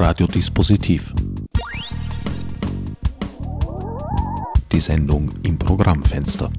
Radiodispositiv. 0.00 1.12
Die 4.70 4.78
Sendung 4.78 5.32
im 5.42 5.58
Programmfenster. 5.58 6.52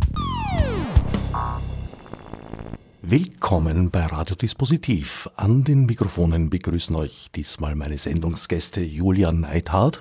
Willkommen 3.01 3.91
bei 3.91 4.05
Radiodispositiv. 4.05 5.29
An 5.37 5.63
den 5.63 5.85
Mikrofonen 5.85 6.49
begrüßen 6.49 6.93
euch 6.97 7.29
diesmal 7.33 7.75
meine 7.75 7.97
Sendungsgäste 7.97 8.81
Julian 8.81 9.39
Neidhardt 9.39 9.99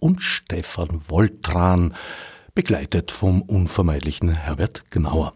und 0.00 0.20
Stefan 0.20 1.02
Woltran, 1.06 1.94
begleitet 2.56 3.12
vom 3.12 3.42
unvermeidlichen 3.42 4.30
Herbert 4.30 4.90
Gnauer. 4.90 5.34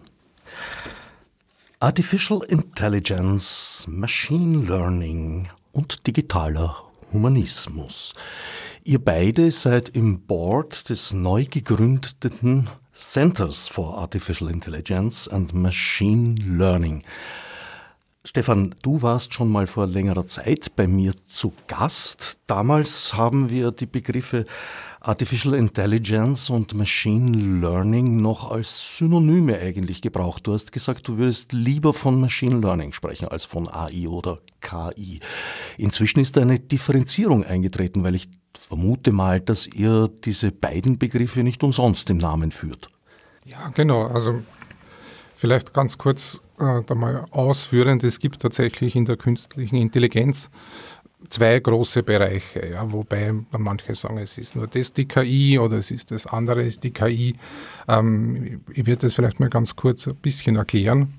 Artificial 1.78 2.42
Intelligence, 2.42 3.84
Machine 3.88 4.66
Learning 4.66 5.48
und 5.70 6.08
digitaler 6.08 6.85
Humanismus. 7.12 8.12
Ihr 8.84 9.04
beide 9.04 9.50
seid 9.50 9.88
im 9.90 10.20
Board 10.20 10.88
des 10.90 11.12
neu 11.12 11.44
gegründeten 11.44 12.68
Centers 12.92 13.68
for 13.68 13.98
Artificial 13.98 14.50
Intelligence 14.50 15.28
and 15.28 15.52
Machine 15.52 16.36
Learning. 16.36 17.02
Stefan, 18.24 18.74
du 18.82 19.02
warst 19.02 19.34
schon 19.34 19.50
mal 19.52 19.66
vor 19.66 19.86
längerer 19.86 20.26
Zeit 20.26 20.74
bei 20.74 20.88
mir 20.88 21.14
zu 21.28 21.52
Gast. 21.68 22.38
Damals 22.46 23.14
haben 23.14 23.50
wir 23.50 23.70
die 23.70 23.86
Begriffe 23.86 24.44
Artificial 25.06 25.54
Intelligence 25.54 26.50
und 26.50 26.74
Machine 26.74 27.60
Learning 27.60 28.16
noch 28.16 28.50
als 28.50 28.98
Synonyme 28.98 29.56
eigentlich 29.56 30.02
gebraucht. 30.02 30.44
Du 30.48 30.52
hast 30.52 30.72
gesagt, 30.72 31.06
du 31.06 31.16
würdest 31.16 31.52
lieber 31.52 31.94
von 31.94 32.20
Machine 32.20 32.58
Learning 32.58 32.92
sprechen 32.92 33.28
als 33.28 33.44
von 33.44 33.68
AI 33.68 34.08
oder 34.08 34.40
KI. 34.60 35.20
Inzwischen 35.78 36.18
ist 36.18 36.36
eine 36.38 36.58
Differenzierung 36.58 37.44
eingetreten, 37.44 38.02
weil 38.02 38.16
ich 38.16 38.28
vermute 38.58 39.12
mal, 39.12 39.40
dass 39.40 39.68
ihr 39.68 40.08
diese 40.24 40.50
beiden 40.50 40.98
Begriffe 40.98 41.44
nicht 41.44 41.62
umsonst 41.62 42.10
im 42.10 42.16
Namen 42.16 42.50
führt. 42.50 42.88
Ja, 43.44 43.68
genau. 43.68 44.08
Also 44.08 44.42
vielleicht 45.36 45.72
ganz 45.72 45.98
kurz 45.98 46.40
äh, 46.58 46.82
da 46.84 46.94
mal 46.96 47.26
ausführend. 47.30 48.02
Es 48.02 48.18
gibt 48.18 48.42
tatsächlich 48.42 48.96
in 48.96 49.04
der 49.04 49.16
künstlichen 49.16 49.76
Intelligenz 49.76 50.50
zwei 51.28 51.58
große 51.60 52.02
Bereiche, 52.02 52.70
ja, 52.70 52.90
wobei 52.90 53.34
manche 53.50 53.94
sagen, 53.94 54.18
es 54.18 54.38
ist 54.38 54.56
nur 54.56 54.66
das 54.66 54.92
die 54.92 55.06
KI 55.06 55.58
oder 55.58 55.78
es 55.78 55.90
ist 55.90 56.10
das 56.10 56.26
andere 56.26 56.62
ist 56.62 56.84
die 56.84 56.92
KI. 56.92 57.34
Ähm, 57.88 58.62
ich 58.72 58.86
werde 58.86 59.02
das 59.02 59.14
vielleicht 59.14 59.40
mal 59.40 59.48
ganz 59.48 59.76
kurz 59.76 60.06
ein 60.06 60.16
bisschen 60.16 60.56
erklären. 60.56 61.14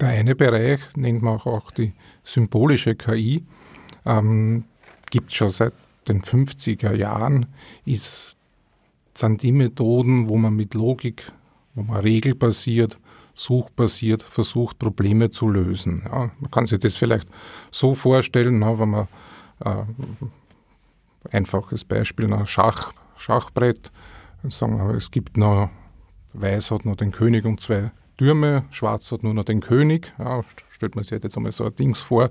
Der 0.00 0.08
eine 0.08 0.34
Bereich 0.34 0.80
nennt 0.96 1.22
man 1.22 1.40
auch 1.40 1.70
die 1.70 1.92
symbolische 2.24 2.94
KI, 2.94 3.44
ähm, 4.04 4.64
gibt 5.10 5.32
schon 5.32 5.50
seit 5.50 5.72
den 6.08 6.22
50er 6.22 6.94
Jahren, 6.94 7.46
ist, 7.84 8.36
sind 9.14 9.42
die 9.42 9.52
Methoden, 9.52 10.28
wo 10.28 10.36
man 10.36 10.54
mit 10.54 10.74
Logik, 10.74 11.32
wo 11.74 11.82
man 11.82 12.00
regelbasiert 12.00 12.98
suchbasiert 13.36 14.22
versucht, 14.22 14.78
Probleme 14.78 15.30
zu 15.30 15.48
lösen. 15.48 16.02
Ja, 16.04 16.30
man 16.40 16.50
kann 16.50 16.66
sich 16.66 16.80
das 16.80 16.96
vielleicht 16.96 17.28
so 17.70 17.94
vorstellen, 17.94 18.60
wenn 18.60 18.90
man 18.90 19.08
äh, 19.64 19.84
einfaches 21.30 21.84
Beispiel, 21.84 22.32
ein 22.32 22.46
Schach, 22.46 22.92
Schachbrett, 23.16 23.92
sagen 24.48 24.78
wir, 24.78 24.94
es 24.96 25.10
gibt 25.10 25.36
noch, 25.36 25.70
Weiß 26.32 26.70
hat 26.70 26.84
noch 26.84 26.96
den 26.96 27.12
König 27.12 27.44
und 27.44 27.60
zwei 27.60 27.92
Türme, 28.16 28.64
Schwarz 28.70 29.12
hat 29.12 29.22
nur 29.22 29.34
noch 29.34 29.44
den 29.44 29.60
König, 29.60 30.12
ja, 30.18 30.42
stellt 30.70 30.94
man 30.94 31.04
sich 31.04 31.22
jetzt 31.22 31.36
einmal 31.36 31.52
so 31.52 31.64
ein 31.64 31.74
Dings 31.74 32.00
vor, 32.00 32.30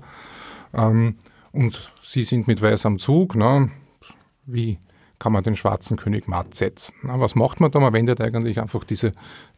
ähm, 0.74 1.16
und 1.52 1.92
sie 2.02 2.24
sind 2.24 2.46
mit 2.46 2.60
Weiß 2.60 2.84
am 2.84 2.98
Zug, 2.98 3.34
wie 4.44 4.78
kann 5.18 5.32
man 5.32 5.42
den 5.42 5.56
schwarzen 5.56 5.96
König 5.96 6.28
matt 6.28 6.54
setzen. 6.54 6.94
Was 7.02 7.34
macht 7.34 7.60
man 7.60 7.70
da? 7.70 7.80
Man 7.80 7.92
wendet 7.92 8.20
eigentlich 8.20 8.60
einfach 8.60 8.84
diese, 8.84 9.12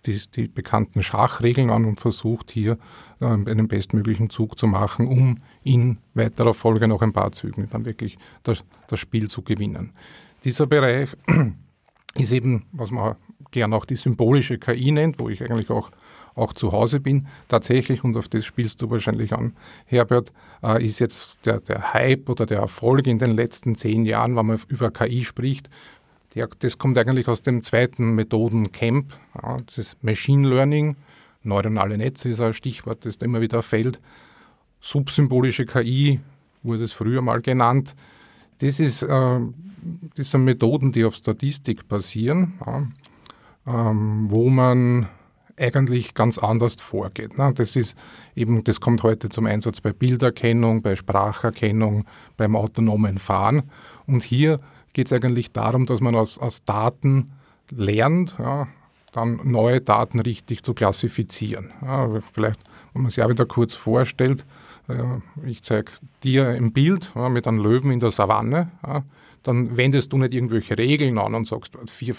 die, 0.06 0.20
die 0.34 0.48
bekannten 0.48 1.02
Schachregeln 1.02 1.70
an 1.70 1.84
und 1.84 2.00
versucht 2.00 2.50
hier 2.50 2.78
äh, 3.20 3.26
einen 3.26 3.68
bestmöglichen 3.68 4.30
Zug 4.30 4.58
zu 4.58 4.66
machen, 4.66 5.06
um 5.06 5.38
in 5.62 5.98
weiterer 6.14 6.54
Folge 6.54 6.86
noch 6.88 7.02
ein 7.02 7.12
paar 7.12 7.32
Zügen 7.32 7.68
dann 7.70 7.84
wirklich 7.84 8.18
das, 8.42 8.64
das 8.86 9.00
Spiel 9.00 9.28
zu 9.28 9.42
gewinnen. 9.42 9.92
Dieser 10.44 10.66
Bereich 10.66 11.10
ist 12.14 12.32
eben, 12.32 12.66
was 12.72 12.90
man 12.90 13.16
gern 13.50 13.72
auch 13.72 13.84
die 13.84 13.96
symbolische 13.96 14.58
KI 14.58 14.92
nennt, 14.92 15.18
wo 15.18 15.28
ich 15.28 15.42
eigentlich 15.42 15.70
auch 15.70 15.90
auch 16.38 16.52
zu 16.52 16.72
Hause 16.72 17.00
bin. 17.00 17.26
Tatsächlich, 17.48 18.04
und 18.04 18.16
auf 18.16 18.28
das 18.28 18.44
spielst 18.44 18.80
du 18.80 18.90
wahrscheinlich 18.90 19.32
an, 19.32 19.54
Herbert, 19.86 20.32
äh, 20.62 20.84
ist 20.84 20.98
jetzt 20.98 21.46
der, 21.46 21.60
der 21.60 21.92
Hype 21.92 22.28
oder 22.28 22.46
der 22.46 22.58
Erfolg 22.58 23.06
in 23.06 23.18
den 23.18 23.32
letzten 23.32 23.74
zehn 23.74 24.04
Jahren, 24.04 24.36
wenn 24.36 24.46
man 24.46 24.60
über 24.68 24.90
KI 24.90 25.24
spricht, 25.24 25.68
der, 26.34 26.48
das 26.58 26.78
kommt 26.78 26.98
eigentlich 26.98 27.28
aus 27.28 27.42
dem 27.42 27.62
zweiten 27.62 28.14
Methodencamp, 28.14 29.12
ja, 29.42 29.56
das 29.66 29.78
ist 29.78 30.04
Machine 30.04 30.48
Learning. 30.48 30.96
Neuronale 31.42 31.96
Netze 31.96 32.28
ist 32.28 32.40
ein 32.40 32.52
Stichwort, 32.52 33.04
das 33.04 33.18
da 33.18 33.24
immer 33.24 33.40
wieder 33.40 33.62
fällt. 33.62 33.98
Subsymbolische 34.80 35.66
KI 35.66 36.20
wurde 36.62 36.84
es 36.84 36.92
früher 36.92 37.22
mal 37.22 37.40
genannt. 37.40 37.94
Das, 38.58 38.80
ist, 38.80 39.02
äh, 39.02 39.40
das 40.16 40.30
sind 40.30 40.44
Methoden, 40.44 40.92
die 40.92 41.04
auf 41.04 41.14
Statistik 41.14 41.88
basieren, 41.88 42.54
ja, 42.66 42.86
ähm, 43.66 44.26
wo 44.28 44.50
man 44.50 45.08
eigentlich 45.58 46.14
ganz 46.14 46.38
anders 46.38 46.80
vorgeht. 46.80 47.38
Ne? 47.38 47.52
Das 47.54 47.76
ist 47.76 47.96
eben, 48.34 48.64
das 48.64 48.80
kommt 48.80 49.02
heute 49.02 49.28
zum 49.28 49.46
Einsatz 49.46 49.80
bei 49.80 49.92
Bilderkennung, 49.92 50.82
bei 50.82 50.96
Spracherkennung, 50.96 52.04
beim 52.36 52.56
autonomen 52.56 53.18
Fahren. 53.18 53.64
Und 54.06 54.24
hier 54.24 54.60
geht 54.92 55.06
es 55.06 55.12
eigentlich 55.12 55.52
darum, 55.52 55.86
dass 55.86 56.00
man 56.00 56.14
aus, 56.14 56.38
aus 56.38 56.64
Daten 56.64 57.26
lernt, 57.70 58.36
ja, 58.38 58.68
dann 59.12 59.40
neue 59.44 59.80
Daten 59.80 60.20
richtig 60.20 60.62
zu 60.62 60.74
klassifizieren. 60.74 61.70
Ja, 61.82 62.08
vielleicht, 62.32 62.60
wenn 62.92 63.02
man 63.02 63.10
sich 63.10 63.22
auch 63.22 63.28
wieder 63.28 63.46
kurz 63.46 63.74
vorstellt, 63.74 64.44
äh, 64.88 65.48
ich 65.48 65.62
zeige 65.62 65.92
dir 66.22 66.48
ein 66.48 66.72
Bild 66.72 67.12
ja, 67.14 67.28
mit 67.28 67.46
einem 67.46 67.58
Löwen 67.58 67.90
in 67.90 68.00
der 68.00 68.10
Savanne. 68.10 68.70
Dann 69.42 69.76
wendest 69.76 70.12
du 70.12 70.18
nicht 70.18 70.34
irgendwelche 70.34 70.76
Regeln 70.76 71.18
an 71.18 71.34
und 71.34 71.48
sagst, 71.48 71.76
vier, 71.86 72.14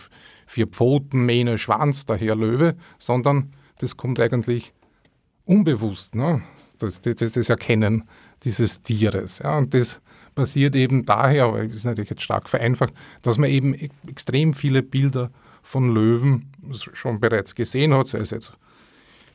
vier 0.46 0.68
Pfoten, 0.68 1.26
Mähne, 1.26 1.58
Schwanz, 1.58 2.06
daher 2.06 2.36
Löwe, 2.36 2.76
sondern 2.98 3.52
das 3.80 3.98
kommt 3.98 4.20
eigentlich 4.20 4.74
unbewusst, 5.46 6.16
ne? 6.16 6.42
das, 6.78 7.02
das, 7.02 7.16
das 7.16 7.50
Erkennen 7.50 8.04
dieses 8.44 8.82
Tieres. 8.82 9.40
Ja? 9.40 9.58
Und 9.58 9.74
das 9.74 10.00
passiert 10.36 10.76
eben 10.76 11.06
daher, 11.06 11.46
aber 11.46 11.64
das 11.66 11.78
ist 11.78 11.86
natürlich 11.86 12.10
jetzt 12.10 12.24
stark 12.24 12.48
vereinfacht, 12.48 12.94
dass 13.22 13.38
man 13.38 13.50
eben 13.50 13.74
extrem 14.08 14.54
viele 14.54 14.84
Bilder 14.84 15.32
von 15.62 15.94
Löwen 15.94 16.52
schon 16.72 17.20
bereits 17.20 17.56
gesehen 17.56 17.94
hat, 17.94 18.08
sei 18.08 18.20
es 18.20 18.32
jetzt 18.32 18.54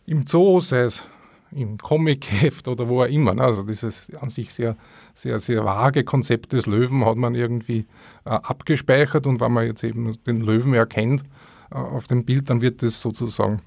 im 0.07 0.27
Zoo, 0.27 0.61
sei 0.61 0.81
es 0.81 1.05
im 1.55 1.79
Comicheft 1.79 2.69
oder 2.69 2.89
wo 2.89 3.03
auch 3.03 3.09
immer. 3.09 3.35
Ne? 3.35 3.43
Also 3.43 3.63
dieses 3.63 4.13
an 4.21 4.31
sich 4.31 4.53
sehr, 4.53 4.77
sehr, 5.15 5.39
sehr 5.39 5.65
vage 5.65 6.05
Konzept 6.05 6.53
des 6.53 6.67
Löwen 6.67 7.05
hat 7.05 7.17
man 7.17 7.35
irgendwie 7.35 7.87
äh, 8.25 8.31
abgespeichert 8.31 9.27
und 9.27 9.41
wenn 9.41 9.53
man 9.53 9.67
jetzt 9.67 9.85
eben 9.85 10.17
den 10.25 10.41
Löwen 10.41 10.75
erkennt 10.75 11.23
äh, 11.71 11.77
auf 11.77 12.07
dem 12.07 12.25
Bild, 12.25 12.51
dann 12.51 12.61
wird 12.61 12.83
das 12.83 13.01
sozusagen 13.01 13.63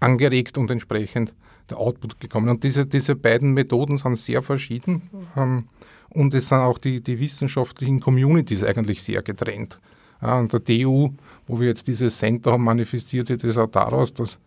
angeregt 0.00 0.58
und 0.58 0.70
entsprechend 0.70 1.34
der 1.70 1.78
Output 1.78 2.20
gekommen. 2.20 2.48
Und 2.48 2.64
diese, 2.64 2.86
diese 2.86 3.14
beiden 3.14 3.52
Methoden 3.52 3.96
sind 3.96 4.16
sehr 4.16 4.42
verschieden 4.42 5.10
ähm, 5.36 5.68
und 6.10 6.34
es 6.34 6.48
sind 6.48 6.58
auch 6.58 6.78
die, 6.78 7.00
die 7.02 7.18
wissenschaftlichen 7.18 8.00
Communities 8.00 8.62
eigentlich 8.64 9.02
sehr 9.02 9.22
getrennt. 9.22 9.80
Ja, 10.20 10.38
und 10.38 10.52
der 10.52 10.60
DU, 10.60 11.10
wo 11.46 11.60
wir 11.60 11.68
jetzt 11.68 11.86
dieses 11.86 12.18
Center 12.18 12.52
haben, 12.52 12.64
manifestiert 12.64 13.28
sich 13.28 13.38
das 13.38 13.56
auch 13.56 13.68
daraus, 13.68 14.12
dass 14.12 14.38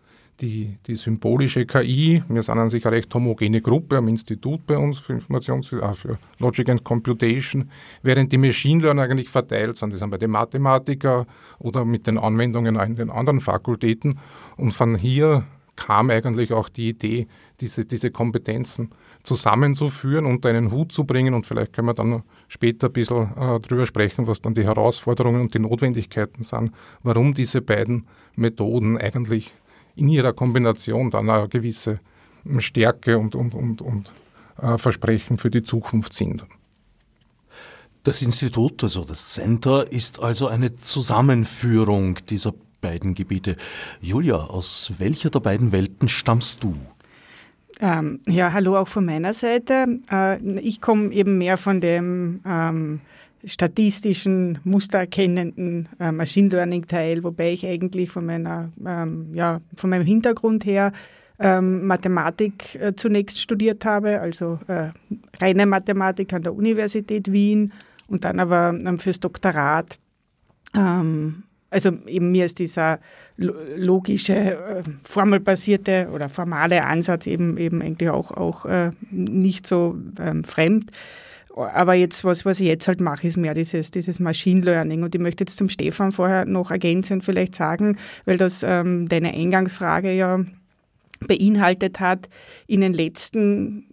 die, 0.41 0.77
die 0.87 0.95
symbolische 0.95 1.65
KI, 1.65 2.23
wir 2.27 2.41
sind 2.41 2.57
an 2.57 2.69
sich 2.69 2.85
eine 2.85 2.95
recht 2.95 3.13
homogene 3.13 3.61
Gruppe 3.61 3.97
am 3.97 4.07
Institut 4.07 4.65
bei 4.65 4.77
uns 4.77 4.97
für 4.99 5.13
Informations 5.13 5.71
äh, 5.71 5.93
für 5.93 6.17
Logic 6.39 6.67
and 6.69 6.83
Computation, 6.83 7.69
während 8.01 8.31
die 8.31 8.37
Machine 8.37 8.81
Learning 8.81 9.05
eigentlich 9.05 9.29
verteilt 9.29 9.77
sind. 9.77 9.93
Die 9.93 9.97
sind 9.97 10.09
bei 10.09 10.17
den 10.17 10.31
Mathematiker 10.31 11.27
oder 11.59 11.85
mit 11.85 12.07
den 12.07 12.17
Anwendungen 12.17 12.75
in 12.75 12.95
den 12.95 13.09
anderen 13.09 13.39
Fakultäten. 13.39 14.19
Und 14.57 14.71
von 14.71 14.95
hier 14.95 15.45
kam 15.75 16.09
eigentlich 16.09 16.53
auch 16.53 16.69
die 16.69 16.89
Idee, 16.89 17.27
diese, 17.59 17.85
diese 17.85 18.11
Kompetenzen 18.11 18.89
zusammenzuführen, 19.23 20.25
unter 20.25 20.49
einen 20.49 20.71
Hut 20.71 20.91
zu 20.91 21.05
bringen. 21.05 21.33
Und 21.33 21.45
vielleicht 21.45 21.73
können 21.73 21.87
wir 21.87 21.93
dann 21.93 22.23
später 22.47 22.87
ein 22.87 22.93
bisschen 22.93 23.29
äh, 23.37 23.59
drüber 23.59 23.85
sprechen, 23.85 24.27
was 24.27 24.41
dann 24.41 24.53
die 24.53 24.63
Herausforderungen 24.63 25.41
und 25.41 25.53
die 25.53 25.59
Notwendigkeiten 25.59 26.43
sind, 26.43 26.71
warum 27.03 27.33
diese 27.33 27.61
beiden 27.61 28.07
Methoden 28.35 28.97
eigentlich 28.97 29.53
in 29.95 30.09
ihrer 30.09 30.33
Kombination 30.33 31.09
dann 31.09 31.29
eine 31.29 31.47
gewisse 31.47 31.99
Stärke 32.59 33.17
und, 33.17 33.35
und, 33.35 33.53
und, 33.53 33.81
und 33.81 34.11
äh, 34.61 34.77
Versprechen 34.77 35.37
für 35.37 35.49
die 35.51 35.63
Zukunft 35.63 36.13
sind. 36.13 36.45
Das 38.03 38.21
Institut, 38.21 38.83
also 38.83 39.05
das 39.05 39.29
Center, 39.29 39.91
ist 39.91 40.19
also 40.21 40.47
eine 40.47 40.75
Zusammenführung 40.75 42.17
dieser 42.29 42.53
beiden 42.81 43.13
Gebiete. 43.13 43.55
Julia, 43.99 44.37
aus 44.37 44.93
welcher 44.97 45.29
der 45.29 45.39
beiden 45.39 45.71
Welten 45.71 46.09
stammst 46.09 46.63
du? 46.63 46.75
Ähm, 47.79 48.19
ja, 48.27 48.53
hallo 48.53 48.77
auch 48.77 48.87
von 48.87 49.05
meiner 49.05 49.33
Seite. 49.33 49.99
Äh, 50.11 50.59
ich 50.59 50.81
komme 50.81 51.11
eben 51.11 51.37
mehr 51.37 51.57
von 51.57 51.79
dem 51.79 52.41
ähm, 52.45 53.01
statistischen, 53.45 54.59
mustererkennenden 54.63 55.89
äh, 55.99 56.11
Machine 56.11 56.49
Learning 56.49 56.87
Teil, 56.87 57.23
wobei 57.23 57.53
ich 57.53 57.65
eigentlich 57.65 58.11
von 58.11 58.25
meiner, 58.25 58.71
ähm, 58.85 59.33
ja, 59.33 59.59
von 59.75 59.89
meinem 59.89 60.05
Hintergrund 60.05 60.65
her 60.65 60.91
ähm, 61.39 61.87
Mathematik 61.87 62.75
äh, 62.75 62.93
zunächst 62.95 63.39
studiert 63.39 63.83
habe, 63.85 64.21
also 64.21 64.59
äh, 64.67 64.89
reine 65.39 65.65
Mathematik 65.65 66.33
an 66.33 66.43
der 66.43 66.53
Universität 66.53 67.31
Wien 67.31 67.73
und 68.07 68.23
dann 68.23 68.39
aber 68.39 68.77
ähm, 68.85 68.99
fürs 68.99 69.19
Doktorat 69.19 69.97
ähm, 70.75 71.43
also 71.71 71.91
eben 72.05 72.31
mir 72.31 72.45
ist 72.45 72.59
dieser 72.59 72.99
logische, 73.37 74.35
äh, 74.35 74.83
formelbasierte 75.03 76.09
oder 76.13 76.29
formale 76.29 76.83
Ansatz 76.83 77.25
eben, 77.27 77.57
eben 77.57 77.81
eigentlich 77.81 78.09
auch, 78.09 78.31
auch 78.31 78.65
äh, 78.65 78.91
nicht 79.09 79.65
so 79.65 79.97
ähm, 80.19 80.43
fremd. 80.43 80.91
Aber 81.55 81.93
jetzt, 81.93 82.23
was, 82.23 82.45
was 82.45 82.59
ich 82.59 82.67
jetzt 82.67 82.87
halt 82.87 83.01
mache, 83.01 83.27
ist 83.27 83.37
mehr 83.37 83.53
dieses, 83.53 83.91
dieses 83.91 84.19
Machine 84.19 84.61
Learning. 84.61 85.03
Und 85.03 85.13
ich 85.15 85.21
möchte 85.21 85.43
jetzt 85.43 85.57
zum 85.57 85.69
Stefan 85.69 86.11
vorher 86.11 86.45
noch 86.45 86.71
ergänzend 86.71 87.25
vielleicht 87.25 87.55
sagen, 87.55 87.97
weil 88.25 88.37
das 88.37 88.63
ähm, 88.63 89.09
deine 89.09 89.33
Eingangsfrage 89.33 90.13
ja 90.13 90.43
beinhaltet 91.27 91.99
hat, 91.99 92.29
in 92.67 92.81
den 92.81 92.93
letzten 92.93 93.85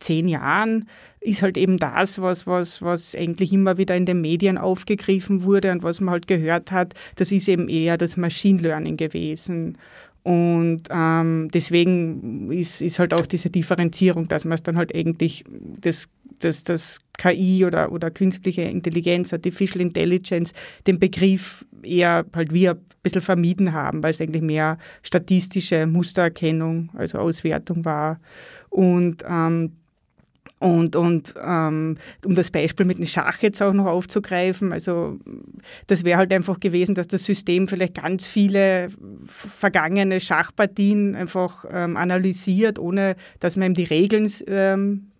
zehn 0.00 0.28
Jahren 0.28 0.88
ist 1.20 1.42
halt 1.42 1.56
eben 1.56 1.78
das, 1.78 2.20
was, 2.20 2.46
was, 2.46 2.82
was 2.82 3.14
eigentlich 3.14 3.52
immer 3.52 3.78
wieder 3.78 3.96
in 3.96 4.06
den 4.06 4.20
Medien 4.20 4.58
aufgegriffen 4.58 5.44
wurde 5.44 5.70
und 5.70 5.82
was 5.82 6.00
man 6.00 6.10
halt 6.10 6.26
gehört 6.26 6.72
hat, 6.72 6.94
das 7.16 7.30
ist 7.30 7.48
eben 7.48 7.68
eher 7.68 7.96
das 7.96 8.16
Machine 8.16 8.60
Learning 8.60 8.96
gewesen. 8.96 9.78
Und 10.24 10.82
ähm, 10.90 11.48
deswegen 11.52 12.50
ist, 12.52 12.80
ist 12.80 12.98
halt 12.98 13.12
auch 13.14 13.26
diese 13.26 13.50
Differenzierung, 13.50 14.28
dass 14.28 14.44
man 14.44 14.54
es 14.54 14.62
dann 14.62 14.76
halt 14.76 14.94
eigentlich 14.94 15.44
das, 15.80 16.08
das, 16.44 16.64
das 16.64 17.00
KI 17.18 17.64
oder, 17.64 17.92
oder 17.92 18.10
künstliche 18.10 18.62
Intelligenz, 18.62 19.32
Artificial 19.32 19.80
Intelligence, 19.80 20.52
den 20.86 20.98
Begriff 20.98 21.64
eher 21.82 22.24
halt 22.34 22.52
wir 22.52 22.72
ein 22.72 22.80
bisschen 23.02 23.22
vermieden 23.22 23.72
haben, 23.72 24.02
weil 24.02 24.10
es 24.10 24.20
eigentlich 24.20 24.42
mehr 24.42 24.78
statistische 25.02 25.86
Mustererkennung, 25.86 26.90
also 26.94 27.18
Auswertung 27.18 27.84
war. 27.84 28.20
Und 28.70 29.24
ähm, 29.28 29.72
und, 30.62 30.94
und 30.94 31.34
ähm, 31.44 31.96
um 32.24 32.34
das 32.36 32.52
Beispiel 32.52 32.86
mit 32.86 32.98
dem 32.98 33.06
Schach 33.06 33.38
jetzt 33.42 33.60
auch 33.60 33.72
noch 33.72 33.86
aufzugreifen, 33.86 34.72
also 34.72 35.18
das 35.88 36.04
wäre 36.04 36.18
halt 36.18 36.32
einfach 36.32 36.60
gewesen, 36.60 36.94
dass 36.94 37.08
das 37.08 37.24
System 37.24 37.66
vielleicht 37.66 38.00
ganz 38.00 38.26
viele 38.26 38.88
vergangene 39.26 40.20
Schachpartien 40.20 41.16
einfach 41.16 41.64
ähm, 41.68 41.96
analysiert, 41.96 42.78
ohne 42.78 43.16
dass 43.40 43.56
man 43.56 43.72
ihm 43.72 43.74
die 43.74 43.84
Regeln 43.84 44.30
ähm, 44.46 45.11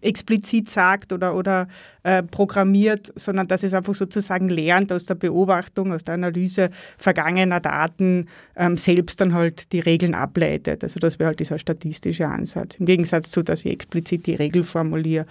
explizit 0.00 0.70
sagt 0.70 1.12
oder, 1.12 1.34
oder 1.34 1.68
äh, 2.02 2.22
programmiert, 2.22 3.12
sondern 3.16 3.48
dass 3.48 3.62
es 3.62 3.74
einfach 3.74 3.94
sozusagen 3.94 4.48
lernt 4.48 4.92
aus 4.92 5.06
der 5.06 5.14
Beobachtung, 5.14 5.92
aus 5.92 6.04
der 6.04 6.14
Analyse 6.14 6.70
vergangener 6.98 7.60
Daten 7.60 8.26
ähm, 8.56 8.76
selbst 8.76 9.20
dann 9.20 9.34
halt 9.34 9.72
die 9.72 9.80
Regeln 9.80 10.14
ableitet. 10.14 10.82
Also 10.82 11.00
das 11.00 11.18
wäre 11.18 11.28
halt 11.28 11.40
dieser 11.40 11.58
statistische 11.58 12.26
Ansatz. 12.26 12.76
Im 12.76 12.86
Gegensatz 12.86 13.30
zu, 13.30 13.42
dass 13.42 13.64
ich 13.64 13.72
explizit 13.72 14.26
die 14.26 14.34
Regel 14.34 14.64
formuliere. 14.64 15.26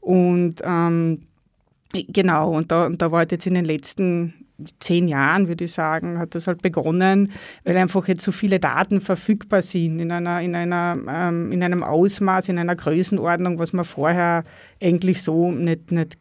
Und 0.00 0.60
ähm, 0.64 1.22
Genau, 1.92 2.50
und 2.50 2.72
da, 2.72 2.86
und 2.86 3.02
da 3.02 3.12
war 3.12 3.18
halt 3.18 3.32
jetzt 3.32 3.46
in 3.46 3.54
den 3.54 3.66
letzten 3.66 4.46
zehn 4.80 5.08
Jahren, 5.08 5.48
würde 5.48 5.64
ich 5.64 5.72
sagen, 5.72 6.18
hat 6.18 6.34
das 6.34 6.46
halt 6.46 6.62
begonnen, 6.62 7.32
weil 7.64 7.76
einfach 7.76 8.08
jetzt 8.08 8.22
so 8.22 8.32
viele 8.32 8.60
Daten 8.60 9.00
verfügbar 9.00 9.62
sind 9.62 10.00
in, 10.00 10.10
einer, 10.10 10.40
in, 10.40 10.54
einer, 10.54 10.96
ähm, 11.08 11.52
in 11.52 11.62
einem 11.62 11.82
Ausmaß, 11.82 12.48
in 12.48 12.58
einer 12.58 12.76
Größenordnung, 12.76 13.58
was 13.58 13.72
man 13.72 13.84
vorher 13.84 14.44
eigentlich 14.80 15.22
so 15.22 15.50
nicht, 15.52 15.92
nicht 15.92 16.18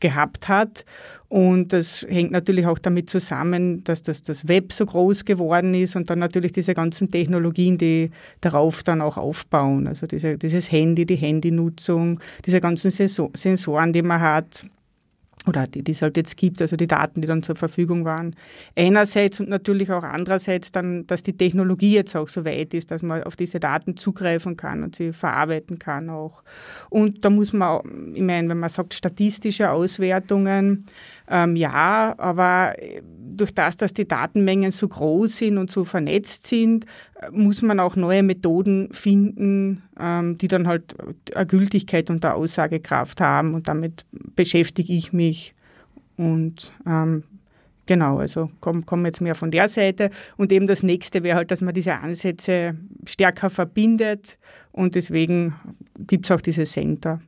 gehabt 0.00 0.48
hat. 0.48 0.84
Und 1.28 1.72
das 1.72 2.06
hängt 2.08 2.30
natürlich 2.30 2.66
auch 2.66 2.78
damit 2.78 3.10
zusammen, 3.10 3.82
dass 3.82 4.02
das, 4.02 4.22
das 4.22 4.46
Web 4.46 4.72
so 4.72 4.86
groß 4.86 5.24
geworden 5.24 5.74
ist 5.74 5.96
und 5.96 6.08
dann 6.08 6.20
natürlich 6.20 6.52
diese 6.52 6.74
ganzen 6.74 7.10
Technologien, 7.10 7.78
die 7.78 8.10
darauf 8.40 8.82
dann 8.82 9.00
auch 9.00 9.16
aufbauen. 9.16 9.88
Also 9.88 10.06
diese, 10.06 10.38
dieses 10.38 10.70
Handy, 10.70 11.04
die 11.06 11.16
Handynutzung, 11.16 12.20
diese 12.44 12.60
ganzen 12.60 12.90
Sensoren, 12.90 13.92
die 13.92 14.02
man 14.02 14.20
hat, 14.20 14.66
oder 15.46 15.66
die, 15.66 15.82
die 15.82 15.92
es 15.92 16.02
halt 16.02 16.16
jetzt 16.16 16.36
gibt, 16.36 16.60
also 16.60 16.76
die 16.76 16.86
Daten, 16.86 17.20
die 17.20 17.28
dann 17.28 17.42
zur 17.42 17.56
Verfügung 17.56 18.04
waren. 18.04 18.34
Einerseits 18.74 19.40
und 19.40 19.48
natürlich 19.48 19.90
auch 19.90 20.02
andererseits 20.02 20.72
dann, 20.72 21.06
dass 21.06 21.22
die 21.22 21.36
Technologie 21.36 21.94
jetzt 21.94 22.16
auch 22.16 22.28
so 22.28 22.44
weit 22.44 22.74
ist, 22.74 22.90
dass 22.90 23.02
man 23.02 23.22
auf 23.22 23.36
diese 23.36 23.60
Daten 23.60 23.96
zugreifen 23.96 24.56
kann 24.56 24.82
und 24.82 24.96
sie 24.96 25.12
verarbeiten 25.12 25.78
kann 25.78 26.10
auch. 26.10 26.42
Und 26.90 27.24
da 27.24 27.30
muss 27.30 27.52
man, 27.52 28.12
ich 28.14 28.22
meine, 28.22 28.48
wenn 28.48 28.58
man 28.58 28.70
sagt 28.70 28.94
statistische 28.94 29.70
Auswertungen, 29.70 30.86
ähm, 31.28 31.56
ja, 31.56 32.14
aber 32.18 32.74
durch 33.36 33.54
das, 33.54 33.76
dass 33.76 33.92
die 33.92 34.08
Datenmengen 34.08 34.70
so 34.70 34.88
groß 34.88 35.36
sind 35.36 35.58
und 35.58 35.70
so 35.70 35.84
vernetzt 35.84 36.46
sind, 36.46 36.86
muss 37.30 37.62
man 37.62 37.80
auch 37.80 37.96
neue 37.96 38.22
Methoden 38.22 38.88
finden, 38.92 39.82
ähm, 39.98 40.38
die 40.38 40.48
dann 40.48 40.66
halt 40.66 40.94
eine 41.34 41.46
Gültigkeit 41.46 42.10
und 42.10 42.24
eine 42.24 42.34
Aussagekraft 42.34 43.20
haben. 43.20 43.54
Und 43.54 43.68
damit 43.68 44.04
beschäftige 44.34 44.92
ich 44.92 45.12
mich. 45.12 45.54
Und 46.16 46.72
ähm, 46.86 47.24
genau, 47.84 48.18
also 48.18 48.50
komme 48.60 48.82
komm 48.86 49.04
jetzt 49.04 49.20
mehr 49.20 49.34
von 49.34 49.50
der 49.50 49.68
Seite. 49.68 50.10
Und 50.36 50.52
eben 50.52 50.66
das 50.66 50.82
nächste 50.82 51.22
wäre 51.22 51.36
halt, 51.36 51.50
dass 51.50 51.60
man 51.60 51.74
diese 51.74 51.94
Ansätze 51.94 52.76
stärker 53.04 53.50
verbindet. 53.50 54.38
Und 54.72 54.94
deswegen 54.94 55.54
gibt 55.98 56.26
es 56.26 56.30
auch 56.30 56.40
diese 56.40 56.64
Center. 56.64 57.20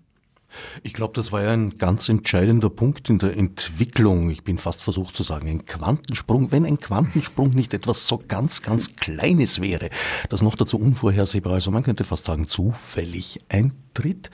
Ich 0.83 0.95
glaube, 0.95 1.13
das 1.15 1.33
war 1.33 1.43
ja 1.43 1.53
ein 1.53 1.77
ganz 1.77 2.09
entscheidender 2.09 2.71
Punkt 2.71 3.11
in 3.11 3.19
der 3.19 3.37
Entwicklung. 3.37 4.31
Ich 4.31 4.45
bin 4.45 4.59
fast 4.59 4.83
versucht 4.83 5.15
zu 5.15 5.23
sagen, 5.23 5.49
ein 5.49 5.67
Quantensprung. 5.67 6.51
Wenn 6.51 6.65
ein 6.65 6.81
Quantensprung 6.81 7.51
nicht 7.51 7.75
etwas 7.75 8.09
so 8.09 8.19
ganz, 8.27 8.63
ganz 8.63 8.97
Kleines 8.97 9.61
wäre, 9.61 9.91
das 10.29 10.43
noch 10.43 10.55
dazu 10.55 10.79
unvorhersehbar, 10.79 11.55
also 11.55 11.71
man 11.71 11.83
könnte 11.83 12.05
fast 12.05 12.25
sagen 12.25 12.49
zufällig 12.49 13.41
eintritt, 13.49 14.31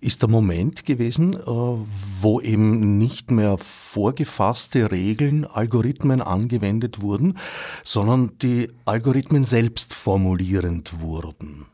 ist 0.00 0.22
der 0.22 0.30
Moment 0.30 0.86
gewesen, 0.86 1.34
äh, 1.34 1.44
wo 1.44 2.40
eben 2.40 2.98
nicht 2.98 3.30
mehr 3.30 3.58
vorgefasste 3.58 4.90
Regeln, 4.90 5.44
Algorithmen 5.44 6.22
angewendet 6.22 7.02
wurden, 7.02 7.36
sondern 7.84 8.38
die 8.38 8.68
Algorithmen 8.86 9.44
selbst 9.44 9.92
formulierend 9.92 11.00
wurden. 11.00 11.66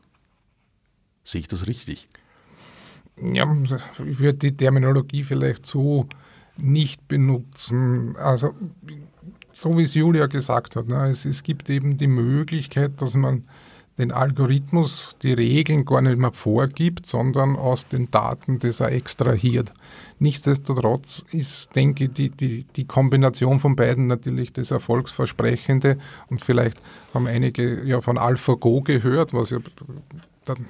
Sehe 1.23 1.41
ich 1.41 1.47
das 1.47 1.67
richtig? 1.67 2.09
Ja, 3.21 3.55
ich 4.05 4.19
würde 4.19 4.37
die 4.37 4.55
Terminologie 4.55 5.23
vielleicht 5.23 5.65
so 5.65 6.07
nicht 6.57 7.07
benutzen. 7.07 8.15
Also, 8.17 8.53
so 9.53 9.77
wie 9.77 9.83
es 9.83 9.93
Julia 9.93 10.27
gesagt 10.27 10.75
hat, 10.75 10.87
ne, 10.87 11.09
es, 11.09 11.25
es 11.25 11.43
gibt 11.43 11.69
eben 11.69 11.97
die 11.97 12.07
Möglichkeit, 12.07 13.01
dass 13.01 13.15
man 13.15 13.43
den 13.97 14.11
Algorithmus, 14.11 15.09
die 15.23 15.33
Regeln 15.33 15.83
gar 15.83 16.01
nicht 16.01 16.17
mehr 16.17 16.31
vorgibt, 16.31 17.07
sondern 17.07 17.55
aus 17.55 17.87
den 17.87 18.11
Daten 18.11 18.59
das 18.59 18.79
er 18.79 18.91
extrahiert. 18.91 19.73
Nichtsdestotrotz 20.19 21.25
ist, 21.31 21.75
denke 21.75 22.03
ich, 22.03 22.11
die, 22.11 22.29
die, 22.29 22.63
die 22.63 22.85
Kombination 22.85 23.59
von 23.59 23.75
beiden 23.75 24.05
natürlich 24.05 24.53
das 24.53 24.69
Erfolgsversprechende 24.69 25.97
und 26.29 26.41
vielleicht 26.41 26.79
haben 27.13 27.25
einige 27.25 27.83
ja 27.85 28.01
von 28.01 28.19
AlphaGo 28.19 28.81
gehört, 28.81 29.33
was 29.33 29.49
ja 29.49 29.57
dann 30.49 30.65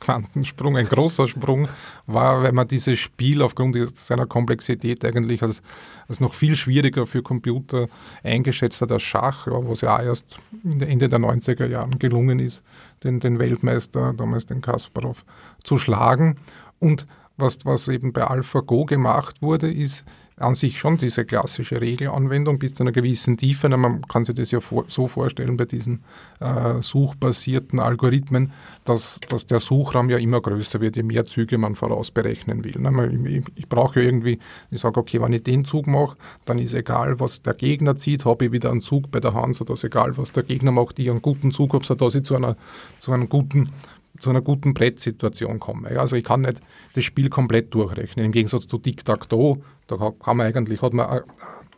Quantensprung, 0.00 0.76
ein 0.76 0.86
großer 0.86 1.28
Sprung 1.28 1.68
war, 2.06 2.42
weil 2.42 2.52
man 2.52 2.66
dieses 2.66 2.98
Spiel 2.98 3.42
aufgrund 3.42 3.76
seiner 3.96 4.26
Komplexität 4.26 5.04
eigentlich 5.04 5.42
als, 5.42 5.62
als 6.08 6.20
noch 6.20 6.34
viel 6.34 6.56
schwieriger 6.56 7.06
für 7.06 7.22
Computer 7.22 7.86
eingeschätzt 8.22 8.80
hat 8.80 8.92
als 8.92 9.02
Schach, 9.02 9.46
was 9.46 9.82
ja 9.82 9.96
auch 9.96 10.02
erst 10.02 10.38
Ende 10.64 11.08
der 11.08 11.18
90er 11.18 11.66
Jahren 11.66 11.98
gelungen 11.98 12.38
ist, 12.38 12.62
den, 13.04 13.20
den 13.20 13.38
Weltmeister, 13.38 14.12
damals 14.14 14.46
den 14.46 14.60
Kasparov, 14.60 15.24
zu 15.62 15.78
schlagen. 15.78 16.36
Und 16.78 17.06
was, 17.36 17.64
was 17.64 17.88
eben 17.88 18.12
bei 18.12 18.24
AlphaGo 18.24 18.84
gemacht 18.84 19.42
wurde, 19.42 19.70
ist, 19.70 20.04
an 20.40 20.54
sich 20.54 20.78
schon 20.78 20.98
diese 20.98 21.24
klassische 21.24 21.80
Regelanwendung 21.80 22.58
bis 22.58 22.74
zu 22.74 22.82
einer 22.82 22.92
gewissen 22.92 23.36
Tiefe. 23.36 23.68
Man 23.68 24.02
kann 24.02 24.24
sich 24.24 24.34
das 24.34 24.50
ja 24.50 24.60
vor, 24.60 24.84
so 24.88 25.06
vorstellen 25.06 25.56
bei 25.56 25.64
diesen 25.64 26.04
äh, 26.40 26.80
suchbasierten 26.80 27.80
Algorithmen, 27.80 28.52
dass, 28.84 29.20
dass 29.28 29.46
der 29.46 29.60
Suchraum 29.60 30.10
ja 30.10 30.18
immer 30.18 30.40
größer 30.40 30.80
wird, 30.80 30.96
je 30.96 31.02
mehr 31.02 31.26
Züge 31.26 31.58
man 31.58 31.74
vorausberechnen 31.74 32.64
will. 32.64 33.26
Ich, 33.26 33.42
ich 33.56 33.68
brauche 33.68 34.00
ja 34.00 34.06
irgendwie, 34.06 34.38
ich 34.70 34.80
sage, 34.80 35.00
okay, 35.00 35.20
wenn 35.20 35.32
ich 35.32 35.42
den 35.42 35.64
Zug 35.64 35.86
mache, 35.86 36.16
dann 36.44 36.58
ist 36.58 36.74
egal, 36.74 37.20
was 37.20 37.42
der 37.42 37.54
Gegner 37.54 37.96
zieht, 37.96 38.24
habe 38.24 38.46
ich 38.46 38.52
wieder 38.52 38.70
einen 38.70 38.80
Zug 38.80 39.10
bei 39.10 39.20
der 39.20 39.34
Hand, 39.34 39.56
sodass 39.56 39.84
egal, 39.84 40.16
was 40.16 40.32
der 40.32 40.42
Gegner 40.42 40.72
macht, 40.72 40.98
ich 40.98 41.10
einen 41.10 41.22
guten 41.22 41.50
Zug 41.52 41.74
habe, 41.74 41.84
sodass 41.84 42.14
ich 42.14 42.24
zu 42.24 42.36
einer, 42.36 42.56
zu 42.98 43.12
einem 43.12 43.28
guten 43.28 43.70
zu 44.20 44.30
einer 44.30 44.40
guten 44.40 44.74
Brettsituation 44.74 45.58
komme. 45.58 45.98
Also 45.98 46.16
ich 46.16 46.24
kann 46.24 46.42
nicht 46.42 46.60
das 46.94 47.04
Spiel 47.04 47.28
komplett 47.28 47.72
durchrechnen. 47.74 48.26
Im 48.26 48.32
Gegensatz 48.32 48.66
zu 48.66 48.78
Tic-Tac-Toe, 48.78 49.58
da 49.86 49.96
kann 49.96 50.36
man 50.36 50.46
eigentlich, 50.46 50.82
hat 50.82 50.92
man 50.92 51.06
eine, 51.06 51.24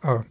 eine 0.01 0.25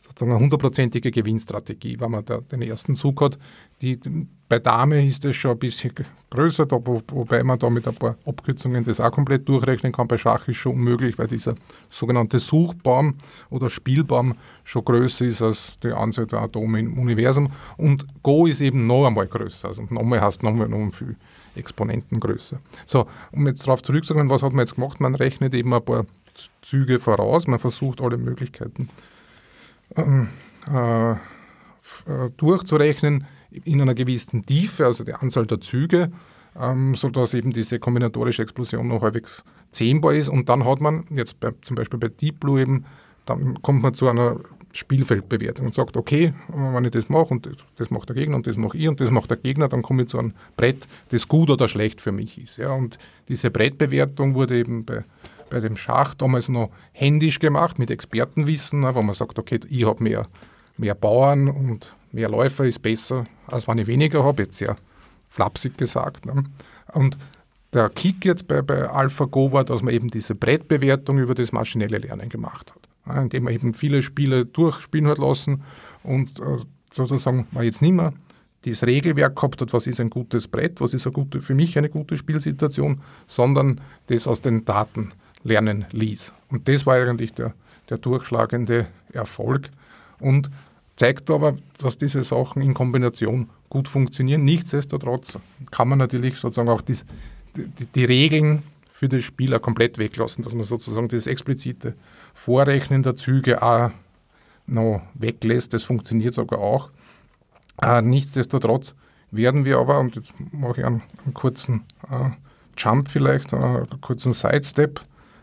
sozusagen 0.00 0.32
eine 0.32 0.40
hundertprozentige 0.40 1.10
Gewinnstrategie, 1.10 2.00
wenn 2.00 2.10
man 2.10 2.24
den 2.24 2.62
ersten 2.62 2.96
Zug 2.96 3.20
hat. 3.20 3.38
Die, 3.82 4.00
bei 4.48 4.58
Dame 4.58 5.06
ist 5.06 5.24
es 5.26 5.36
schon 5.36 5.52
ein 5.52 5.58
bisschen 5.58 5.92
größer, 6.30 6.64
da, 6.64 6.78
wo, 6.82 7.02
wobei 7.08 7.42
man 7.42 7.58
da 7.58 7.68
mit 7.68 7.86
ein 7.86 7.94
paar 7.94 8.16
Abkürzungen 8.24 8.82
das 8.84 8.98
auch 8.98 9.12
komplett 9.12 9.46
durchrechnen 9.48 9.92
kann. 9.92 10.08
Bei 10.08 10.16
Schach 10.16 10.48
ist 10.48 10.56
schon 10.56 10.74
unmöglich, 10.74 11.18
weil 11.18 11.28
dieser 11.28 11.54
sogenannte 11.90 12.38
Suchbaum 12.38 13.14
oder 13.50 13.68
Spielbaum 13.68 14.34
schon 14.64 14.84
größer 14.84 15.26
ist 15.26 15.42
als 15.42 15.78
die 15.80 15.92
Anzahl 15.92 16.26
der 16.26 16.40
Atome 16.40 16.80
im 16.80 16.98
Universum. 16.98 17.50
Und 17.76 18.06
Go 18.22 18.46
ist 18.46 18.62
eben 18.62 18.86
noch 18.86 19.06
einmal 19.06 19.26
größer. 19.26 19.68
Also 19.68 19.82
nochmal 19.90 20.22
heißt 20.22 20.42
nochmal 20.42 20.68
noch 20.68 20.90
viel 20.92 21.16
Exponenten 21.60 22.20
größer. 22.20 22.60
So, 22.86 23.06
um 23.32 23.46
jetzt 23.46 23.66
darauf 23.66 23.82
zurückzukommen, 23.82 24.30
was 24.30 24.42
hat 24.42 24.52
man 24.52 24.66
jetzt 24.66 24.74
gemacht? 24.74 25.00
Man 25.00 25.14
rechnet 25.14 25.54
eben 25.54 25.72
ein 25.72 25.84
paar 25.84 26.06
Züge 26.62 26.98
voraus, 26.98 27.46
man 27.46 27.58
versucht 27.58 28.00
alle 28.00 28.16
Möglichkeiten 28.16 28.88
ähm, 29.96 30.28
äh, 30.72 31.12
äh, 31.12 32.30
durchzurechnen 32.36 33.26
in 33.50 33.80
einer 33.80 33.94
gewissen 33.94 34.44
Tiefe, 34.46 34.86
also 34.86 35.04
die 35.04 35.14
Anzahl 35.14 35.46
der 35.46 35.60
Züge, 35.60 36.12
ähm, 36.58 36.94
sodass 36.94 37.34
eben 37.34 37.52
diese 37.52 37.78
kombinatorische 37.78 38.42
Explosion 38.42 38.88
noch 38.88 39.02
halbwegs 39.02 39.44
zehnbar 39.70 40.14
ist. 40.14 40.28
Und 40.28 40.48
dann 40.48 40.64
hat 40.64 40.80
man, 40.80 41.04
jetzt 41.10 41.40
bei, 41.40 41.52
zum 41.62 41.76
Beispiel 41.76 41.98
bei 41.98 42.08
Deep 42.08 42.40
Blue 42.40 42.60
eben, 42.60 42.84
dann 43.26 43.60
kommt 43.62 43.82
man 43.82 43.94
zu 43.94 44.08
einer 44.08 44.36
Spielfeldbewertung 44.72 45.66
und 45.66 45.74
sagt, 45.74 45.96
okay, 45.96 46.32
wenn 46.48 46.84
ich 46.84 46.92
das 46.92 47.08
mache 47.08 47.34
und 47.34 47.48
das 47.76 47.90
macht 47.90 48.08
der 48.08 48.16
Gegner 48.16 48.36
und 48.36 48.46
das 48.46 48.56
mache 48.56 48.76
ich 48.78 48.88
und 48.88 49.00
das 49.00 49.10
macht 49.10 49.30
der 49.30 49.36
Gegner, 49.36 49.68
dann 49.68 49.82
komme 49.82 50.02
ich 50.02 50.08
zu 50.08 50.18
einem 50.18 50.34
Brett, 50.56 50.86
das 51.08 51.26
gut 51.26 51.50
oder 51.50 51.68
schlecht 51.68 52.00
für 52.00 52.12
mich 52.12 52.38
ist. 52.38 52.56
Ja. 52.56 52.72
Und 52.72 52.98
diese 53.28 53.50
Brettbewertung 53.50 54.34
wurde 54.34 54.58
eben 54.58 54.84
bei 54.84 55.04
bei 55.50 55.60
dem 55.60 55.76
Schach 55.76 56.14
damals 56.14 56.48
noch 56.48 56.70
händisch 56.92 57.40
gemacht 57.40 57.78
mit 57.78 57.90
Expertenwissen, 57.90 58.82
wo 58.94 59.02
man 59.02 59.14
sagt, 59.14 59.38
okay, 59.38 59.60
ich 59.68 59.84
habe 59.84 60.02
mehr, 60.02 60.22
mehr 60.78 60.94
Bauern 60.94 61.48
und 61.48 61.94
mehr 62.12 62.30
Läufer 62.30 62.64
ist 62.64 62.80
besser, 62.80 63.24
als 63.48 63.68
wenn 63.68 63.78
ich 63.78 63.86
weniger 63.86 64.24
habe, 64.24 64.44
jetzt 64.44 64.56
sehr 64.56 64.76
flapsig 65.28 65.76
gesagt. 65.76 66.24
Ne? 66.24 66.44
Und 66.94 67.18
der 67.72 67.90
Kick 67.90 68.24
jetzt 68.24 68.48
bei, 68.48 68.62
bei 68.62 68.88
AlphaGo 68.88 69.52
war, 69.52 69.64
dass 69.64 69.82
man 69.82 69.92
eben 69.92 70.10
diese 70.10 70.34
Brettbewertung 70.34 71.18
über 71.18 71.34
das 71.34 71.52
maschinelle 71.52 71.98
Lernen 71.98 72.28
gemacht 72.28 72.72
hat, 72.74 72.79
indem 73.06 73.44
man 73.44 73.54
eben 73.54 73.74
viele 73.74 74.02
Spiele 74.02 74.46
durchspielen 74.46 75.08
hat 75.08 75.18
lassen 75.18 75.62
und 76.02 76.38
äh, 76.40 76.56
sozusagen 76.92 77.46
man 77.52 77.64
jetzt 77.64 77.82
nicht 77.82 77.92
mehr 77.92 78.12
das 78.62 78.84
Regelwerk 78.84 79.36
gehabt 79.36 79.62
hat, 79.62 79.72
was 79.72 79.86
ist 79.86 80.00
ein 80.00 80.10
gutes 80.10 80.46
Brett, 80.48 80.80
was 80.80 80.92
ist 80.92 81.06
eine 81.06 81.12
gute, 81.12 81.40
für 81.40 81.54
mich 81.54 81.78
eine 81.78 81.88
gute 81.88 82.16
Spielsituation, 82.16 83.00
sondern 83.26 83.80
das 84.08 84.26
aus 84.26 84.42
den 84.42 84.64
Daten 84.64 85.12
lernen 85.42 85.86
ließ. 85.92 86.34
Und 86.50 86.68
das 86.68 86.84
war 86.84 86.96
eigentlich 86.96 87.32
der, 87.32 87.54
der 87.88 87.98
durchschlagende 87.98 88.86
Erfolg 89.12 89.70
und 90.18 90.50
zeigt 90.96 91.30
aber, 91.30 91.56
dass 91.78 91.96
diese 91.96 92.22
Sachen 92.24 92.60
in 92.60 92.74
Kombination 92.74 93.48
gut 93.70 93.88
funktionieren. 93.88 94.44
Nichtsdestotrotz 94.44 95.38
kann 95.70 95.88
man 95.88 95.98
natürlich 95.98 96.36
sozusagen 96.36 96.68
auch 96.68 96.82
die, 96.82 96.96
die, 97.56 97.86
die 97.86 98.04
Regeln 98.04 98.62
für 98.92 99.08
den 99.08 99.22
Spieler 99.22 99.58
komplett 99.58 99.96
weglassen, 99.96 100.44
dass 100.44 100.54
man 100.54 100.64
sozusagen 100.64 101.08
das 101.08 101.26
explizite 101.26 101.94
Vorrechnen 102.40 103.02
der 103.02 103.16
Züge 103.16 103.62
auch 103.62 103.90
noch 104.66 105.02
weglässt. 105.12 105.74
Das 105.74 105.82
funktioniert 105.82 106.32
sogar 106.32 106.58
auch. 106.58 106.90
Äh, 107.82 108.00
nichtsdestotrotz 108.00 108.94
werden 109.30 109.66
wir 109.66 109.76
aber, 109.76 110.00
und 110.00 110.16
jetzt 110.16 110.32
mache 110.50 110.80
ich 110.80 110.86
einen, 110.86 111.02
einen 111.22 111.34
kurzen 111.34 111.84
äh, 112.10 112.30
Jump 112.78 113.10
vielleicht, 113.10 113.52
äh, 113.52 113.56
einen 113.56 114.00
kurzen 114.00 114.32
Sidestep, 114.32 115.02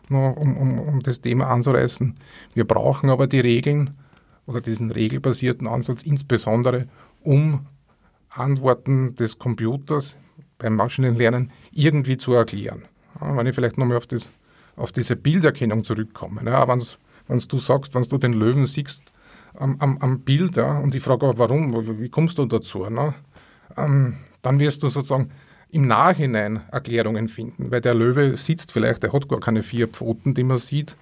noch, 0.09 0.35
um, 0.37 0.57
um, 0.57 0.79
um 0.79 0.99
das 1.01 1.21
Thema 1.21 1.51
anzureißen. 1.51 2.15
Wir 2.55 2.65
brauchen 2.65 3.11
aber 3.11 3.27
die 3.27 3.41
Regeln 3.41 3.95
oder 4.47 4.59
diesen 4.59 4.89
regelbasierten 4.89 5.67
Ansatz 5.67 6.01
insbesondere, 6.01 6.87
um 7.21 7.67
Antworten 8.29 9.13
des 9.13 9.37
Computers 9.37 10.15
beim 10.57 10.75
Maschinenlernen 10.75 11.51
irgendwie 11.71 12.17
zu 12.17 12.33
erklären. 12.33 12.85
Ja, 13.21 13.37
wenn 13.37 13.45
ich 13.45 13.53
vielleicht 13.53 13.77
nochmal 13.77 13.97
auf, 13.97 14.07
auf 14.77 14.91
diese 14.93 15.15
Bilderkennung 15.15 15.83
zurückkomme. 15.83 16.41
Ja, 16.45 16.67
wenn 16.67 17.39
du 17.39 17.57
sagst, 17.59 17.93
wenn 17.95 18.03
du 18.03 18.17
den 18.17 18.33
Löwen 18.33 18.65
siehst 18.65 19.11
am, 19.55 19.75
am, 19.79 19.97
am 19.97 20.21
Bild 20.21 20.55
ja, 20.55 20.79
und 20.79 20.95
ich 20.95 21.03
frage 21.03 21.33
warum, 21.35 21.99
wie 21.99 22.09
kommst 22.09 22.37
du 22.37 22.45
dazu? 22.45 22.89
Ne? 22.89 23.13
Ähm, 23.75 24.17
dann 24.41 24.59
wirst 24.59 24.83
du 24.83 24.89
sozusagen 24.89 25.31
im 25.69 25.87
Nachhinein 25.87 26.61
Erklärungen 26.71 27.27
finden, 27.27 27.71
weil 27.71 27.81
der 27.81 27.93
Löwe 27.93 28.37
sitzt 28.37 28.71
vielleicht, 28.71 29.03
der 29.03 29.11
hat 29.11 29.27
gar 29.27 29.39
keine 29.39 29.63
vier 29.63 29.87
Pfoten, 29.87 30.33
die 30.33 30.43
man 30.43 30.57
sieht. 30.57 30.95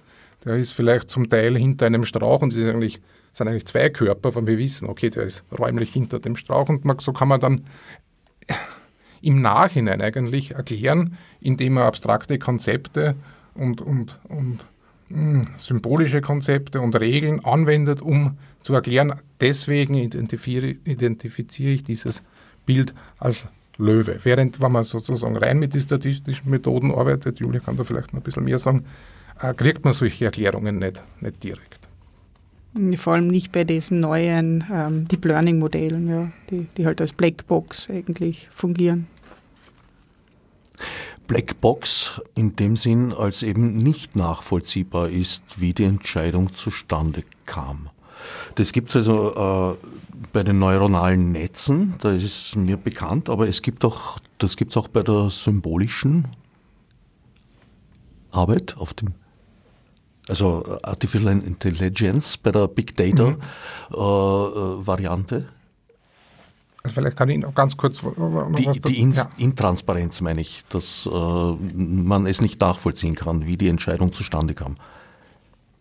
Der 0.44 0.56
ist 0.56 0.72
vielleicht 0.72 1.10
zum 1.10 1.28
Teil 1.28 1.56
hinter 1.56 1.86
einem 1.86 2.04
Strauch 2.04 2.42
und 2.42 2.52
ist 2.52 2.68
eigentlich, 2.68 3.00
sind 3.32 3.48
eigentlich 3.48 3.66
zwei 3.66 3.90
Körper, 3.90 4.34
wenn 4.34 4.46
wir 4.46 4.58
wissen, 4.58 4.88
okay, 4.88 5.10
der 5.10 5.24
ist 5.24 5.44
räumlich 5.56 5.92
hinter 5.92 6.18
dem 6.18 6.36
Strauch 6.36 6.68
und 6.68 6.82
so 7.00 7.12
kann 7.12 7.28
man 7.28 7.40
dann 7.40 7.66
im 9.22 9.40
Nachhinein 9.40 10.02
eigentlich 10.02 10.52
erklären, 10.52 11.16
indem 11.40 11.74
man 11.74 11.84
abstrakte 11.84 12.38
Konzepte 12.38 13.16
und, 13.56 13.80
und, 13.80 14.18
und 14.28 14.60
hm, 15.08 15.46
symbolische 15.56 16.20
Konzepte 16.20 16.80
und 16.80 16.94
Regeln 16.96 17.44
anwendet, 17.44 18.02
um 18.02 18.38
zu 18.62 18.74
erklären, 18.74 19.14
deswegen 19.40 19.94
identifiziere, 19.94 21.70
ich 21.72 21.84
dieses 21.84 22.22
Bild 22.64 22.94
als 23.18 23.46
Löwe. 23.78 24.18
Während, 24.22 24.60
wenn 24.60 24.72
man 24.72 24.84
sozusagen 24.84 25.36
rein 25.36 25.58
mit 25.58 25.74
den 25.74 25.80
statistischen 25.80 26.50
Methoden 26.50 26.92
arbeitet, 26.92 27.38
Julia 27.38 27.60
kann 27.60 27.76
da 27.76 27.84
vielleicht 27.84 28.12
noch 28.12 28.20
ein 28.20 28.24
bisschen 28.24 28.44
mehr 28.44 28.58
sagen, 28.58 28.84
äh, 29.40 29.54
kriegt 29.54 29.84
man 29.84 29.92
solche 29.92 30.24
Erklärungen 30.24 30.78
nicht, 30.78 31.02
nicht 31.20 31.42
direkt. 31.44 31.80
Vor 32.96 33.14
allem 33.14 33.28
nicht 33.28 33.52
bei 33.52 33.64
diesen 33.64 34.00
neuen 34.00 34.64
ähm, 34.70 35.08
Deep 35.08 35.24
Learning 35.24 35.58
Modellen, 35.58 36.08
ja, 36.08 36.30
die, 36.50 36.66
die 36.76 36.84
halt 36.84 37.00
als 37.00 37.12
Blackbox 37.12 37.88
eigentlich 37.88 38.48
fungieren. 38.52 39.06
Blackbox 41.26 42.20
in 42.34 42.56
dem 42.56 42.76
Sinn, 42.76 43.12
als 43.12 43.42
eben 43.42 43.76
nicht 43.76 44.16
nachvollziehbar 44.16 45.08
ist, 45.08 45.60
wie 45.60 45.74
die 45.74 45.84
Entscheidung 45.84 46.54
zustande 46.54 47.24
kam. 47.44 47.90
Das 48.54 48.72
gibt 48.72 48.90
es 48.90 48.96
also 48.96 49.76
äh, 49.76 49.88
bei 50.32 50.42
den 50.42 50.58
neuronalen 50.58 51.32
Netzen, 51.32 51.94
da 52.00 52.10
ist 52.10 52.24
es 52.24 52.56
mir 52.56 52.76
bekannt, 52.76 53.28
aber 53.28 53.48
es 53.48 53.62
gibt 53.62 53.84
auch, 53.84 54.18
das 54.38 54.56
gibt 54.56 54.70
es 54.70 54.76
auch 54.76 54.88
bei 54.88 55.02
der 55.02 55.30
symbolischen 55.30 56.28
Arbeit 58.30 58.76
auf 58.78 58.94
dem 58.94 59.14
also 60.28 60.78
Artificial 60.82 61.38
Intelligence 61.38 62.36
bei 62.36 62.50
der 62.50 62.66
Big 62.66 62.96
Data 62.96 63.30
mhm. 63.30 63.38
äh, 63.92 63.96
äh 63.96 64.86
Variante. 64.86 65.48
Also 66.86 67.00
vielleicht 67.00 67.16
kann 67.16 67.28
ich 67.28 67.38
noch 67.38 67.52
ganz 67.52 67.76
kurz 67.76 68.00
die, 68.56 68.80
die 68.80 69.00
In 69.00 69.10
ja. 69.10 69.28
Intransparenz 69.38 70.20
meine 70.20 70.40
ich, 70.40 70.62
dass 70.68 71.08
äh, 71.12 71.12
man 71.12 72.26
es 72.26 72.40
nicht 72.40 72.60
nachvollziehen 72.60 73.16
kann, 73.16 73.44
wie 73.44 73.56
die 73.56 73.66
Entscheidung 73.66 74.12
zustande 74.12 74.54
kam. 74.54 74.76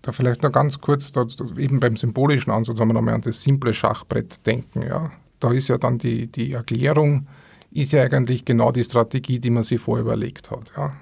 Da 0.02 0.12
vielleicht 0.12 0.42
noch 0.42 0.52
ganz 0.52 0.82
kurz, 0.82 1.12
da, 1.12 1.28
eben 1.58 1.80
beim 1.80 1.96
symbolischen 1.96 2.52
Ansatz 2.52 2.80
haben 2.80 2.90
wir 2.90 2.96
nochmal 2.96 3.14
an 3.14 3.22
das 3.22 3.40
simple 3.40 3.72
Schachbrett 3.76 4.44
denken. 4.48 4.82
Ja. 4.82 5.12
Da 5.40 5.52
ist 5.52 5.68
ja 5.68 5.78
dann 5.78 6.00
die, 6.00 6.26
die 6.26 6.54
Erklärung, 6.54 7.28
ist 7.70 7.92
ja 7.92 8.02
eigentlich 8.02 8.44
genau 8.44 8.72
die 8.72 8.84
Strategie, 8.84 9.38
die 9.38 9.52
man 9.52 9.64
sich 9.64 9.80
vorher 9.80 10.06
überlegt 10.06 10.50
hat. 10.50 10.72
Ja. 10.76 10.94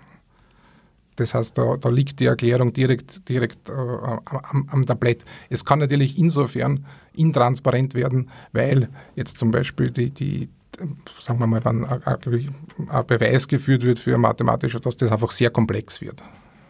Das 1.16 1.34
heißt, 1.34 1.58
da, 1.58 1.78
da, 1.78 1.90
liegt 1.90 2.20
die 2.20 2.26
Erklärung 2.26 2.74
direkt, 2.74 3.28
direkt 3.30 3.70
äh, 3.70 3.74
am, 3.74 4.68
am, 4.70 4.86
Tablett. 4.86 5.26
Es 5.50 5.64
kann 5.64 5.80
natürlich 5.80 6.18
insofern 6.18 6.86
intransparent 7.14 7.94
werden, 7.94 8.30
weil 8.52 8.90
jetzt 9.16 9.38
zum 9.38 9.52
Beispiel 9.52 9.92
die, 9.92 10.10
die 10.12 10.50
sagen 11.20 11.40
wir 11.40 11.46
mal, 11.48 11.64
wenn 11.64 11.86
ein 11.86 13.06
Beweis 13.06 13.48
geführt 13.48 13.84
wird 13.84 14.00
für 14.00 14.16
ein 14.16 14.22
mathematischer, 14.22 14.80
dass 14.80 14.98
das 14.98 15.12
einfach 15.12 15.32
sehr 15.32 15.52
komplex 15.52 16.02
wird. 16.02 16.24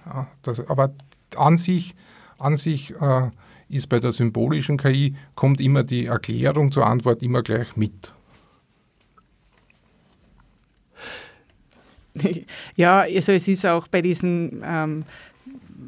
Ja, 0.05 0.27
das, 0.41 0.67
aber 0.67 0.93
an 1.37 1.57
sich 1.57 1.95
an 2.43 2.57
sich 2.57 2.93
äh, 3.01 3.29
ist 3.69 3.89
bei 3.89 3.99
der 3.99 4.11
symbolischen 4.11 4.77
KI, 4.77 5.15
kommt 5.35 5.61
immer 5.61 5.83
die 5.83 6.05
Erklärung 6.05 6.71
zur 6.71 6.85
Antwort 6.85 7.23
immer 7.23 7.41
gleich 7.41 7.75
mit. 7.75 8.13
Ja, 12.75 13.01
also 13.01 13.31
es 13.31 13.47
ist 13.47 13.65
auch 13.65 13.87
bei 13.87 14.01
diesen 14.01 14.61
ähm, 14.65 15.05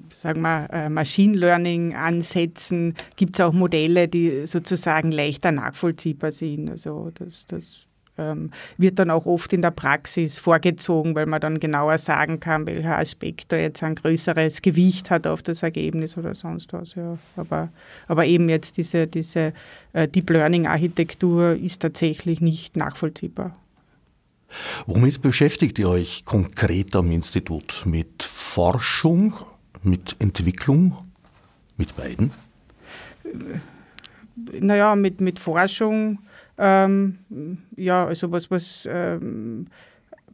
sagen 0.10 0.42
wir, 0.42 0.68
äh, 0.72 0.90
Machine 0.90 1.38
Learning-Ansätzen 1.38 2.96
gibt 3.16 3.38
es 3.38 3.46
auch 3.46 3.54
Modelle, 3.54 4.08
die 4.08 4.46
sozusagen 4.46 5.12
leichter 5.12 5.52
nachvollziehbar 5.52 6.32
sind. 6.32 6.70
Also 6.70 7.12
das, 7.14 7.46
das 7.46 7.88
ähm, 8.18 8.52
wird 8.78 9.00
dann 9.00 9.12
auch 9.12 9.26
oft 9.26 9.52
in 9.54 9.62
der 9.62 9.72
Praxis 9.72 10.38
vorgezogen, 10.38 11.16
weil 11.16 11.26
man 11.26 11.42
dann 11.42 11.60
genauer 11.60 11.98
sagen 11.98 12.40
kann, 12.40 12.66
welcher 12.66 12.98
Aspekt 12.98 13.52
da 13.52 13.58
jetzt 13.58 13.84
ein 13.84 13.96
größeres 13.96 14.62
Gewicht 14.62 15.12
hat 15.12 15.28
auf 15.28 15.44
das 15.44 15.64
Ergebnis 15.64 16.18
oder 16.18 16.34
sonst 16.34 16.72
was. 16.74 16.96
Ja. 16.96 17.18
Aber, 17.36 17.70
aber 18.08 18.26
eben 18.26 18.50
jetzt 18.50 18.78
diese, 18.78 19.08
diese 19.08 19.54
äh, 19.94 20.08
Deep 20.08 20.30
Learning-Architektur 20.30 21.56
ist 21.56 21.82
tatsächlich 21.82 22.42
nicht 22.42 22.78
nachvollziehbar. 22.78 23.56
Womit 24.86 25.22
beschäftigt 25.22 25.80
ihr 25.80 25.90
euch 25.90 26.26
konkret 26.26 26.96
am 26.96 27.12
Institut? 27.12 27.84
Mit 27.86 28.24
Forschung, 28.24 29.34
mit 29.84 30.16
Entwicklung, 30.20 30.98
mit 31.78 31.96
beiden? 31.96 32.32
naja, 34.36 34.96
mit, 34.96 35.22
mit 35.22 35.40
Forschung, 35.40 36.20
ähm, 36.58 37.18
ja, 37.76 38.06
also 38.06 38.32
was, 38.32 38.50
was, 38.52 38.88
ähm, 38.90 39.68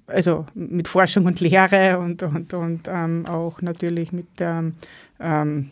also 0.08 0.46
mit 0.54 0.88
Forschung 0.88 1.26
und 1.26 1.40
Lehre 1.40 2.00
und, 2.00 2.24
und, 2.24 2.54
und 2.54 2.88
ähm, 2.88 3.26
auch 3.26 3.62
natürlich 3.62 4.12
mit 4.12 4.40
der, 4.40 4.72
ähm, 5.20 5.70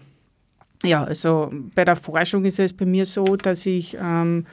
ja, 0.84 1.04
also 1.04 1.52
bei 1.76 1.84
der 1.84 1.96
Forschung 1.96 2.46
ist 2.46 2.60
es 2.60 2.72
bei 2.72 2.86
mir 2.86 3.06
so, 3.06 3.36
dass 3.36 3.66
ich 3.66 3.98
ähm, 4.00 4.46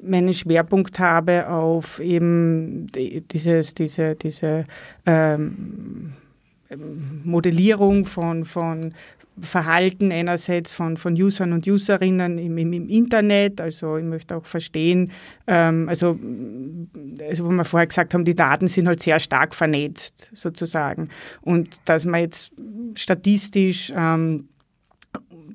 meinen 0.00 0.32
Schwerpunkt 0.32 0.98
habe 0.98 1.48
auf 1.48 2.00
eben 2.00 2.86
dieses, 3.32 3.74
diese, 3.74 4.14
diese 4.14 4.64
ähm, 5.06 6.12
Modellierung 7.24 8.04
von, 8.04 8.44
von 8.44 8.92
Verhalten 9.40 10.10
einerseits 10.10 10.72
von, 10.72 10.96
von 10.96 11.14
Usern 11.14 11.52
und 11.52 11.66
Userinnen 11.66 12.38
im, 12.38 12.58
im, 12.58 12.72
im 12.72 12.88
Internet. 12.88 13.60
Also 13.60 13.96
ich 13.96 14.04
möchte 14.04 14.36
auch 14.36 14.44
verstehen, 14.44 15.12
ähm, 15.46 15.88
also, 15.88 16.18
also 17.20 17.46
wo 17.46 17.50
wir 17.50 17.64
vorher 17.64 17.86
gesagt 17.86 18.14
haben, 18.14 18.24
die 18.24 18.34
Daten 18.34 18.68
sind 18.68 18.88
halt 18.88 19.00
sehr 19.00 19.20
stark 19.20 19.54
vernetzt 19.54 20.30
sozusagen. 20.34 21.08
Und 21.40 21.76
dass 21.84 22.04
man 22.04 22.20
jetzt 22.20 22.52
statistisch 22.94 23.92
ähm, 23.94 24.48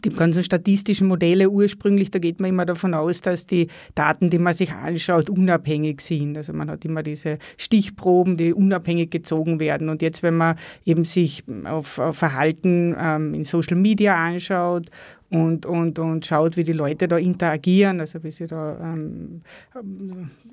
die 0.04 0.10
ganzen 0.10 0.44
statistischen 0.44 1.08
Modelle 1.08 1.50
ursprünglich, 1.50 2.12
da 2.12 2.20
geht 2.20 2.40
man 2.40 2.50
immer 2.50 2.66
davon 2.66 2.94
aus, 2.94 3.22
dass 3.22 3.48
die 3.48 3.68
Daten, 3.96 4.30
die 4.30 4.40
man 4.40 4.54
sich 4.54 4.72
anschaut, 4.72 5.30
unabhängig 5.30 6.02
sind. 6.02 6.38
Also 6.38 6.54
man 6.54 6.70
hat 6.70 6.86
immer 6.86 7.04
diese 7.04 7.38
Stichproben, 7.58 8.38
die 8.38 8.54
unabhängig 8.54 9.12
gezogen 9.12 9.60
werden. 9.60 9.90
Und 9.90 10.02
jetzt, 10.02 10.24
wenn 10.24 10.36
man 10.36 10.56
eben 10.86 11.06
sich 11.06 11.44
auf, 11.66 12.00
auf 12.00 12.18
Verhalten 12.18 12.96
ähm, 13.00 13.34
in 13.34 13.44
Social 13.44 13.78
Media 13.78 14.16
anschaut 14.16 14.90
und, 15.30 15.66
und, 15.66 15.98
und 16.00 16.26
schaut, 16.26 16.58
wie 16.58 16.64
die 16.64 16.74
Leute 16.74 17.08
da 17.08 17.18
interagieren, 17.18 18.00
also 18.00 18.24
wie 18.24 18.32
sie 18.32 18.48
da 18.48 18.78
ähm, 18.80 19.42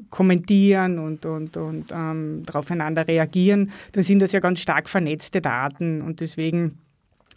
kommentieren 0.09 0.99
und, 0.99 1.27
und, 1.27 1.57
und 1.57 1.93
ähm, 1.93 2.43
aufeinander 2.53 3.07
reagieren, 3.07 3.71
dann 3.93 4.03
sind 4.03 4.21
das 4.21 4.33
ja 4.33 4.41
ganz 4.41 4.61
stark 4.61 4.89
vernetzte 4.89 5.41
Daten 5.41 6.01
und 6.01 6.21
deswegen 6.21 6.79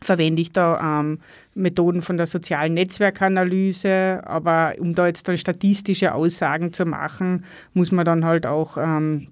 verwende 0.03 0.41
ich 0.41 0.51
da 0.51 0.99
ähm, 0.99 1.19
Methoden 1.55 2.01
von 2.01 2.17
der 2.17 2.27
sozialen 2.27 2.73
Netzwerkanalyse, 2.73 4.21
aber 4.25 4.73
um 4.79 4.95
da 4.95 5.07
jetzt 5.07 5.27
dann 5.27 5.37
statistische 5.37 6.13
Aussagen 6.13 6.73
zu 6.73 6.85
machen, 6.85 7.45
muss 7.73 7.91
man 7.91 8.05
dann 8.05 8.25
halt 8.25 8.45
auch 8.45 8.77
ähm, 8.77 9.29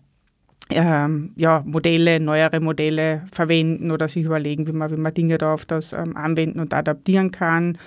ähm, 0.70 1.34
ja, 1.36 1.63
Modelle, 1.66 2.20
neuere 2.20 2.60
Modelle 2.60 3.24
verwenden 3.32 3.92
oder 3.92 4.08
sich 4.08 4.24
überlegen, 4.24 4.68
wie 4.68 4.72
man, 4.72 4.92
wie 4.92 5.00
man 5.00 5.13
Dinge 5.13 5.38
da 5.38 5.54
auf 5.54 5.66
das 5.66 5.94
ähm, 5.94 6.16
anwenden 6.16 6.60
und 6.60 6.74
adaptieren 6.74 7.32
kann 7.32 7.78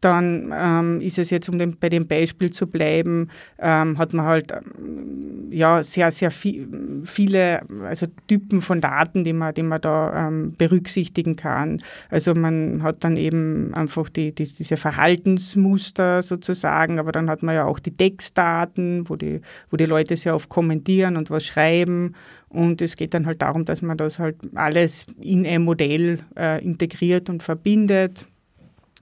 dann 0.00 0.52
ähm, 0.56 1.00
ist 1.00 1.18
es 1.18 1.30
jetzt, 1.30 1.48
um 1.48 1.58
den, 1.58 1.76
bei 1.78 1.90
dem 1.90 2.06
Beispiel 2.06 2.50
zu 2.50 2.66
bleiben, 2.66 3.28
ähm, 3.58 3.98
hat 3.98 4.14
man 4.14 4.24
halt 4.24 4.52
ähm, 4.52 5.48
ja 5.50 5.82
sehr, 5.82 6.10
sehr 6.10 6.30
viel, 6.30 7.02
viele 7.04 7.60
also 7.84 8.06
Typen 8.26 8.62
von 8.62 8.80
Daten, 8.80 9.24
die 9.24 9.34
man, 9.34 9.52
die 9.52 9.62
man 9.62 9.80
da 9.80 10.28
ähm, 10.28 10.54
berücksichtigen 10.56 11.36
kann. 11.36 11.82
Also 12.08 12.34
man 12.34 12.82
hat 12.82 13.04
dann 13.04 13.18
eben 13.18 13.74
einfach 13.74 14.08
die, 14.08 14.34
die, 14.34 14.44
diese 14.44 14.78
Verhaltensmuster 14.78 16.22
sozusagen, 16.22 16.98
aber 16.98 17.12
dann 17.12 17.28
hat 17.28 17.42
man 17.42 17.54
ja 17.54 17.66
auch 17.66 17.78
die 17.78 17.94
Textdaten, 17.94 19.08
wo 19.08 19.16
die, 19.16 19.42
wo 19.70 19.76
die 19.76 19.84
Leute 19.86 20.16
sehr 20.16 20.34
oft 20.34 20.48
kommentieren 20.48 21.18
und 21.18 21.30
was 21.30 21.44
schreiben. 21.44 22.14
Und 22.48 22.80
es 22.82 22.96
geht 22.96 23.14
dann 23.14 23.26
halt 23.26 23.42
darum, 23.42 23.64
dass 23.64 23.82
man 23.82 23.98
das 23.98 24.18
halt 24.18 24.36
alles 24.54 25.06
in 25.20 25.46
ein 25.46 25.62
Modell 25.62 26.20
äh, 26.36 26.64
integriert 26.64 27.28
und 27.28 27.42
verbindet. 27.42 28.26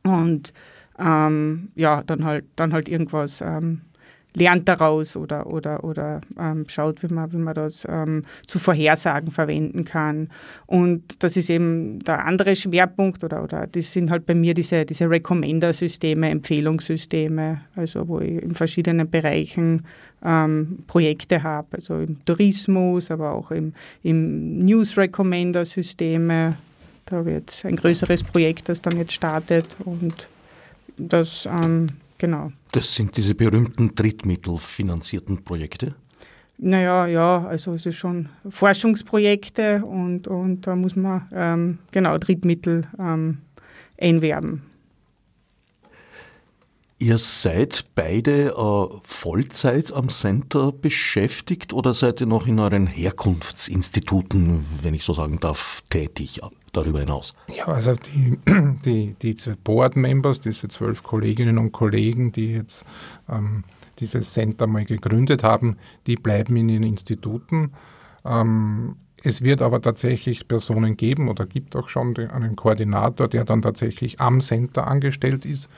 Und 0.03 0.53
ähm, 0.99 1.69
ja, 1.75 2.03
dann 2.03 2.25
halt, 2.25 2.45
dann 2.57 2.73
halt 2.73 2.89
irgendwas 2.89 3.41
ähm, 3.41 3.83
lernt 4.35 4.69
daraus 4.69 5.17
oder, 5.17 5.47
oder, 5.47 5.83
oder 5.85 6.21
ähm, 6.39 6.65
schaut, 6.69 7.03
wie 7.03 7.13
man, 7.13 7.33
wie 7.33 7.39
man 7.39 7.55
das 7.55 7.87
ähm, 7.89 8.25
zu 8.47 8.59
Vorhersagen 8.59 9.31
verwenden 9.31 9.85
kann. 9.85 10.29
Und 10.67 11.23
das 11.23 11.37
ist 11.37 11.51
eben 11.51 11.99
der 12.01 12.25
andere 12.25 12.57
Schwerpunkt 12.57 13.25
oder, 13.25 13.43
oder 13.43 13.67
das 13.67 13.93
sind 13.93 14.11
halt 14.11 14.27
bei 14.27 14.35
mir 14.35 14.55
diese, 14.55 14.85
diese 14.85 15.09
Recommender-Systeme, 15.11 16.31
Empfehlungssysteme, 16.31 17.63
also 17.75 18.07
wo 18.09 18.21
ich 18.21 18.43
in 18.43 18.55
verschiedenen 18.55 19.11
Bereichen 19.11 19.85
ähm, 20.25 20.79
Projekte 20.87 21.43
habe, 21.43 21.69
also 21.77 21.99
im 22.01 22.25
Tourismus, 22.25 23.11
aber 23.11 23.33
auch 23.33 23.51
im, 23.51 23.73
im 24.03 24.59
News-Recommender-Systeme. 24.65 26.55
Da 27.07 27.25
wird 27.25 27.65
ein 27.65 27.77
größeres 27.77 28.23
Projekt, 28.23 28.69
das 28.69 28.83
dann 28.83 28.99
jetzt 28.99 29.15
startet 29.15 29.77
und 29.85 30.29
das, 30.99 31.47
ähm, 31.47 31.89
genau. 32.19 32.53
Das 32.73 32.95
sind 32.95 33.17
diese 33.17 33.35
berühmten 33.35 33.95
drittmittelfinanzierten 33.95 35.45
Projekte? 35.45 35.95
Naja, 36.59 37.07
ja, 37.07 37.47
also 37.47 37.75
es 37.75 37.87
ist 37.87 37.97
schon 37.97 38.29
Forschungsprojekte 38.49 39.85
und, 39.85 40.27
und 40.27 40.67
da 40.67 40.75
muss 40.75 40.97
man 40.97 41.29
ähm, 41.33 41.79
genau 41.93 42.19
Drittmittel 42.19 42.83
ähm, 42.99 43.39
einwerben. 44.01 44.63
Ihr 47.01 47.19
seid 47.19 47.85
beide 47.95 48.49
äh, 48.57 48.87
Vollzeit 49.05 49.93
am 49.93 50.09
Center 50.09 50.73
beschäftigt 50.73 51.73
oder 51.73 51.95
seid 51.95 52.21
ihr 52.21 52.27
noch 52.27 52.49
in 52.49 52.59
euren 52.59 52.89
Herkunftsinstituten, 52.89 54.67
wenn 54.83 54.95
ich 54.95 55.05
so 55.05 55.15
sagen 55.15 55.39
darf, 55.39 55.85
tätig 55.91 56.43
darüber 56.73 57.01
hinaus? 57.01 57.35
Ja, 57.55 57.67
also 57.67 57.95
die, 57.95 58.39
die, 58.85 59.17
diese 59.21 59.57
Board 59.57 59.97
Members, 59.97 60.41
diese 60.41 60.69
zwölf 60.69 61.03
Kolleginnen 61.03 61.59
und 61.59 61.73
Kollegen, 61.73 62.33
die 62.33 62.53
jetzt 62.53 62.85
ähm, 63.29 63.65
dieses 63.99 64.33
Center 64.33 64.67
mal 64.67 64.85
gegründet 64.85 65.43
haben, 65.43 65.77
die 66.07 66.17
bleiben 66.17 66.57
in 66.57 66.69
ihren 66.69 66.83
Instituten. 66.85 67.73
Ähm, 68.25 68.97
es 69.25 69.43
wird 69.43 69.63
aber 69.63 69.83
tatsächlich 69.83 70.47
Personen 70.47 70.97
geben 70.97 71.29
oder 71.29 71.45
gibt 71.45 71.75
auch 71.75 71.89
schon 71.89 72.17
einen 72.17 72.55
Koordinator, 72.55 73.27
der 73.27 73.45
dann 73.45 73.63
tatsächlich 73.63 74.21
am 74.21 74.41
Center 74.41 74.87
angestellt 74.87 75.45
ist 75.45 75.69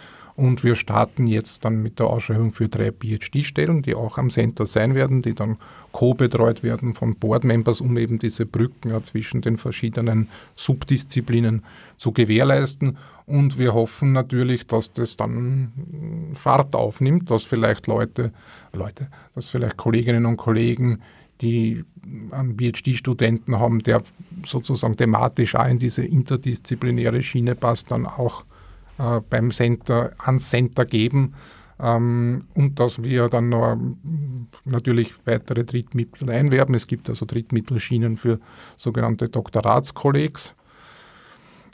und 0.41 0.65
wir 0.65 0.75
starten 0.75 1.27
jetzt 1.27 1.67
dann 1.67 1.83
mit 1.83 1.99
der 1.99 2.07
Ausschreibung 2.07 2.53
für 2.53 2.67
drei 2.67 2.93
PhD-Stellen, 2.93 3.83
die 3.83 3.95
auch 3.95 4.17
am 4.17 4.31
Center 4.31 4.65
sein 4.65 4.95
werden, 4.95 5.21
die 5.21 5.35
dann 5.35 5.59
co-betreut 5.93 6.63
werden 6.63 6.95
von 6.95 7.15
Board-Members, 7.17 7.83
um 7.83 7.99
eben 7.99 8.19
diese 8.19 8.47
Brücken 8.47 9.05
zwischen 9.05 9.43
den 9.43 9.59
verschiedenen 9.59 10.29
Subdisziplinen 10.57 11.63
zu 11.99 12.13
gewährleisten. 12.13 12.97
Und 13.27 13.59
wir 13.59 13.75
hoffen 13.75 14.13
natürlich, 14.13 14.67
dass 14.67 14.95
das 14.95 15.19
dann 15.19 16.33
Fahrt 16.33 16.75
aufnimmt, 16.75 17.31
dass 17.31 17.43
vielleicht 17.43 17.87
Leute, 17.87 18.33
Leute, 18.73 19.09
dass 19.35 19.51
vielleicht 19.51 19.77
Kolleginnen 19.77 20.25
und 20.25 20.39
Kollegen, 20.39 21.03
die 21.43 21.85
einen 22.31 22.57
PhD-Studenten 22.57 23.59
haben, 23.59 23.81
der 23.81 24.03
sozusagen 24.47 24.97
thematisch 24.97 25.55
auch 25.55 25.69
in 25.69 25.79
diese 25.79 26.03
interdisziplinäre 26.03 27.21
Schiene 27.21 27.55
passt, 27.55 27.91
dann 27.91 28.07
auch 28.07 28.47
äh, 29.01 29.21
beim 29.29 29.51
Center, 29.51 30.13
ans 30.19 30.51
Center 30.51 30.85
geben 30.85 31.35
ähm, 31.81 32.45
und 32.55 32.79
dass 32.79 33.03
wir 33.03 33.29
dann 33.29 33.49
noch 33.49 33.73
ähm, 33.73 34.47
natürlich 34.65 35.15
weitere 35.25 35.65
Drittmittel 35.65 36.31
einwerben. 36.31 36.75
Es 36.75 36.87
gibt 36.87 37.09
also 37.09 37.25
Drittmittelschienen 37.25 38.19
für 38.19 38.39
sogenannte 38.77 39.31
Doktoratskollegs, 39.31 40.55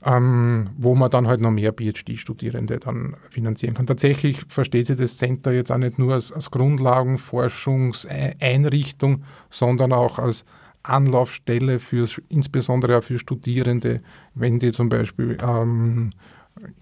ähm, 0.04 0.70
wo 0.76 0.94
man 0.94 1.10
dann 1.10 1.26
halt 1.26 1.40
noch 1.40 1.50
mehr 1.50 1.72
PhD-Studierende 1.72 2.78
dann 2.78 3.16
finanzieren 3.28 3.74
kann. 3.74 3.88
Tatsächlich 3.88 4.44
versteht 4.48 4.86
sich 4.86 4.96
das 4.96 5.18
Center 5.18 5.52
jetzt 5.52 5.72
auch 5.72 5.78
nicht 5.78 5.98
nur 5.98 6.14
als, 6.14 6.30
als 6.30 6.52
Grundlagenforschungseinrichtung, 6.52 9.24
sondern 9.50 9.92
auch 9.92 10.20
als 10.20 10.44
Anlaufstelle 10.84 11.80
für 11.80 12.06
insbesondere 12.28 12.98
auch 12.98 13.02
für 13.02 13.18
Studierende, 13.18 14.02
wenn 14.34 14.60
die 14.60 14.70
zum 14.70 14.88
Beispiel 14.88 15.36
ähm, 15.42 16.12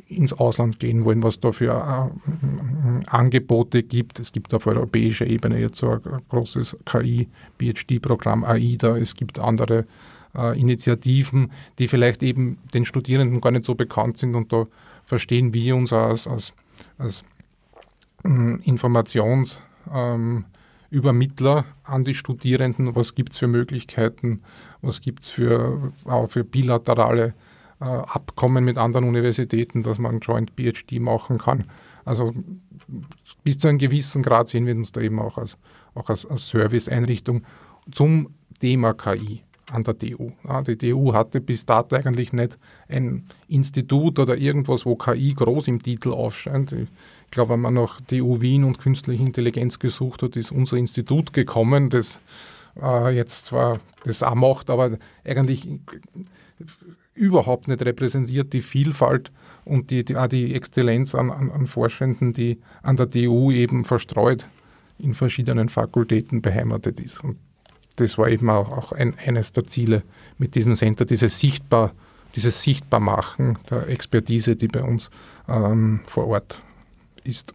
ins 0.08 0.32
Ausland 0.32 0.78
gehen 0.78 1.04
wollen, 1.04 1.22
was 1.22 1.40
da 1.40 1.52
für 1.52 1.72
äh, 1.72 3.06
Angebote 3.06 3.82
gibt. 3.82 4.20
Es 4.20 4.32
gibt 4.32 4.54
auf 4.54 4.66
europäischer 4.66 5.26
Ebene 5.26 5.58
jetzt 5.58 5.78
so 5.78 5.90
ein 5.90 6.00
großes 6.28 6.76
KI-PhD-Programm 6.84 8.44
AIDA. 8.44 8.96
Es 8.96 9.14
gibt 9.14 9.38
andere 9.38 9.86
äh, 10.36 10.58
Initiativen, 10.58 11.50
die 11.78 11.88
vielleicht 11.88 12.22
eben 12.22 12.58
den 12.72 12.84
Studierenden 12.84 13.40
gar 13.40 13.50
nicht 13.50 13.64
so 13.64 13.74
bekannt 13.74 14.18
sind 14.18 14.34
und 14.34 14.52
da 14.52 14.64
verstehen 15.04 15.54
wir 15.54 15.76
uns 15.76 15.92
als, 15.92 16.26
als, 16.26 16.54
als 16.98 17.24
äh, 18.24 18.58
Informationsübermittler 18.64 21.58
ähm, 21.58 21.64
an 21.84 22.04
die 22.04 22.14
Studierenden. 22.14 22.94
Was 22.94 23.14
gibt 23.14 23.32
es 23.32 23.38
für 23.38 23.48
Möglichkeiten? 23.48 24.42
Was 24.82 25.00
gibt 25.00 25.24
es 25.24 25.30
für, 25.30 25.92
auch 26.04 26.30
für 26.30 26.44
bilaterale 26.44 27.34
Abkommen 27.84 28.64
mit 28.64 28.78
anderen 28.78 29.06
Universitäten, 29.06 29.82
dass 29.82 29.98
man 29.98 30.20
Joint 30.20 30.52
PhD 30.56 31.00
machen 31.00 31.38
kann. 31.38 31.64
Also 32.04 32.32
bis 33.42 33.58
zu 33.58 33.68
einem 33.68 33.78
gewissen 33.78 34.22
Grad 34.22 34.48
sehen 34.48 34.66
wir 34.66 34.74
uns 34.74 34.92
da 34.92 35.00
eben 35.00 35.18
auch 35.18 35.38
als, 35.38 35.56
auch 35.94 36.08
als, 36.08 36.26
als 36.26 36.48
Serviceeinrichtung 36.48 37.44
zum 37.90 38.30
Thema 38.60 38.94
KI. 38.94 39.42
an 39.70 39.82
der 39.84 39.98
TU. 39.98 40.32
Die 40.66 40.76
TU 40.76 41.14
hatte 41.14 41.40
bis 41.40 41.64
dato 41.64 41.96
eigentlich 41.96 42.32
nicht 42.32 42.58
ein 42.88 43.26
Institut 43.48 44.18
oder 44.18 44.36
irgendwas, 44.36 44.84
wo 44.84 44.96
KI 44.96 45.34
groß 45.34 45.68
im 45.68 45.82
Titel 45.82 46.12
aufscheint. 46.12 46.72
Ich 46.72 46.88
glaube, 47.30 47.54
wenn 47.54 47.60
man 47.60 47.74
nach 47.74 48.00
TU 48.02 48.40
Wien 48.40 48.64
und 48.64 48.78
künstliche 48.78 49.22
Intelligenz 49.22 49.78
gesucht 49.78 50.22
hat, 50.22 50.36
ist 50.36 50.52
unser 50.52 50.76
Institut 50.76 51.32
gekommen, 51.32 51.90
das 51.90 52.20
äh, 52.80 53.14
jetzt 53.14 53.46
zwar 53.46 53.80
das 54.04 54.22
auch 54.22 54.34
macht, 54.34 54.70
aber 54.70 54.98
eigentlich 55.24 55.66
überhaupt 57.14 57.68
nicht 57.68 57.82
repräsentiert 57.82 58.52
die 58.52 58.62
Vielfalt 58.62 59.30
und 59.64 59.90
die, 59.90 60.04
die, 60.04 60.16
auch 60.16 60.26
die 60.26 60.54
Exzellenz 60.54 61.14
an, 61.14 61.30
an, 61.30 61.50
an 61.50 61.66
Forschenden, 61.66 62.32
die 62.32 62.58
an 62.82 62.96
der 62.96 63.08
TU 63.08 63.50
eben 63.50 63.84
verstreut 63.84 64.46
in 64.98 65.14
verschiedenen 65.14 65.68
Fakultäten 65.68 66.42
beheimatet 66.42 67.00
ist. 67.00 67.22
Und 67.22 67.38
das 67.96 68.18
war 68.18 68.28
eben 68.28 68.50
auch, 68.50 68.76
auch 68.76 68.92
ein, 68.92 69.14
eines 69.24 69.52
der 69.52 69.64
Ziele 69.64 70.02
mit 70.38 70.54
diesem 70.54 70.74
Center, 70.74 71.04
dieses 71.04 71.38
Sichtbar, 71.38 71.92
dieses 72.34 72.62
Sichtbarmachen 72.62 73.58
der 73.70 73.88
Expertise, 73.88 74.56
die 74.56 74.68
bei 74.68 74.82
uns 74.82 75.10
ähm, 75.48 76.00
vor 76.04 76.26
Ort 76.26 76.58
ist. 77.22 77.54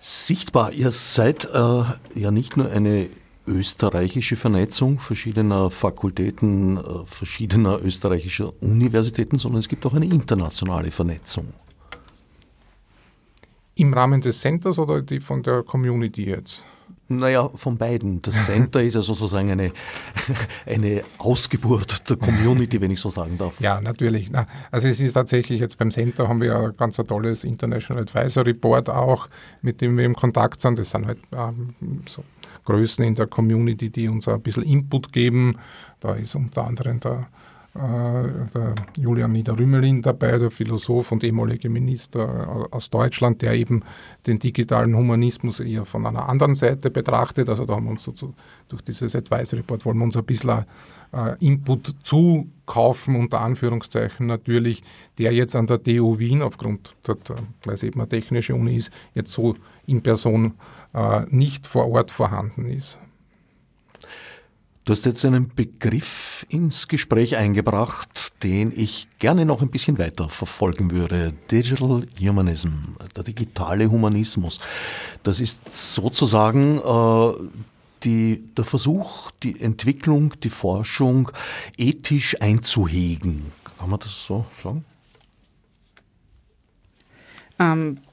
Sichtbar, 0.00 0.72
ihr 0.72 0.90
seid 0.90 1.44
äh, 1.44 1.82
ja 2.14 2.30
nicht 2.30 2.56
nur 2.56 2.70
eine 2.70 3.08
österreichische 3.48 4.36
Vernetzung 4.36 4.98
verschiedener 4.98 5.70
Fakultäten, 5.70 6.76
äh, 6.76 6.80
verschiedener 7.06 7.80
österreichischer 7.82 8.52
Universitäten, 8.60 9.38
sondern 9.38 9.60
es 9.60 9.68
gibt 9.68 9.84
auch 9.86 9.94
eine 9.94 10.06
internationale 10.06 10.90
Vernetzung. 10.90 11.52
Im 13.74 13.94
Rahmen 13.94 14.20
des 14.20 14.40
Centers 14.40 14.78
oder 14.78 15.02
die 15.02 15.20
von 15.20 15.42
der 15.42 15.62
Community 15.62 16.24
jetzt? 16.24 16.62
Naja, 17.10 17.48
von 17.54 17.78
beiden. 17.78 18.20
Das 18.20 18.44
Center 18.44 18.82
ist 18.82 18.94
ja 18.94 19.00
sozusagen 19.00 19.50
eine, 19.50 19.72
eine 20.66 21.02
Ausgeburt 21.16 22.08
der 22.10 22.16
Community, 22.18 22.78
wenn 22.82 22.90
ich 22.90 23.00
so 23.00 23.08
sagen 23.08 23.38
darf. 23.38 23.58
Ja, 23.60 23.80
natürlich. 23.80 24.30
Also 24.70 24.88
es 24.88 25.00
ist 25.00 25.14
tatsächlich 25.14 25.60
jetzt 25.60 25.78
beim 25.78 25.90
Center 25.90 26.28
haben 26.28 26.42
wir 26.42 26.54
ein 26.54 26.76
ganz 26.76 27.00
ein 27.00 27.06
tolles 27.06 27.44
International 27.44 28.02
Advisory 28.02 28.52
Board 28.52 28.90
auch, 28.90 29.28
mit 29.62 29.80
dem 29.80 29.96
wir 29.96 30.04
im 30.04 30.14
Kontakt 30.14 30.60
sind. 30.60 30.78
Das 30.78 30.90
sind 30.90 31.06
halt 31.06 31.18
ähm, 31.32 31.74
so 32.06 32.22
Größen 32.68 33.02
in 33.02 33.14
der 33.14 33.26
Community, 33.26 33.88
die 33.88 34.08
uns 34.08 34.28
ein 34.28 34.42
bisschen 34.42 34.62
Input 34.62 35.10
geben. 35.10 35.56
Da 36.00 36.14
ist 36.14 36.34
unter 36.34 36.66
anderem 36.66 37.00
der 37.00 37.26
der 37.78 38.74
Julian 38.96 39.32
Niederrümelin 39.32 40.02
dabei, 40.02 40.38
der 40.38 40.50
Philosoph 40.50 41.12
und 41.12 41.22
ehemalige 41.22 41.68
Minister 41.68 42.68
aus 42.70 42.90
Deutschland, 42.90 43.42
der 43.42 43.54
eben 43.54 43.82
den 44.26 44.38
digitalen 44.38 44.96
Humanismus 44.96 45.60
eher 45.60 45.84
von 45.84 46.06
einer 46.06 46.28
anderen 46.28 46.54
Seite 46.54 46.90
betrachtet. 46.90 47.48
Also 47.48 47.64
da 47.64 47.76
haben 47.76 47.84
wir 47.84 47.92
uns 47.92 48.02
so 48.02 48.34
durch 48.68 48.82
dieses 48.82 49.14
Advisory 49.14 49.60
Report 49.60 49.84
wollen 49.84 49.98
wir 49.98 50.04
uns 50.04 50.16
ein 50.16 50.24
bisschen 50.24 50.64
äh, 51.12 51.36
Input 51.44 51.94
zukaufen, 52.02 53.16
unter 53.16 53.40
Anführungszeichen 53.40 54.26
natürlich, 54.26 54.82
der 55.18 55.32
jetzt 55.32 55.54
an 55.54 55.66
der 55.66 55.82
TU 55.82 56.18
Wien 56.18 56.42
aufgrund, 56.42 56.96
der, 57.06 57.16
weil 57.64 57.74
es 57.74 57.82
eben 57.82 58.00
eine 58.00 58.08
technische 58.08 58.54
Uni 58.54 58.76
ist, 58.76 58.90
jetzt 59.14 59.32
so 59.32 59.56
in 59.86 60.02
Person 60.02 60.54
äh, 60.94 61.22
nicht 61.28 61.66
vor 61.66 61.88
Ort 61.88 62.10
vorhanden 62.10 62.66
ist. 62.66 62.98
Du 64.88 64.92
hast 64.92 65.04
jetzt 65.04 65.22
einen 65.26 65.54
Begriff 65.54 66.46
ins 66.48 66.88
Gespräch 66.88 67.36
eingebracht, 67.36 68.42
den 68.42 68.72
ich 68.74 69.06
gerne 69.18 69.44
noch 69.44 69.60
ein 69.60 69.68
bisschen 69.68 69.98
weiter 69.98 70.30
verfolgen 70.30 70.90
würde. 70.90 71.34
Digital 71.50 72.06
Humanism, 72.18 72.70
der 73.14 73.22
digitale 73.22 73.90
Humanismus. 73.90 74.60
Das 75.24 75.40
ist 75.40 75.70
sozusagen 75.70 76.78
äh, 76.78 77.32
die, 78.02 78.42
der 78.56 78.64
Versuch, 78.64 79.30
die 79.42 79.60
Entwicklung, 79.60 80.32
die 80.42 80.48
Forschung 80.48 81.32
ethisch 81.76 82.40
einzuhegen. 82.40 83.52
Kann 83.78 83.90
man 83.90 84.00
das 84.00 84.24
so 84.24 84.46
sagen? 84.62 84.86
Ähm, 87.58 87.98
äh, 87.98 88.07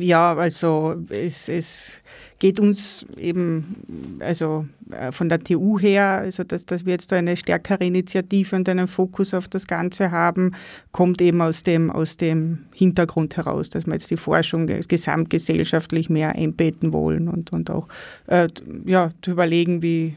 ja, 0.00 0.34
also 0.34 0.96
es, 1.10 1.48
es 1.48 2.02
geht 2.38 2.60
uns 2.60 3.06
eben, 3.16 4.18
also 4.20 4.66
äh, 4.90 5.12
von 5.12 5.28
der 5.28 5.40
TU 5.40 5.78
her, 5.78 6.18
also 6.22 6.44
dass, 6.44 6.66
dass 6.66 6.84
wir 6.84 6.92
jetzt 6.92 7.12
da 7.12 7.16
eine 7.16 7.36
stärkere 7.36 7.84
Initiative 7.84 8.56
und 8.56 8.68
einen 8.68 8.88
Fokus 8.88 9.34
auf 9.34 9.48
das 9.48 9.66
Ganze 9.66 10.10
haben, 10.10 10.52
kommt 10.92 11.20
eben 11.20 11.40
aus 11.40 11.62
dem, 11.62 11.90
aus 11.90 12.16
dem 12.16 12.66
Hintergrund 12.72 13.36
heraus, 13.36 13.70
dass 13.70 13.86
wir 13.86 13.94
jetzt 13.94 14.10
die 14.10 14.16
Forschung 14.16 14.66
gesamtgesellschaftlich 14.66 16.10
mehr 16.10 16.34
einbetten 16.34 16.92
wollen 16.92 17.28
und, 17.28 17.52
und 17.52 17.70
auch 17.70 17.88
äh, 18.26 18.48
ja, 18.84 19.12
überlegen, 19.26 19.82
wie, 19.82 20.16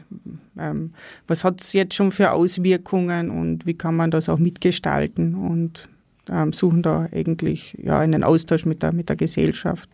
ähm, 0.58 0.92
was 1.26 1.44
hat 1.44 1.60
es 1.60 1.72
jetzt 1.72 1.94
schon 1.94 2.12
für 2.12 2.32
Auswirkungen 2.32 3.30
und 3.30 3.66
wie 3.66 3.74
kann 3.74 3.96
man 3.96 4.10
das 4.10 4.28
auch 4.28 4.38
mitgestalten 4.38 5.34
und 5.34 5.88
ähm, 6.30 6.52
suchen 6.52 6.82
da 6.82 7.08
eigentlich 7.12 7.76
ja, 7.82 7.98
einen 7.98 8.24
Austausch 8.24 8.64
mit 8.64 8.82
der, 8.82 8.92
mit 8.92 9.08
der 9.08 9.16
Gesellschaft. 9.16 9.88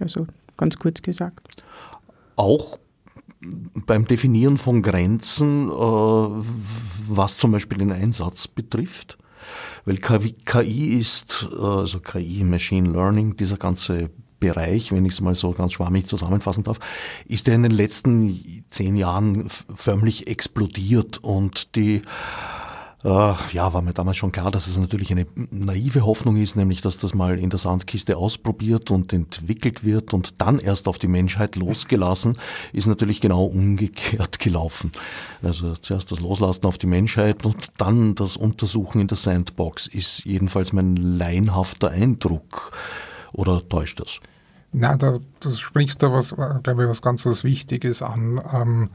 Also 0.00 0.26
ganz 0.56 0.78
kurz 0.78 1.02
gesagt. 1.02 1.48
Auch 2.36 2.78
beim 3.86 4.04
Definieren 4.04 4.56
von 4.56 4.82
Grenzen, 4.82 5.68
äh, 5.68 5.72
was 5.72 7.36
zum 7.36 7.52
Beispiel 7.52 7.78
den 7.78 7.92
Einsatz 7.92 8.48
betrifft. 8.48 9.18
Weil 9.84 9.96
KI 9.96 10.98
ist, 10.98 11.48
äh, 11.52 11.60
also 11.60 12.00
KI, 12.00 12.44
Machine 12.44 12.90
Learning, 12.90 13.36
dieser 13.36 13.56
ganze 13.56 14.10
Bereich, 14.38 14.90
wenn 14.90 15.04
ich 15.04 15.12
es 15.12 15.20
mal 15.20 15.34
so 15.36 15.52
ganz 15.52 15.72
schwammig 15.74 16.06
zusammenfassen 16.06 16.64
darf, 16.64 16.78
ist 17.26 17.46
ja 17.46 17.54
in 17.54 17.62
den 17.62 17.72
letzten 17.72 18.64
zehn 18.70 18.96
Jahren 18.96 19.48
förmlich 19.74 20.26
explodiert 20.26 21.18
und 21.18 21.76
die 21.76 22.02
ja, 23.04 23.72
war 23.72 23.82
mir 23.82 23.92
damals 23.92 24.16
schon 24.16 24.30
klar, 24.30 24.52
dass 24.52 24.68
es 24.68 24.78
natürlich 24.78 25.10
eine 25.10 25.26
naive 25.50 26.06
Hoffnung 26.06 26.36
ist, 26.36 26.54
nämlich 26.54 26.82
dass 26.82 26.98
das 26.98 27.14
mal 27.14 27.36
in 27.36 27.50
der 27.50 27.58
Sandkiste 27.58 28.16
ausprobiert 28.16 28.92
und 28.92 29.12
entwickelt 29.12 29.82
wird 29.82 30.14
und 30.14 30.40
dann 30.40 30.60
erst 30.60 30.86
auf 30.86 31.00
die 31.00 31.08
Menschheit 31.08 31.56
losgelassen, 31.56 32.36
ist 32.72 32.86
natürlich 32.86 33.20
genau 33.20 33.44
umgekehrt 33.44 34.38
gelaufen. 34.38 34.92
Also 35.42 35.74
zuerst 35.74 36.12
das 36.12 36.20
Loslassen 36.20 36.64
auf 36.64 36.78
die 36.78 36.86
Menschheit 36.86 37.44
und 37.44 37.72
dann 37.76 38.14
das 38.14 38.36
Untersuchen 38.36 39.00
in 39.00 39.08
der 39.08 39.16
Sandbox 39.16 39.88
ist 39.88 40.24
jedenfalls 40.24 40.72
mein 40.72 40.94
laienhafter 40.94 41.90
Eindruck. 41.90 42.70
Oder 43.32 43.68
täuscht 43.68 43.98
das? 43.98 44.20
Na, 44.70 44.96
da, 44.96 45.18
da 45.40 45.50
sprichst 45.50 46.02
du 46.02 46.12
was, 46.12 46.34
glaube 46.62 46.84
ich, 46.84 46.88
was 46.88 47.02
ganz 47.02 47.26
was 47.26 47.42
Wichtiges 47.42 48.00
an, 48.00 48.40
ähm, 48.52 48.90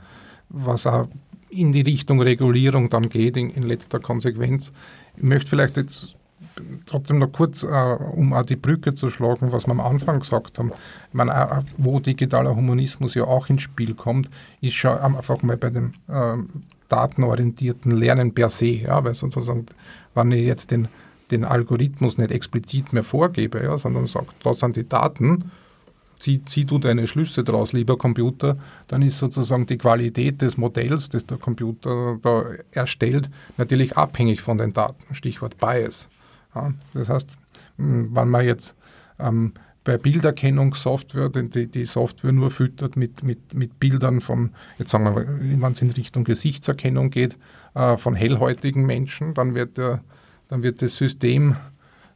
was 0.49 0.87
auch 0.87 1.07
in 1.49 1.71
die 1.71 1.81
Richtung 1.81 2.21
Regulierung 2.21 2.89
dann 2.89 3.09
geht, 3.09 3.37
in, 3.37 3.49
in 3.51 3.63
letzter 3.63 3.99
Konsequenz. 3.99 4.73
Ich 5.15 5.23
möchte 5.23 5.49
vielleicht 5.49 5.77
jetzt 5.77 6.15
trotzdem 6.85 7.19
noch 7.19 7.31
kurz, 7.31 7.63
äh, 7.63 7.67
um 7.67 8.33
auch 8.33 8.43
die 8.43 8.55
Brücke 8.55 8.93
zu 8.93 9.09
schlagen, 9.09 9.51
was 9.51 9.67
wir 9.67 9.71
am 9.71 9.79
Anfang 9.79 10.19
gesagt 10.19 10.59
haben. 10.59 10.71
Ich 11.09 11.13
meine, 11.13 11.63
wo 11.77 11.99
digitaler 11.99 12.55
Humanismus 12.55 13.15
ja 13.15 13.23
auch 13.23 13.49
ins 13.49 13.63
Spiel 13.63 13.93
kommt, 13.93 14.29
ist 14.61 14.75
schon 14.75 14.97
einfach 14.97 15.41
mal 15.41 15.57
bei 15.57 15.69
dem 15.69 15.93
äh, 16.07 16.35
datenorientierten 16.89 17.91
Lernen 17.91 18.33
per 18.33 18.49
se. 18.49 18.67
Ja, 18.67 19.03
weil 19.03 19.13
sozusagen, 19.13 19.65
wenn 20.15 20.31
ich 20.31 20.45
jetzt 20.45 20.71
den, 20.71 20.87
den 21.31 21.43
Algorithmus 21.43 22.17
nicht 22.17 22.31
explizit 22.31 22.93
mehr 22.93 23.03
vorgebe, 23.03 23.63
ja, 23.63 23.77
sondern 23.77 24.07
sage, 24.07 24.27
da 24.43 24.53
sind 24.53 24.75
die 24.75 24.87
Daten, 24.87 25.51
zieh, 26.19 26.41
zieh 26.45 26.65
du 26.65 26.79
deine 26.79 27.07
Schlüsse 27.07 27.43
daraus, 27.43 27.73
lieber 27.73 27.97
Computer, 27.97 28.57
dann 28.87 29.01
ist 29.01 29.19
sozusagen 29.19 29.65
die 29.65 29.77
Qualität 29.77 30.41
des 30.41 30.57
Modells, 30.57 31.09
das 31.09 31.25
der 31.25 31.37
Computer 31.37 32.19
da 32.21 32.45
erstellt, 32.71 33.29
natürlich 33.57 33.97
abhängig 33.97 34.41
von 34.41 34.57
den 34.57 34.73
Daten. 34.73 35.13
Stichwort 35.13 35.57
Bias. 35.57 36.07
Ja, 36.55 36.73
das 36.93 37.09
heißt, 37.09 37.29
hm, 37.77 38.15
wenn 38.15 38.29
man 38.29 38.45
jetzt 38.45 38.75
ähm, 39.19 39.53
bei 39.83 39.97
Bilderkennungssoftware 39.97 41.29
die, 41.29 41.67
die 41.67 41.85
Software 41.85 42.33
nur 42.33 42.51
füttert 42.51 42.97
mit, 42.97 43.23
mit, 43.23 43.53
mit 43.53 43.79
Bildern 43.79 44.19
von, 44.19 44.51
jetzt 44.77 44.89
sagen 44.89 45.05
wir 45.05 45.11
mal, 45.11 45.27
wenn 45.39 45.71
es 45.71 45.81
in 45.81 45.91
Richtung 45.91 46.25
Gesichtserkennung 46.25 47.09
geht, 47.09 47.37
äh, 47.73 47.95
von 47.95 48.15
hellhäutigen 48.15 48.85
Menschen, 48.85 49.33
dann 49.33 49.55
wird, 49.55 49.77
der, 49.77 50.03
dann 50.49 50.61
wird 50.61 50.81
das 50.81 50.97
System 50.97 51.55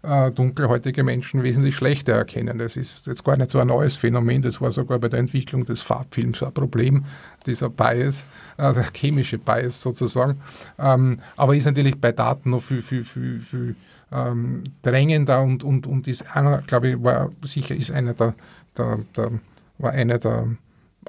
äh, 0.04 0.32
dunkelhäutige 0.32 1.04
Menschen 1.04 1.44
wesentlich 1.44 1.76
schlechter 1.76 2.14
erkennen. 2.14 2.58
Das 2.58 2.76
ist 2.76 3.08
jetzt 3.08 3.24
gar 3.24 3.38
nicht 3.38 3.52
so 3.52 3.60
ein 3.60 3.68
neues 3.68 3.96
Phänomen, 3.96 4.42
das 4.42 4.60
war 4.60 4.72
sogar 4.72 5.00
bei 5.00 5.10
der 5.10 5.20
Entwicklung 5.20 5.66
des 5.66 5.82
Farbfilms 5.82 6.42
ein 6.44 6.54
Problem, 6.54 7.06
dieser 7.46 7.70
Bias, 7.70 8.26
äh, 8.58 8.74
der 8.74 8.88
chemische 8.94 9.38
Bias 9.38 9.82
sozusagen. 9.82 10.42
Ähm, 10.80 11.20
aber 11.36 11.56
ist 11.56 11.66
natürlich 11.66 12.00
bei 12.00 12.12
Daten 12.12 12.50
noch 12.50 12.62
viel, 12.62 12.82
viel, 12.82 13.04
viel, 13.04 13.40
viel 13.40 13.76
ähm, 14.12 14.64
drängender 14.82 15.42
und, 15.42 15.64
und, 15.64 15.88
und 15.88 16.08
ist 16.08 16.36
einer, 16.36 16.62
glaube 16.64 16.90
ich, 16.90 17.04
war 17.04 17.30
sicher 17.44 17.76
ist 17.76 17.92
einer 17.92 18.14
der, 18.14 18.34
der, 18.78 19.00
der, 19.16 19.32
war 19.78 19.92
einer 19.92 20.20
der 20.20 20.48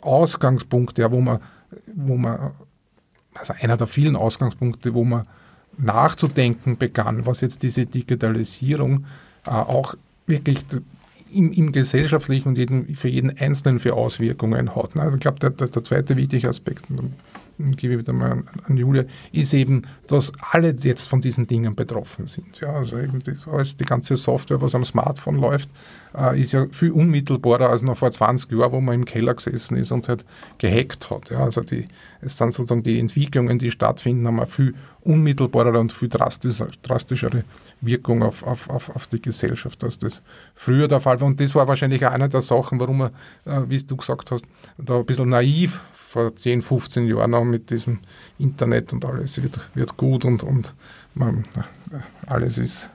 Ausgangspunkte, 0.00 1.11
wo 1.11 1.20
man, 1.20 1.40
wo 1.94 2.16
man, 2.16 2.52
also 3.35 3.55
einer 3.61 3.76
der 3.76 3.87
vielen 3.87 4.16
Ausgangspunkte, 4.16 4.94
wo 4.94 5.05
man 5.05 5.24
nachzudenken 5.78 6.76
begann, 6.76 7.26
was 7.26 7.40
jetzt 7.40 7.62
diese 7.62 7.87
Digitalisierung 7.87 9.06
äh, 9.46 9.50
auch 9.50 9.94
wirklich 10.26 10.58
im, 11.32 11.52
im 11.52 11.72
gesellschaftlichen 11.72 12.48
und 12.48 12.58
jeden, 12.58 12.94
für 12.96 13.08
jeden 13.08 13.37
Einzelnen 13.38 13.80
für 13.80 13.94
Auswirkungen 13.94 14.74
hat. 14.76 14.94
Ne? 14.94 15.11
Ich 15.14 15.20
glaube, 15.20 15.38
der, 15.38 15.50
der, 15.50 15.68
der, 15.68 15.85
zweite 15.85 16.16
wichtige 16.16 16.48
Aspekt, 16.48 16.85
gebe 17.58 17.94
ich 17.94 18.00
wieder 18.00 18.12
mal 18.12 18.32
an, 18.32 18.48
an, 18.66 18.76
Julia, 18.76 19.04
ist 19.32 19.54
eben, 19.54 19.82
dass 20.06 20.32
alle 20.50 20.74
jetzt 20.78 21.08
von 21.08 21.20
diesen 21.20 21.46
Dingen 21.46 21.74
betroffen 21.74 22.26
sind. 22.26 22.60
Ja? 22.60 22.72
Also 22.74 22.98
eben 22.98 23.22
das, 23.22 23.46
alles, 23.48 23.76
die 23.76 23.84
ganze 23.84 24.16
Software, 24.16 24.60
was 24.60 24.74
am 24.74 24.84
Smartphone 24.84 25.36
läuft, 25.36 25.70
äh, 26.16 26.40
ist 26.40 26.52
ja 26.52 26.66
viel 26.70 26.90
unmittelbarer 26.90 27.70
als 27.70 27.82
noch 27.82 27.96
vor 27.96 28.10
20 28.10 28.50
Jahren, 28.52 28.72
wo 28.72 28.80
man 28.80 28.94
im 28.94 29.04
Keller 29.04 29.34
gesessen 29.34 29.76
ist 29.76 29.92
und 29.92 30.08
halt 30.08 30.24
gehackt 30.58 31.10
hat. 31.10 31.30
Ja? 31.30 31.44
Also 31.44 31.62
die, 31.62 31.84
es 32.20 32.36
sind 32.36 32.52
sozusagen 32.52 32.82
die 32.82 32.98
Entwicklungen, 32.98 33.58
die 33.58 33.70
stattfinden, 33.70 34.26
haben 34.26 34.38
eine 34.38 34.46
viel 34.46 34.74
unmittelbarere 35.00 35.78
und 35.80 35.92
viel 35.92 36.08
drastischer, 36.08 36.68
drastischere 36.82 37.44
Wirkung 37.80 38.22
auf, 38.22 38.42
auf, 38.44 38.70
auf, 38.70 38.94
auf 38.94 39.06
die 39.08 39.20
Gesellschaft, 39.20 39.82
als 39.82 39.98
das 39.98 40.22
früher 40.54 40.88
der 40.88 41.00
Fall 41.00 41.20
war. 41.20 41.26
Und 41.26 41.40
das 41.40 41.54
war 41.54 41.66
wahrscheinlich 41.66 42.04
auch 42.06 42.12
eine 42.12 42.28
der 42.28 42.42
Sachen, 42.42 42.78
warum 42.78 42.98
man, 42.98 43.10
äh, 43.44 43.62
wie 43.68 43.82
du 43.82 43.96
gesagt 43.96 44.30
hast, 44.30 44.44
da 44.78 44.98
ein 44.98 45.06
bisschen 45.06 45.28
naiv 45.28 45.80
vor 46.12 46.37
10, 46.37 46.61
15 46.61 47.07
Jahren 47.07 47.31
noch 47.31 47.44
mit 47.44 47.70
diesem 47.70 48.01
Internet 48.38 48.92
und 48.92 49.03
alles 49.07 49.42
wird, 49.42 49.59
wird 49.75 49.96
gut 49.96 50.27
und, 50.27 50.44
und 50.44 50.75
man, 51.14 51.42
alles 52.27 52.59
ist, 52.59 52.90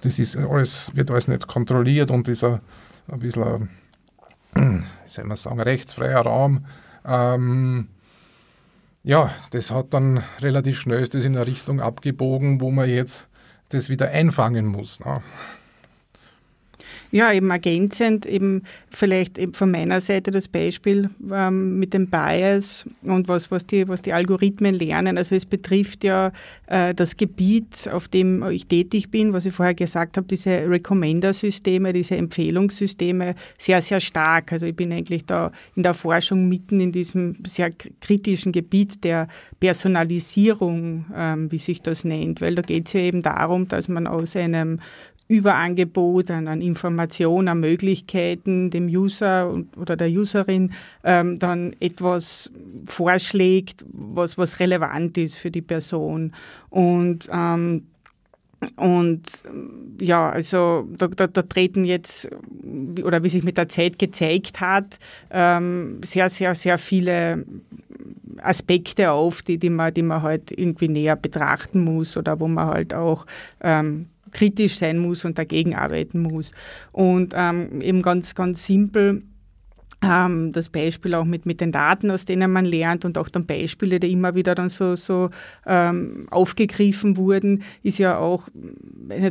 das 0.00 0.18
ist 0.18 0.36
alles, 0.36 0.90
wird 0.94 1.12
alles 1.12 1.28
nicht 1.28 1.46
kontrolliert 1.46 2.10
und 2.10 2.26
ist 2.26 2.42
ein, 2.42 2.58
ein 3.06 3.20
bisschen, 3.20 3.68
wie 4.54 5.08
soll 5.08 5.24
man 5.24 5.36
sagen, 5.36 5.60
rechtsfreier 5.60 6.22
Raum. 6.22 6.66
Ähm, 7.04 7.86
ja, 9.04 9.30
das 9.52 9.70
hat 9.70 9.94
dann 9.94 10.24
relativ 10.40 10.80
schnell 10.80 11.00
ist 11.00 11.14
das 11.14 11.24
in 11.24 11.36
eine 11.36 11.46
Richtung 11.46 11.80
abgebogen, 11.80 12.60
wo 12.60 12.72
man 12.72 12.88
jetzt 12.88 13.28
das 13.68 13.88
wieder 13.88 14.10
einfangen 14.10 14.66
muss. 14.66 14.98
Ne? 14.98 15.22
Ja, 17.12 17.32
eben 17.32 17.50
ergänzend, 17.50 18.26
eben 18.26 18.62
vielleicht 18.90 19.38
von 19.52 19.70
meiner 19.70 20.00
Seite 20.00 20.30
das 20.30 20.48
Beispiel 20.48 21.10
ähm, 21.32 21.78
mit 21.78 21.94
dem 21.94 22.08
Bias 22.08 22.84
und 23.02 23.28
was, 23.28 23.50
was, 23.50 23.66
die, 23.66 23.88
was 23.88 24.02
die 24.02 24.12
Algorithmen 24.12 24.74
lernen. 24.74 25.16
Also 25.16 25.34
es 25.34 25.46
betrifft 25.46 26.04
ja 26.04 26.32
äh, 26.66 26.94
das 26.94 27.16
Gebiet, 27.16 27.88
auf 27.92 28.08
dem 28.08 28.42
ich 28.50 28.66
tätig 28.66 29.10
bin, 29.10 29.32
was 29.32 29.46
ich 29.46 29.54
vorher 29.54 29.74
gesagt 29.74 30.16
habe, 30.16 30.26
diese 30.26 30.68
Recommender-Systeme, 30.68 31.92
diese 31.92 32.16
Empfehlungssysteme 32.16 33.34
sehr, 33.58 33.80
sehr 33.82 34.00
stark. 34.00 34.52
Also 34.52 34.66
ich 34.66 34.74
bin 34.74 34.92
eigentlich 34.92 35.24
da 35.24 35.52
in 35.74 35.82
der 35.82 35.94
Forschung 35.94 36.48
mitten 36.48 36.80
in 36.80 36.92
diesem 36.92 37.36
sehr 37.46 37.70
kritischen 38.00 38.52
Gebiet 38.52 39.04
der 39.04 39.28
Personalisierung, 39.60 41.06
ähm, 41.14 41.52
wie 41.52 41.58
sich 41.58 41.82
das 41.82 42.04
nennt, 42.04 42.40
weil 42.40 42.54
da 42.54 42.62
geht 42.62 42.86
es 42.86 42.92
ja 42.94 43.00
eben 43.00 43.22
darum, 43.22 43.68
dass 43.68 43.88
man 43.88 44.06
aus 44.06 44.36
einem 44.36 44.80
Überangebot 45.28 46.30
an, 46.30 46.46
an 46.48 46.60
Informationen, 46.60 47.48
an 47.48 47.60
Möglichkeiten 47.60 48.70
dem 48.70 48.86
User 48.86 49.52
oder 49.76 49.96
der 49.96 50.08
Userin 50.08 50.72
ähm, 51.02 51.38
dann 51.38 51.74
etwas 51.80 52.50
vorschlägt, 52.84 53.84
was, 53.92 54.38
was 54.38 54.60
relevant 54.60 55.18
ist 55.18 55.36
für 55.36 55.50
die 55.50 55.62
Person. 55.62 56.32
Und 56.70 57.28
ähm, 57.32 57.82
und 58.76 59.22
ja, 60.00 60.30
also 60.30 60.88
da, 60.96 61.08
da, 61.08 61.26
da, 61.26 61.42
treten 61.42 61.84
jetzt, 61.84 62.28
oder 63.02 63.22
wie 63.22 63.28
sich 63.28 63.44
mit 63.44 63.58
der 63.58 63.68
Zeit 63.68 63.98
gezeigt 63.98 64.60
hat, 64.60 64.98
ähm, 65.30 66.00
sehr, 66.02 66.30
sehr, 66.30 66.54
sehr 66.54 66.78
viele 66.78 67.44
Aspekte 68.38 69.12
auf, 69.12 69.42
die, 69.42 69.58
die, 69.58 69.70
man, 69.70 69.92
die 69.92 70.02
man 70.02 70.22
halt 70.22 70.50
irgendwie 70.58 70.88
näher 70.88 71.16
betrachten 71.16 71.84
muss 71.84 72.16
oder 72.16 72.40
wo 72.40 72.48
man 72.48 72.68
halt 72.68 72.94
auch 72.94 73.26
ähm, 73.60 74.06
kritisch 74.36 74.76
sein 74.76 74.98
muss 74.98 75.24
und 75.24 75.38
dagegen 75.38 75.74
arbeiten 75.74 76.20
muss. 76.20 76.52
Und 76.92 77.32
ähm, 77.34 77.80
eben 77.80 78.02
ganz, 78.02 78.34
ganz 78.34 78.66
simpel 78.66 79.22
ähm, 80.06 80.52
das 80.52 80.68
Beispiel 80.68 81.14
auch 81.14 81.24
mit, 81.24 81.46
mit 81.46 81.60
den 81.60 81.72
Daten, 81.72 82.10
aus 82.10 82.24
denen 82.24 82.52
man 82.52 82.64
lernt 82.64 83.04
und 83.04 83.18
auch 83.18 83.28
dann 83.28 83.46
Beispiele, 83.46 84.00
die 84.00 84.12
immer 84.12 84.34
wieder 84.34 84.54
dann 84.54 84.68
so, 84.68 84.96
so 84.96 85.30
ähm, 85.66 86.26
aufgegriffen 86.30 87.16
wurden, 87.16 87.62
ist 87.82 87.98
ja 87.98 88.18
auch 88.18 88.48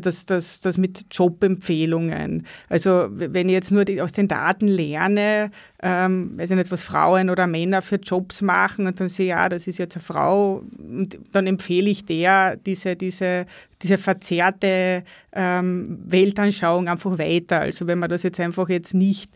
das, 0.01 0.25
das, 0.25 0.61
das 0.61 0.77
mit 0.77 1.05
Jobempfehlungen. 1.11 2.45
Also 2.69 3.07
wenn 3.09 3.47
ich 3.47 3.53
jetzt 3.53 3.71
nur 3.71 3.85
die, 3.85 4.01
aus 4.01 4.11
den 4.11 4.27
Daten 4.27 4.67
lerne, 4.67 5.51
ähm, 5.81 6.37
weiß 6.37 6.51
ich 6.51 6.57
nicht, 6.57 6.71
was 6.71 6.83
Frauen 6.83 7.29
oder 7.29 7.47
Männer 7.47 7.81
für 7.81 7.97
Jobs 7.97 8.41
machen 8.41 8.87
und 8.87 8.99
dann 8.99 9.09
sehe 9.09 9.25
ich, 9.25 9.29
ja, 9.29 9.49
das 9.49 9.67
ist 9.67 9.77
jetzt 9.77 9.95
eine 9.95 10.03
Frau 10.03 10.63
und 10.77 11.17
dann 11.31 11.47
empfehle 11.47 11.89
ich 11.89 12.05
der 12.05 12.55
diese, 12.57 12.95
diese, 12.95 13.45
diese 13.81 13.97
verzerrte 13.97 15.03
ähm, 15.33 15.99
Weltanschauung 16.05 16.87
einfach 16.87 17.17
weiter. 17.17 17.61
Also 17.61 17.87
wenn 17.87 17.99
man 17.99 18.09
das 18.09 18.23
jetzt 18.23 18.39
einfach 18.39 18.69
jetzt 18.69 18.93
nicht 18.93 19.29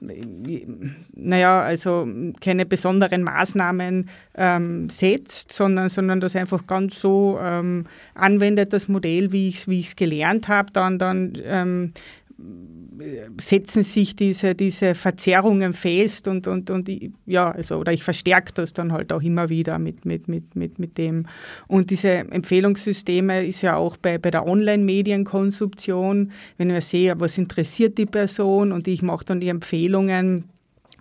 naja, 0.00 1.62
also 1.62 2.08
keine 2.40 2.64
besonderen 2.64 3.22
Maßnahmen 3.22 4.08
ähm, 4.34 4.88
setzt, 4.88 5.52
sondern, 5.52 5.88
sondern 5.90 6.20
das 6.20 6.34
einfach 6.36 6.66
ganz 6.66 7.00
so 7.00 7.38
ähm, 7.42 7.84
anwendet, 8.14 8.72
das 8.72 8.88
Modell, 8.88 9.32
wie 9.32 9.48
ich 9.48 9.56
es 9.56 9.68
wie 9.68 9.84
gelernt 9.96 10.48
habe, 10.48 10.72
dann, 10.72 10.98
dann 10.98 11.34
ähm, 11.44 11.92
setzen 13.40 13.82
sich 13.82 14.14
diese, 14.14 14.54
diese 14.54 14.94
Verzerrungen 14.94 15.72
fest 15.72 16.28
und, 16.28 16.46
und, 16.46 16.70
und 16.70 16.90
ja, 17.26 17.50
also, 17.50 17.76
oder 17.76 17.92
ich 17.92 18.04
verstärke 18.04 18.52
das 18.54 18.72
dann 18.72 18.92
halt 18.92 19.12
auch 19.12 19.22
immer 19.22 19.48
wieder 19.48 19.78
mit, 19.78 20.04
mit, 20.04 20.28
mit, 20.28 20.54
mit, 20.54 20.78
mit 20.78 20.98
dem. 20.98 21.26
Und 21.66 21.90
diese 21.90 22.10
Empfehlungssysteme 22.10 23.46
ist 23.46 23.62
ja 23.62 23.76
auch 23.76 23.96
bei, 23.96 24.18
bei 24.18 24.30
der 24.30 24.46
Online-Medienkonsumption, 24.46 26.30
wenn 26.58 26.68
wir 26.68 26.80
sehen, 26.80 27.20
was 27.20 27.38
interessiert 27.38 27.98
die 27.98 28.06
Person 28.06 28.72
und 28.72 28.86
ich 28.88 29.02
mache 29.02 29.24
dann 29.24 29.40
die 29.40 29.48
Empfehlungen 29.48 30.44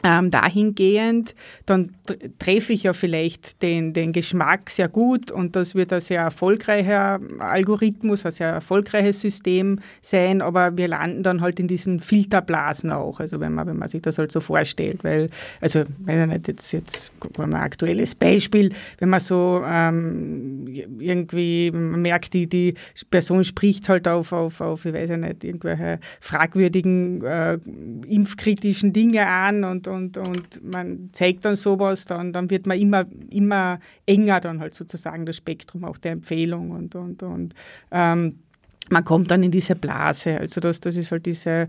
ähm, 0.04 0.32
dahingehend, 0.32 1.36
dann 1.66 1.92
treffe 2.40 2.74
ich 2.74 2.84
ja 2.84 2.94
vielleicht 2.94 3.62
den, 3.62 3.94
den 3.94 4.14
Geschmack 4.14 4.70
sehr 4.70 4.88
gut 4.88 5.32
und 5.32 5.56
das 5.56 5.76
wird 5.76 5.92
ein 5.92 6.02
sehr 6.02 6.22
erfolgreicher 6.22 7.20
Algorithmus, 7.40 8.26
ein 8.26 8.32
sehr 8.32 8.50
erfolgreiches 8.50 9.20
System 9.20 9.80
sein, 10.02 10.42
aber 10.42 10.78
wir 10.78 10.88
landen 10.88 11.24
dann 11.24 11.42
halt 11.42 11.60
in 11.60 11.68
diesen 11.68 12.00
Filterblasen 12.00 12.92
auch, 12.92 13.20
also 13.20 13.40
wenn 13.40 13.54
man, 13.54 13.68
wenn 13.68 13.78
man 13.78 13.88
sich 13.88 14.02
das 14.02 14.18
halt 14.18 14.32
so 14.32 14.40
vorstellt, 14.40 15.04
weil, 15.04 15.30
also, 15.60 15.82
weiß 16.00 16.22
ich 16.22 16.28
nicht, 16.28 16.48
jetzt, 16.48 16.72
jetzt 16.72 17.12
ein 17.38 17.54
aktuelles 17.54 18.16
Beispiel, 18.16 18.72
wenn 19.00 19.10
man 19.10 19.20
so 19.20 19.62
ähm, 19.66 20.66
irgendwie 21.00 21.72
merkt, 21.72 22.34
die, 22.34 22.48
die 22.48 22.76
Person 23.10 23.44
spricht 23.44 23.90
halt 23.90 24.08
auf, 24.08 24.32
auf, 24.32 24.62
auf, 24.62 24.86
ich 24.86 24.94
weiß 24.94 25.10
nicht, 25.12 25.44
irgendwelche 25.44 26.00
fragwürdigen, 26.22 27.22
äh, 27.24 27.60
impfkritischen 28.08 28.94
Dinge 28.94 29.28
an 29.28 29.64
und 29.64 29.89
und, 29.90 30.18
und 30.18 30.64
man 30.64 31.10
zeigt 31.12 31.46
dann 31.46 31.56
sowas, 31.56 32.06
dann, 32.06 32.34
dann 32.34 32.50
wird 32.50 32.68
man 32.68 32.80
immer, 32.80 33.06
immer 33.30 33.80
enger 34.06 34.40
dann 34.40 34.60
halt 34.60 34.74
sozusagen 34.74 35.26
das 35.26 35.38
Spektrum 35.38 35.84
auch 35.84 35.98
der 35.98 36.14
Empfehlung 36.14 36.72
und, 36.72 36.96
und, 36.96 37.24
und 37.24 37.54
ähm, 37.92 38.40
man 38.90 39.06
kommt 39.06 39.30
dann 39.32 39.44
in 39.44 39.52
diese 39.52 39.76
Blase. 39.76 40.40
Also 40.40 40.62
das, 40.62 40.80
das 40.80 40.96
ist 40.96 41.12
halt 41.12 41.26
diese, 41.26 41.68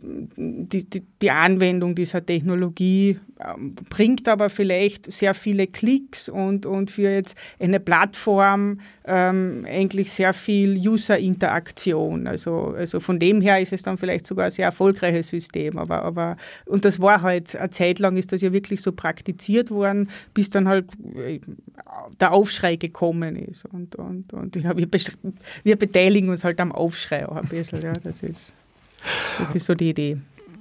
die, 0.00 0.84
die, 0.84 1.02
die, 1.22 1.30
Anwendung 1.30 1.94
dieser 1.94 2.24
Technologie 2.24 3.18
ähm, 3.40 3.74
bringt 3.74 4.28
aber 4.28 4.48
vielleicht 4.48 5.10
sehr 5.10 5.34
viele 5.34 5.66
Klicks 5.66 6.28
und, 6.28 6.66
und 6.66 6.90
für 6.90 7.10
jetzt 7.10 7.36
eine 7.60 7.80
Plattform 7.80 8.80
ähm, 9.04 9.66
eigentlich 9.68 10.12
sehr 10.12 10.34
viel 10.34 10.76
User-Interaktion. 10.76 12.26
Also, 12.26 12.74
also 12.76 13.00
von 13.00 13.18
dem 13.18 13.40
her 13.40 13.60
ist 13.60 13.72
es 13.72 13.82
dann 13.82 13.96
vielleicht 13.96 14.26
sogar 14.26 14.46
ein 14.46 14.50
sehr 14.50 14.66
erfolgreiches 14.66 15.28
System. 15.28 15.78
Aber, 15.78 16.02
aber, 16.02 16.36
und 16.66 16.84
das 16.84 17.00
war 17.00 17.22
halt, 17.22 17.56
eine 17.56 17.70
Zeit 17.70 17.98
lang 17.98 18.16
ist 18.16 18.32
das 18.32 18.40
ja 18.40 18.52
wirklich 18.52 18.80
so 18.80 18.92
praktiziert 18.92 19.70
worden, 19.70 20.10
bis 20.34 20.50
dann 20.50 20.68
halt 20.68 20.86
äh, 21.16 21.40
der 22.20 22.32
Aufschrei 22.32 22.76
gekommen 22.76 23.36
ist. 23.36 23.64
Und, 23.64 23.96
und, 23.96 24.32
und 24.32 24.56
ja, 24.56 24.76
wir, 24.76 24.88
wir 25.64 25.76
beteiligen 25.76 26.28
uns 26.28 26.44
halt 26.44 26.60
am 26.60 26.70
Aufschrei 26.72 27.28
auch 27.28 27.36
ein 27.36 27.48
bisschen. 27.48 27.80
Ja, 27.82 27.92
das 27.92 28.22
ist 28.22 28.54
das 29.38 29.54
ist 29.54 29.66
so 29.66 29.74
die 29.74 29.90
Idee. 29.90 30.18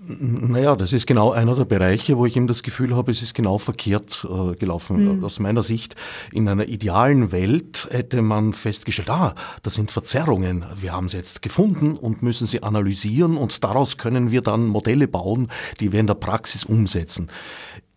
Naja, 0.10 0.78
das 0.78 0.94
ist 0.94 1.06
genau 1.06 1.32
einer 1.32 1.54
der 1.56 1.66
Bereiche, 1.66 2.18
wo 2.18 2.26
ich 2.26 2.38
eben 2.38 2.48
das 2.48 2.64
Gefühl 2.64 2.96
habe, 2.96 3.12
es 3.12 3.22
ist 3.22 3.34
genau 3.34 3.58
verkehrt 3.58 4.26
äh, 4.30 4.56
gelaufen. 4.56 5.18
Mhm. 5.18 5.24
Aus 5.24 5.40
meiner 5.40 5.62
Sicht, 5.62 5.96
in 6.32 6.48
einer 6.48 6.66
idealen 6.68 7.34
Welt 7.34 7.90
hätte 7.92 8.22
man 8.22 8.54
festgestellt, 8.54 9.10
ah, 9.10 9.36
das 9.64 9.74
sind 9.74 9.92
Verzerrungen. 9.92 10.66
Wir 10.80 10.94
haben 10.94 11.10
sie 11.10 11.18
jetzt 11.18 11.42
gefunden 11.42 11.98
und 11.98 12.24
müssen 12.24 12.48
sie 12.48 12.64
analysieren 12.64 13.36
und 13.36 13.66
daraus 13.66 13.98
können 13.98 14.32
wir 14.32 14.42
dann 14.42 14.68
Modelle 14.68 15.10
bauen, 15.10 15.50
die 15.82 15.92
wir 15.92 16.00
in 16.00 16.08
der 16.08 16.16
Praxis 16.16 16.64
umsetzen. 16.64 17.30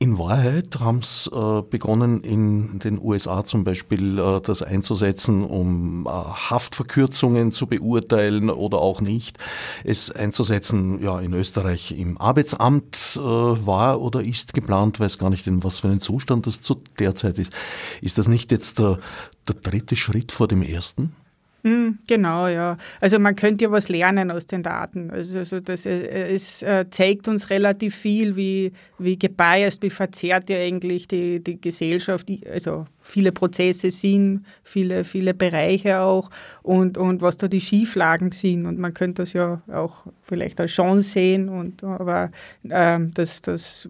In 0.02 0.16
Wahrheit 0.16 0.80
haben 0.80 1.00
es 1.00 1.30
äh, 1.30 1.60
begonnen, 1.60 2.22
in 2.22 2.78
den 2.78 2.98
USA 3.02 3.44
zum 3.44 3.64
Beispiel 3.64 4.18
äh, 4.18 4.40
das 4.40 4.62
einzusetzen, 4.62 5.44
um 5.44 6.06
äh, 6.06 6.08
Haftverkürzungen 6.10 7.52
zu 7.52 7.66
beurteilen 7.66 8.48
oder 8.48 8.78
auch 8.78 9.02
nicht. 9.02 9.36
Es 9.84 10.10
einzusetzen, 10.10 11.02
ja, 11.02 11.20
in 11.20 11.34
Österreich 11.34 11.92
im 11.92 12.16
Arbeitsamt 12.16 12.96
äh, 13.16 13.20
war 13.20 14.00
oder 14.00 14.22
ist 14.22 14.54
geplant, 14.54 15.00
weiß 15.00 15.18
gar 15.18 15.28
nicht, 15.28 15.46
in 15.46 15.62
was 15.62 15.80
für 15.80 15.88
einem 15.88 16.00
Zustand 16.00 16.46
das 16.46 16.62
zu 16.62 16.80
der 16.98 17.14
Zeit 17.14 17.38
ist. 17.38 17.52
Ist 18.00 18.16
das 18.16 18.26
nicht 18.26 18.52
jetzt 18.52 18.78
der, 18.78 19.00
der 19.48 19.56
dritte 19.56 19.96
Schritt 19.96 20.32
vor 20.32 20.48
dem 20.48 20.62
ersten? 20.62 21.14
Hm, 21.62 21.98
genau, 22.06 22.46
ja. 22.48 22.78
Also 23.00 23.18
man 23.18 23.36
könnte 23.36 23.64
ja 23.64 23.70
was 23.70 23.88
lernen 23.90 24.30
aus 24.30 24.46
den 24.46 24.62
Daten. 24.62 25.10
Also, 25.10 25.38
also 25.40 25.60
das, 25.60 25.84
äh, 25.84 26.32
es 26.34 26.62
äh, 26.62 26.86
zeigt 26.90 27.28
uns 27.28 27.50
relativ 27.50 27.94
viel, 27.94 28.34
wie, 28.34 28.72
wie 28.98 29.18
gebiased, 29.18 29.82
wie 29.82 29.90
verzerrt 29.90 30.48
ja 30.48 30.56
eigentlich 30.56 31.06
die, 31.06 31.42
die 31.44 31.60
Gesellschaft, 31.60 32.26
also 32.50 32.86
viele 33.00 33.32
Prozesse 33.32 33.90
sind, 33.90 34.46
viele, 34.64 35.04
viele 35.04 35.34
Bereiche 35.34 36.00
auch 36.00 36.30
und, 36.62 36.96
und 36.96 37.20
was 37.20 37.36
da 37.36 37.46
die 37.46 37.60
Schieflagen 37.60 38.32
sind. 38.32 38.64
Und 38.64 38.78
man 38.78 38.94
könnte 38.94 39.22
das 39.22 39.34
ja 39.34 39.60
auch 39.70 40.06
vielleicht 40.22 40.60
als 40.60 40.70
Chance 40.70 41.10
sehen, 41.10 41.50
und, 41.50 41.84
aber 41.84 42.30
ähm, 42.70 43.12
das, 43.12 43.42
das 43.42 43.88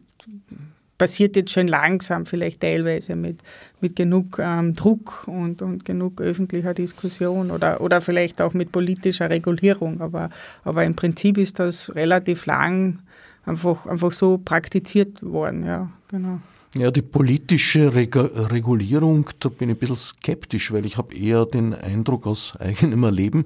passiert 1.00 1.34
jetzt 1.34 1.50
schon 1.50 1.66
langsam, 1.66 2.26
vielleicht 2.26 2.60
teilweise 2.60 3.16
mit, 3.16 3.38
mit 3.80 3.96
genug 3.96 4.38
ähm, 4.38 4.74
Druck 4.74 5.26
und, 5.26 5.62
und 5.62 5.86
genug 5.86 6.20
öffentlicher 6.20 6.74
Diskussion 6.74 7.50
oder, 7.50 7.80
oder 7.80 8.02
vielleicht 8.02 8.42
auch 8.42 8.52
mit 8.52 8.70
politischer 8.70 9.30
Regulierung. 9.30 10.02
Aber, 10.02 10.28
aber 10.62 10.84
im 10.84 10.94
Prinzip 10.94 11.38
ist 11.38 11.58
das 11.58 11.94
relativ 11.94 12.44
lang 12.44 12.98
einfach, 13.46 13.86
einfach 13.86 14.12
so 14.12 14.36
praktiziert 14.36 15.22
worden. 15.22 15.64
Ja, 15.64 15.88
genau. 16.08 16.38
Ja, 16.76 16.92
die 16.92 17.02
politische 17.02 17.92
Reg 17.94 18.14
Regulierung, 18.14 19.28
da 19.40 19.48
bin 19.48 19.70
ich 19.70 19.76
ein 19.76 19.78
bisschen 19.78 19.96
skeptisch, 19.96 20.72
weil 20.72 20.86
ich 20.86 20.98
habe 20.98 21.16
eher 21.16 21.44
den 21.44 21.74
Eindruck 21.74 22.28
aus 22.28 22.52
eigenem 22.60 23.02
Erleben, 23.02 23.44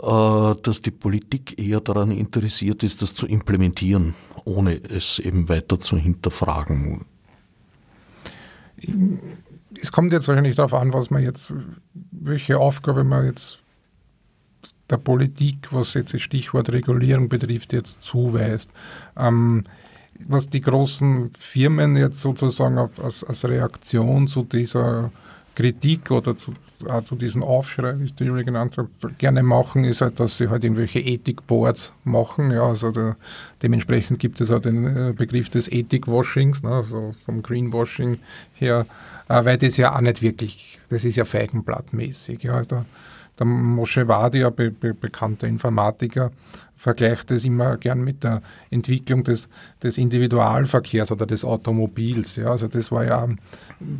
äh, 0.00 0.54
dass 0.62 0.80
die 0.80 0.92
Politik 0.92 1.58
eher 1.58 1.80
daran 1.80 2.12
interessiert 2.12 2.84
ist, 2.84 3.02
das 3.02 3.16
zu 3.16 3.26
implementieren, 3.26 4.14
ohne 4.44 4.76
es 4.76 5.18
eben 5.18 5.48
weiter 5.48 5.80
zu 5.80 5.96
hinterfragen. 5.96 7.04
Es 9.80 9.90
kommt 9.90 10.12
jetzt 10.12 10.28
wahrscheinlich 10.28 10.54
darauf 10.54 10.74
an, 10.74 10.92
was 10.92 11.10
man 11.10 11.22
jetzt, 11.22 11.52
welche 12.12 12.58
Aufgabe 12.58 13.02
man 13.02 13.26
jetzt 13.26 13.58
der 14.88 14.98
Politik, 14.98 15.72
was 15.72 15.94
jetzt 15.94 16.14
das 16.14 16.22
Stichwort 16.22 16.70
Regulierung 16.70 17.28
betrifft, 17.28 17.72
jetzt 17.72 18.02
zuweist. 18.02 18.70
Ähm, 19.16 19.64
was 20.28 20.48
die 20.48 20.60
großen 20.60 21.30
Firmen 21.38 21.96
jetzt 21.96 22.20
sozusagen 22.20 22.78
als, 22.78 23.24
als 23.24 23.44
Reaktion 23.44 24.28
zu 24.28 24.42
dieser 24.42 25.10
Kritik 25.54 26.10
oder 26.10 26.36
zu, 26.36 26.52
äh, 26.86 27.02
zu 27.02 27.14
diesem 27.14 27.42
Aufschrei, 27.42 27.98
wie 27.98 28.04
es 28.04 28.14
der 28.14 28.26
Juri 28.26 28.44
genannt 28.44 28.78
hat, 28.78 28.88
gerne 29.18 29.42
machen, 29.42 29.84
ist 29.84 30.00
halt, 30.00 30.18
dass 30.18 30.38
sie 30.38 30.48
halt 30.48 30.64
irgendwelche 30.64 31.00
Ethikboards 31.00 31.92
machen. 32.04 32.50
Ja, 32.50 32.64
also 32.64 32.90
der, 32.90 33.16
dementsprechend 33.62 34.18
gibt 34.18 34.40
es 34.40 34.50
auch 34.50 34.60
den 34.60 34.84
äh, 34.84 35.12
Begriff 35.12 35.50
des 35.50 35.70
Ethikwashings, 35.70 36.62
ne, 36.62 36.70
also 36.70 37.14
vom 37.24 37.42
Greenwashing 37.42 38.18
her, 38.54 38.86
äh, 39.28 39.44
weil 39.44 39.58
das 39.58 39.76
ja 39.76 39.94
auch 39.94 40.00
nicht 40.00 40.22
wirklich, 40.22 40.78
das 40.88 41.04
ist 41.04 41.16
ja 41.16 41.24
feigenblattmäßig. 41.24 42.42
Ja, 42.42 42.54
also 42.54 42.84
der 43.42 43.46
Moshe 43.46 44.06
Wadi, 44.08 44.48
be 44.50 44.70
be 44.70 44.94
bekannter 44.94 45.46
Informatiker, 45.46 46.30
vergleicht 46.76 47.30
das 47.30 47.44
immer 47.44 47.76
gern 47.76 48.02
mit 48.02 48.24
der 48.24 48.42
Entwicklung 48.70 49.24
des, 49.24 49.48
des 49.82 49.98
Individualverkehrs 49.98 51.10
oder 51.12 51.26
des 51.26 51.44
Automobils. 51.44 52.36
Ja, 52.36 52.50
also 52.50 52.68
das 52.68 52.90
war 52.90 53.04
ja 53.04 53.28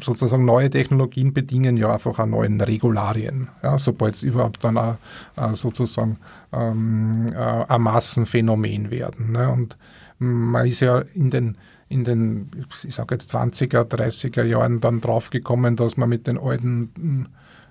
sozusagen 0.02 0.44
neue 0.44 0.70
Technologien 0.70 1.32
bedingen 1.32 1.76
ja 1.76 1.92
einfach 1.92 2.18
an 2.18 2.30
neuen 2.30 2.60
Regularien. 2.60 3.48
Ja, 3.62 3.78
sobald 3.78 4.14
es 4.14 4.22
überhaupt 4.22 4.64
dann 4.64 4.78
auch, 4.78 4.96
äh, 5.36 5.54
sozusagen 5.54 6.18
ähm, 6.52 7.26
äh, 7.34 7.36
ein 7.36 7.82
Massenphänomen 7.82 8.90
werden. 8.90 9.32
Ne? 9.32 9.48
Und 9.50 9.76
man 10.18 10.66
ist 10.66 10.80
ja 10.80 11.00
in 11.14 11.30
den 11.30 11.56
in 11.88 12.04
den, 12.04 12.50
ich 12.84 12.94
sage 12.94 13.14
jetzt 13.14 13.34
20er, 13.34 13.84
30er 13.84 14.44
Jahren 14.44 14.80
dann 14.80 15.02
draufgekommen, 15.02 15.76
dass 15.76 15.98
man 15.98 16.08
mit 16.08 16.26
den 16.26 16.38
alten 16.38 16.90
hm, 16.96 17.26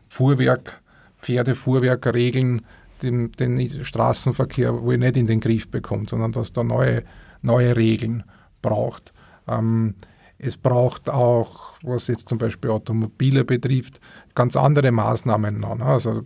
Fuhrwerk, 0.10 0.81
Pferdefuhrwerkregeln 1.22 2.62
den, 3.04 3.32
den 3.32 3.86
Straßenverkehr 3.86 4.82
wohl 4.84 4.98
nicht 4.98 5.18
in 5.18 5.28
den 5.28 5.40
Griff 5.40 5.68
bekommt, 5.68 6.10
sondern 6.10 6.32
dass 6.32 6.54
da 6.54 6.64
neue, 6.64 7.04
neue 7.42 7.76
Regeln 7.76 8.24
braucht. 8.62 9.14
Ähm, 9.48 9.96
es 10.38 10.58
braucht 10.58 11.10
auch, 11.10 11.74
was 11.84 12.08
jetzt 12.08 12.28
zum 12.30 12.40
Beispiel 12.40 12.72
Automobile 12.72 13.44
betrifft, 13.44 14.00
ganz 14.34 14.56
andere 14.56 14.92
Maßnahmen. 14.92 15.60
Ne? 15.60 15.86
Also 15.86 16.24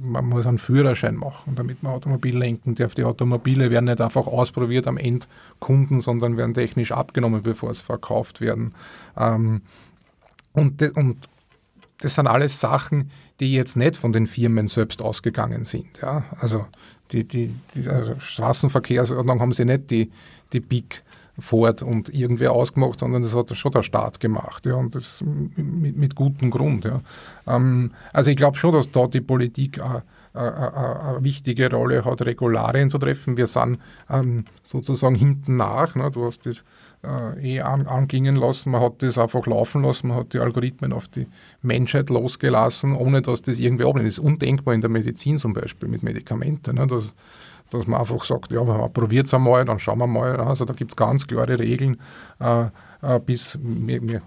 man 0.00 0.26
muss 0.26 0.46
einen 0.46 0.58
Führerschein 0.58 1.16
machen, 1.16 1.54
damit 1.56 1.82
man 1.82 1.94
Automobil 1.94 2.36
lenken 2.36 2.74
darf. 2.74 2.94
Die 2.94 3.04
Automobile 3.04 3.70
werden 3.70 3.86
nicht 3.86 4.00
einfach 4.00 4.26
ausprobiert 4.26 4.86
am 4.86 4.98
Endkunden, 4.98 6.00
sondern 6.00 6.36
werden 6.36 6.54
technisch 6.54 6.92
abgenommen, 6.92 7.42
bevor 7.42 7.74
sie 7.74 7.82
verkauft 7.82 8.40
werden. 8.40 8.74
Ähm, 9.16 9.62
und, 10.52 10.82
und 10.96 11.16
das 12.00 12.14
sind 12.14 12.26
alles 12.26 12.60
Sachen, 12.60 13.10
die 13.40 13.54
jetzt 13.54 13.76
nicht 13.76 13.96
von 13.96 14.12
den 14.12 14.26
Firmen 14.26 14.68
selbst 14.68 15.02
ausgegangen 15.02 15.64
sind. 15.64 15.98
Ja? 16.02 16.24
Also 16.38 16.66
die, 17.12 17.26
die, 17.26 17.54
die 17.74 17.88
also 17.88 18.14
Straßenverkehrsordnung 18.18 19.40
haben 19.40 19.52
sie 19.52 19.64
nicht 19.64 19.90
die, 19.90 20.10
die 20.52 20.60
Big 20.60 21.02
Ford 21.38 21.80
und 21.82 22.12
irgendwer 22.14 22.52
ausgemacht, 22.52 23.00
sondern 23.00 23.22
das 23.22 23.34
hat 23.34 23.56
schon 23.56 23.72
der 23.72 23.82
Staat 23.82 24.20
gemacht. 24.20 24.66
Ja? 24.66 24.74
Und 24.74 24.94
das 24.94 25.22
mit, 25.24 25.96
mit 25.96 26.14
gutem 26.14 26.50
Grund. 26.50 26.84
Ja? 26.84 27.00
Ähm, 27.46 27.92
also 28.12 28.30
ich 28.30 28.36
glaube 28.36 28.58
schon, 28.58 28.72
dass 28.72 28.90
da 28.90 29.06
die 29.06 29.22
Politik 29.22 29.80
eine, 29.80 30.02
eine, 30.34 31.24
wichtige 31.24 31.70
Rolle 31.70 32.04
hat, 32.04 32.22
Regularien 32.22 32.90
zu 32.90 32.98
treffen. 32.98 33.36
Wir 33.36 33.46
sind 33.46 33.78
ähm, 34.08 34.44
sozusagen 34.62 35.14
hinten 35.14 35.56
nach. 35.56 35.94
Ne? 35.94 36.10
Du 36.10 36.26
hast 36.26 36.44
das 36.46 36.62
äh, 37.02 37.54
eh 37.54 37.60
an, 37.60 37.86
angingen 37.86 38.36
lassen. 38.36 38.70
Man 38.72 38.80
hat 38.80 39.02
das 39.02 39.18
einfach 39.18 39.46
laufen 39.46 39.82
lassen, 39.82 40.08
man 40.08 40.18
hat 40.18 40.32
die 40.32 40.38
Algorithmen 40.38 40.92
auf 40.92 41.08
die 41.08 41.26
Menschheit 41.62 42.10
losgelassen, 42.10 42.94
ohne 42.94 43.22
dass 43.22 43.42
das 43.42 43.58
irgendwie 43.58 43.84
abnimmt. 43.84 44.06
Das 44.06 44.18
ist 44.18 44.24
undenkbar 44.24 44.74
in 44.74 44.80
der 44.80 44.90
Medizin 44.90 45.38
zum 45.38 45.52
Beispiel 45.52 45.88
mit 45.88 46.02
Medikamenten. 46.02 46.76
Ne? 46.76 46.86
Dass, 46.86 47.14
dass 47.70 47.86
man 47.86 48.00
einfach 48.00 48.24
sagt, 48.24 48.52
ja, 48.52 48.62
man 48.62 48.92
probiert 48.92 49.26
es 49.26 49.34
einmal, 49.34 49.64
dann 49.64 49.78
schauen 49.78 49.98
wir 49.98 50.06
mal. 50.06 50.36
Also 50.36 50.64
da 50.64 50.74
gibt 50.74 50.92
es 50.92 50.96
ganz 50.96 51.26
klare 51.26 51.58
Regeln. 51.58 52.00
Äh, 52.38 52.66
äh, 53.02 53.18
bis 53.18 53.58
mir, 53.62 54.00
mir 54.02 54.20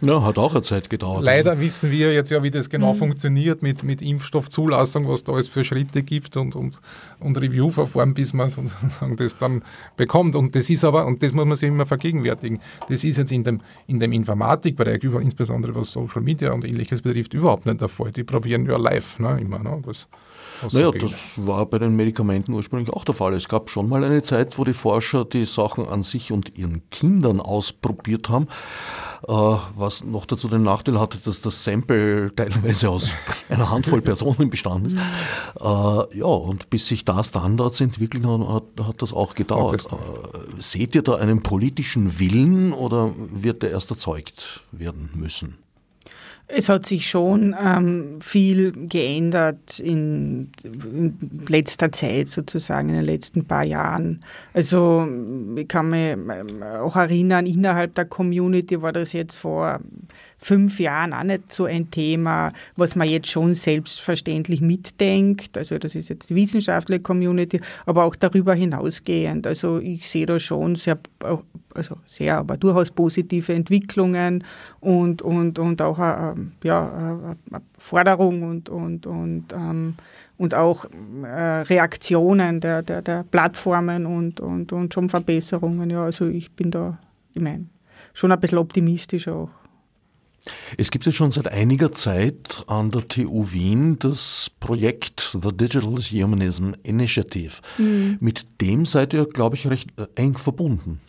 ja, 0.00 0.22
hat 0.22 0.36
auch 0.38 0.52
eine 0.52 0.62
Zeit 0.62 0.90
gedauert. 0.90 1.22
Leider 1.22 1.52
also. 1.52 1.62
wissen 1.62 1.90
wir 1.92 2.12
jetzt 2.12 2.30
ja, 2.30 2.42
wie 2.42 2.50
das 2.50 2.68
genau 2.68 2.92
mhm. 2.92 2.98
funktioniert 2.98 3.62
mit, 3.62 3.84
mit 3.84 4.02
Impfstoffzulassung, 4.02 5.08
was 5.08 5.22
da 5.22 5.32
alles 5.32 5.46
für 5.46 5.64
Schritte 5.64 6.02
gibt 6.02 6.36
und, 6.36 6.56
und, 6.56 6.80
und 7.20 7.40
Reviewverfahren, 7.40 8.14
bis 8.14 8.32
man 8.32 8.48
sozusagen 8.48 9.16
das 9.16 9.36
dann 9.36 9.62
bekommt. 9.96 10.34
Und 10.34 10.56
das 10.56 10.68
ist 10.70 10.84
aber, 10.84 11.06
und 11.06 11.22
das 11.22 11.32
muss 11.32 11.46
man 11.46 11.56
sich 11.56 11.68
immer 11.68 11.86
vergegenwärtigen, 11.86 12.60
das 12.88 13.04
ist 13.04 13.16
jetzt 13.16 13.30
in 13.30 13.44
dem, 13.44 13.60
in 13.86 14.00
dem 14.00 14.12
Informatikbereich, 14.12 15.04
insbesondere 15.04 15.74
was 15.74 15.92
Social 15.92 16.22
Media 16.22 16.52
und 16.52 16.64
ähnliches 16.64 17.02
betrifft, 17.02 17.32
überhaupt 17.34 17.66
nicht 17.66 17.80
der 17.80 17.88
Fall. 17.88 18.10
Die 18.10 18.24
probieren 18.24 18.66
ja 18.66 18.76
live 18.76 19.20
ne, 19.20 19.38
immer. 19.40 19.60
Ne, 19.60 19.80
das, 19.86 20.08
naja, 20.72 20.90
das 20.90 21.44
war 21.46 21.66
bei 21.66 21.78
den 21.78 21.96
Medikamenten 21.96 22.52
ursprünglich 22.52 22.90
auch 22.90 23.04
der 23.04 23.14
Fall. 23.14 23.34
Es 23.34 23.48
gab 23.48 23.70
schon 23.70 23.88
mal 23.88 24.04
eine 24.04 24.22
Zeit, 24.22 24.58
wo 24.58 24.64
die 24.64 24.72
Forscher 24.72 25.24
die 25.24 25.44
Sachen 25.44 25.86
an 25.86 26.02
sich 26.02 26.32
und 26.32 26.56
ihren 26.58 26.88
Kindern 26.90 27.40
ausprobiert 27.40 28.28
haben, 28.28 28.48
äh, 29.26 29.32
was 29.32 30.04
noch 30.04 30.26
dazu 30.26 30.48
den 30.48 30.62
Nachteil 30.62 30.98
hatte, 31.00 31.18
dass 31.18 31.40
das 31.40 31.64
Sample 31.64 32.32
teilweise 32.36 32.90
aus 32.90 33.10
einer 33.48 33.70
Handvoll 33.70 34.00
Personen 34.00 34.50
bestanden 34.50 34.86
ist. 34.86 34.96
Äh, 34.96 36.18
ja, 36.18 36.26
und 36.26 36.70
bis 36.70 36.86
sich 36.86 37.04
da 37.04 37.22
Standards 37.22 37.80
entwickelt 37.80 38.24
haben, 38.24 38.48
hat, 38.48 38.64
hat 38.82 39.02
das 39.02 39.12
auch 39.12 39.34
gedauert. 39.34 39.86
Äh, 39.90 40.60
seht 40.60 40.94
ihr 40.94 41.02
da 41.02 41.16
einen 41.16 41.42
politischen 41.42 42.18
Willen 42.18 42.72
oder 42.72 43.12
wird 43.16 43.62
der 43.62 43.70
erst 43.70 43.90
erzeugt 43.90 44.60
werden 44.72 45.10
müssen? 45.14 45.58
Es 46.48 46.68
hat 46.68 46.86
sich 46.86 47.10
schon 47.10 47.56
ähm, 47.60 48.20
viel 48.20 48.72
geändert 48.88 49.80
in, 49.80 50.52
in, 50.62 51.44
letzter 51.48 51.90
Zeit 51.90 52.28
sozusagen, 52.28 52.88
in 52.90 52.96
den 52.96 53.04
letzten 53.04 53.46
paar 53.46 53.64
Jahren. 53.64 54.24
Also 54.54 55.08
ich 55.56 55.66
kann 55.66 55.88
mich 55.88 56.12
ähm, 56.12 56.62
auch 56.62 56.94
erinnern, 56.94 57.46
innerhalb 57.46 57.96
der 57.96 58.04
Community 58.04 58.80
war 58.80 58.92
das 58.92 59.12
jetzt 59.12 59.34
vor 59.34 59.80
fünf 60.38 60.78
Jahren 60.80 61.12
auch 61.12 61.22
nicht 61.22 61.52
so 61.52 61.64
ein 61.64 61.90
Thema, 61.90 62.50
was 62.76 62.94
man 62.94 63.08
jetzt 63.08 63.28
schon 63.28 63.54
selbstverständlich 63.54 64.60
mitdenkt. 64.60 65.56
Also 65.56 65.78
das 65.78 65.94
ist 65.94 66.08
jetzt 66.08 66.30
die 66.30 66.34
wissenschaftliche 66.34 67.02
Community, 67.02 67.60
aber 67.86 68.04
auch 68.04 68.16
darüber 68.16 68.54
hinausgehend. 68.54 69.46
Also 69.46 69.78
ich 69.78 70.08
sehe 70.08 70.26
da 70.26 70.38
schon 70.38 70.76
sehr, 70.76 70.98
also 71.74 71.96
sehr, 72.06 72.38
aber 72.38 72.56
durchaus 72.56 72.90
positive 72.90 73.54
Entwicklungen 73.54 74.44
und, 74.80 75.22
und, 75.22 75.58
und 75.58 75.82
auch 75.82 75.98
eine, 75.98 76.52
ja, 76.62 77.36
eine 77.50 77.62
Forderung 77.78 78.42
und, 78.42 78.68
und, 78.68 79.06
und, 79.06 79.52
ähm, 79.52 79.94
und 80.38 80.54
auch 80.54 80.84
äh, 81.24 81.62
Reaktionen 81.62 82.60
der, 82.60 82.82
der, 82.82 83.00
der 83.00 83.24
Plattformen 83.24 84.04
und, 84.04 84.40
und, 84.40 84.72
und 84.72 84.92
schon 84.92 85.08
Verbesserungen. 85.08 85.88
Ja, 85.88 86.04
also 86.04 86.26
ich 86.26 86.52
bin 86.52 86.70
da, 86.70 86.98
ich 87.32 87.40
meine, 87.42 87.66
schon 88.12 88.32
ein 88.32 88.40
bisschen 88.40 88.58
optimistisch 88.58 89.28
auch. 89.28 89.48
Es 90.76 90.90
gibt 90.90 91.04
ja 91.06 91.12
schon 91.12 91.30
seit 91.30 91.48
einiger 91.48 91.92
Zeit 91.92 92.64
an 92.66 92.90
der 92.90 93.06
TU 93.08 93.52
Wien 93.52 93.98
das 93.98 94.50
Projekt 94.60 95.36
The 95.40 95.56
Digital 95.56 95.98
Humanism 95.98 96.72
Initiative. 96.82 97.54
Mhm. 97.78 98.18
Mit 98.20 98.46
dem 98.60 98.86
seid 98.86 99.12
ihr, 99.12 99.26
glaube 99.26 99.56
ich, 99.56 99.68
recht 99.68 99.90
äh, 99.98 100.06
eng 100.14 100.38
verbunden. 100.38 101.00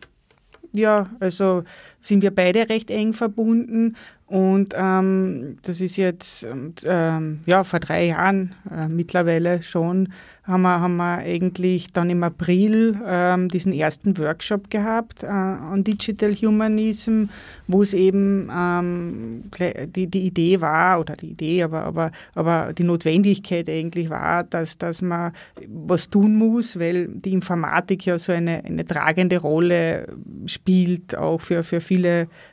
Ja, 0.74 1.10
also 1.20 1.64
sind 2.08 2.22
wir 2.22 2.32
beide 2.32 2.70
recht 2.70 2.90
eng 2.90 3.14
verbunden 3.14 3.96
Und 4.28 4.74
ähm, 4.76 5.58
das 5.62 5.80
ist 5.80 5.96
jetzt 5.96 6.46
ähm, 6.86 7.40
ja, 7.46 7.64
vor 7.64 7.80
drei 7.80 8.08
Jahren 8.08 8.54
äh, 8.70 8.88
mittlerweile 8.88 9.64
schon 9.64 10.10
haben 10.48 10.62
wir, 10.62 10.80
haben 10.80 10.96
wir 10.96 11.18
eigentlich 11.18 11.92
dann 11.92 12.10
im 12.10 12.24
April 12.24 12.98
ähm, 13.06 13.50
diesen 13.50 13.74
ersten 13.74 14.18
Workshop 14.18 14.70
gehabt 14.70 15.24
äh, 15.24 15.28
an 15.28 15.84
Digital 15.84 16.34
Humanism, 16.34 17.26
wo 17.68 17.82
es 17.82 17.94
eben 17.94 18.50
ähm, 18.56 19.44
die, 19.60 20.08
die 20.08 20.26
Idee 20.26 20.62
war, 20.62 21.02
oder 21.02 21.18
die 21.18 21.32
Idee, 21.32 21.64
aber, 21.64 21.84
aber, 21.84 22.12
aber 22.34 22.72
die 22.74 22.86
Notwendigkeit 22.86 23.70
eigentlich 23.70 24.10
war, 24.10 24.46
dass, 24.46 24.78
dass 24.78 25.02
man 25.02 25.34
was 25.68 26.10
tun 26.10 26.36
muss, 26.36 26.80
weil 26.80 27.10
die 27.10 27.34
Informatik 27.34 28.06
ja 28.06 28.18
so 28.18 28.32
eine, 28.32 28.64
eine 28.64 28.86
tragende 28.86 29.40
Rolle 29.40 30.08
spielt, 30.46 31.18
auch 31.18 31.42
für, 31.42 31.64
für 31.64 31.82
viele 31.82 31.97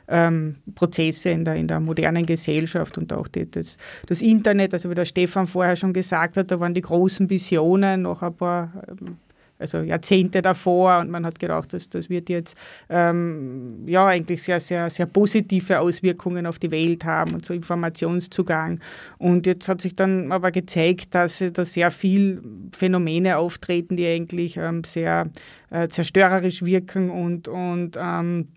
ähm, 0.07 0.57
Prozesse 0.75 1.29
in 1.29 1.45
der, 1.45 1.55
in 1.55 1.67
der 1.67 1.79
modernen 1.79 2.25
Gesellschaft 2.25 2.97
und 2.97 3.11
auch 3.13 3.27
die, 3.27 3.49
das, 3.49 3.77
das 4.07 4.21
Internet, 4.21 4.73
also 4.73 4.89
wie 4.89 4.95
der 4.95 5.05
Stefan 5.05 5.45
vorher 5.45 5.75
schon 5.75 5.93
gesagt 5.93 6.37
hat, 6.37 6.51
da 6.51 6.59
waren 6.59 6.73
die 6.73 6.81
großen 6.81 7.29
Visionen, 7.29 8.03
noch 8.03 8.21
ein 8.21 8.33
paar 8.35 8.71
ähm, 8.87 9.17
also 9.57 9.79
Jahrzehnte 9.79 10.41
davor 10.41 10.99
und 10.99 11.09
man 11.09 11.25
hat 11.25 11.39
gedacht, 11.39 11.73
dass 11.73 11.89
das 11.89 12.09
wird 12.09 12.29
jetzt 12.29 12.57
ähm, 12.89 13.83
ja 13.85 14.05
eigentlich 14.07 14.43
sehr, 14.43 14.59
sehr, 14.59 14.89
sehr 14.89 15.05
positive 15.05 15.79
Auswirkungen 15.79 16.45
auf 16.45 16.59
die 16.59 16.71
Welt 16.71 17.05
haben 17.05 17.33
und 17.33 17.45
so 17.45 17.53
Informationszugang. 17.53 18.79
Und 19.17 19.45
jetzt 19.45 19.69
hat 19.69 19.81
sich 19.81 19.95
dann 19.95 20.31
aber 20.31 20.51
gezeigt, 20.51 21.15
dass 21.15 21.43
da 21.53 21.65
sehr 21.65 21.91
viel 21.91 22.41
Phänomene 22.73 23.37
auftreten, 23.37 23.95
die 23.95 24.07
eigentlich 24.07 24.57
ähm, 24.57 24.83
sehr 24.83 25.29
äh, 25.69 25.87
zerstörerisch 25.87 26.63
wirken 26.63 27.09
und, 27.09 27.47
und 27.47 27.97
ähm, 27.97 28.49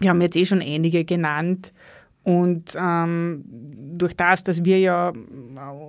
wir 0.00 0.10
haben 0.10 0.20
jetzt 0.20 0.36
eh 0.36 0.46
schon 0.46 0.60
einige 0.60 1.04
genannt. 1.04 1.72
Und 2.26 2.76
ähm, 2.76 3.44
durch 3.98 4.16
das, 4.16 4.42
dass 4.42 4.64
wir 4.64 4.80
ja 4.80 5.12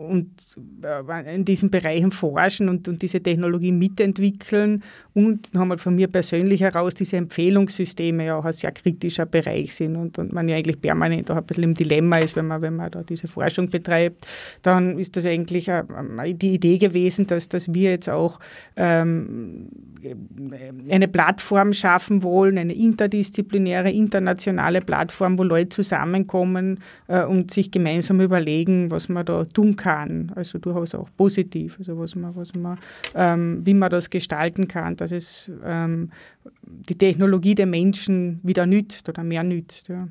und, 0.08 0.30
äh, 0.84 1.36
in 1.36 1.46
diesen 1.46 1.72
Bereichen 1.72 2.12
forschen 2.12 2.70
und, 2.70 2.88
und 2.88 3.02
diese 3.02 3.22
Technologie 3.22 3.72
mitentwickeln 3.72 4.84
und 5.16 5.52
nochmal 5.56 5.80
von 5.80 5.96
mir 5.96 6.08
persönlich 6.08 6.62
heraus 6.62 6.94
diese 6.94 7.18
Empfehlungssysteme 7.18 8.28
ja 8.28 8.38
auch 8.38 8.46
ein 8.46 8.54
sehr 8.54 8.72
kritischer 8.72 9.26
Bereich 9.26 9.74
sind 9.74 9.96
und, 9.96 10.20
und 10.20 10.32
man 10.32 10.48
ja 10.48 10.58
eigentlich 10.58 10.80
permanent 10.80 11.32
auch 11.32 11.38
ein 11.38 11.44
bisschen 11.44 11.64
im 11.64 11.74
Dilemma 11.74 12.20
ist, 12.20 12.36
wenn 12.36 12.46
man, 12.46 12.62
wenn 12.62 12.76
man 12.76 12.92
da 12.92 13.02
diese 13.02 13.28
Forschung 13.28 13.70
betreibt, 13.70 14.28
dann 14.62 15.00
ist 15.00 15.18
das 15.18 15.26
eigentlich 15.26 15.72
die 16.36 16.54
Idee 16.54 16.78
gewesen, 16.78 17.26
dass, 17.26 17.50
dass 17.50 17.74
wir 17.74 17.90
jetzt 17.90 18.10
auch 18.10 18.40
ähm, 18.76 19.70
eine 20.90 21.08
Plattform 21.08 21.74
schaffen 21.74 22.22
wollen, 22.22 22.60
eine 22.60 22.74
interdisziplinäre, 22.74 23.90
internationale 23.90 24.82
Plattform, 24.82 25.40
wo 25.40 25.44
Leute 25.44 25.76
zusammenkommen 26.28 26.80
äh, 27.08 27.24
und 27.24 27.52
sich 27.52 27.72
gemeinsam 27.72 28.22
überlegen, 28.22 28.92
was 28.92 29.10
man 29.10 29.26
da 29.26 29.46
tun 29.46 29.76
kann. 29.76 30.32
Also 30.36 30.60
durchaus 30.60 30.94
auch 30.96 31.10
positiv, 31.16 31.78
also 31.80 31.98
was 31.98 32.16
man, 32.16 32.36
was 32.36 32.54
man, 32.56 32.78
ähm, 33.16 33.62
wie 33.66 33.74
man 33.74 33.90
das 33.90 34.10
gestalten 34.10 34.68
kann, 34.68 34.96
dass 34.96 35.12
es 35.12 35.52
ähm, 35.64 36.12
die 36.62 36.98
Technologie 36.98 37.56
der 37.56 37.66
Menschen 37.66 38.40
wieder 38.44 38.66
nützt 38.66 39.10
oder 39.10 39.24
mehr 39.24 39.44
nützt. 39.44 39.88
Ja. 39.88 40.08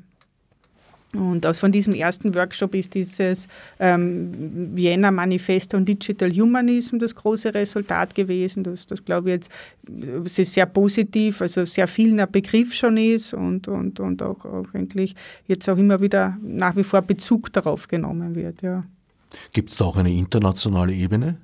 Und 1.13 1.45
von 1.45 1.71
diesem 1.71 1.93
ersten 1.93 2.35
Workshop 2.35 2.75
ist 2.75 2.93
dieses 2.93 3.47
ähm, 3.79 4.75
Vienna 4.75 5.09
Manifesto 5.09 5.77
und 5.77 5.85
Digital 5.85 6.31
Humanism 6.31 6.99
das 6.99 7.15
große 7.15 7.53
Resultat 7.53 8.13
gewesen. 8.13 8.63
Das, 8.63 8.85
das 8.85 9.03
glaube 9.03 9.29
ich 9.29 9.35
jetzt, 9.35 9.51
es 10.25 10.37
ist 10.37 10.53
sehr 10.53 10.65
positiv, 10.65 11.41
also 11.41 11.63
sehr 11.65 11.87
viel 11.87 12.19
ein 12.19 12.31
Begriff 12.31 12.73
schon 12.73 12.97
ist 12.97 13.33
und, 13.33 13.67
und, 13.67 13.99
und 13.99 14.21
auch, 14.21 14.43
auch 14.45 14.65
eigentlich 14.73 15.15
jetzt 15.47 15.69
auch 15.69 15.77
immer 15.77 16.01
wieder 16.01 16.37
nach 16.41 16.75
wie 16.75 16.83
vor 16.83 17.01
Bezug 17.01 17.53
darauf 17.53 17.87
genommen 17.87 18.35
wird. 18.35 18.61
Ja. 18.61 18.83
Gibt 19.53 19.71
es 19.71 19.77
da 19.77 19.85
auch 19.85 19.97
eine 19.97 20.11
internationale 20.11 20.93
Ebene? 20.93 21.37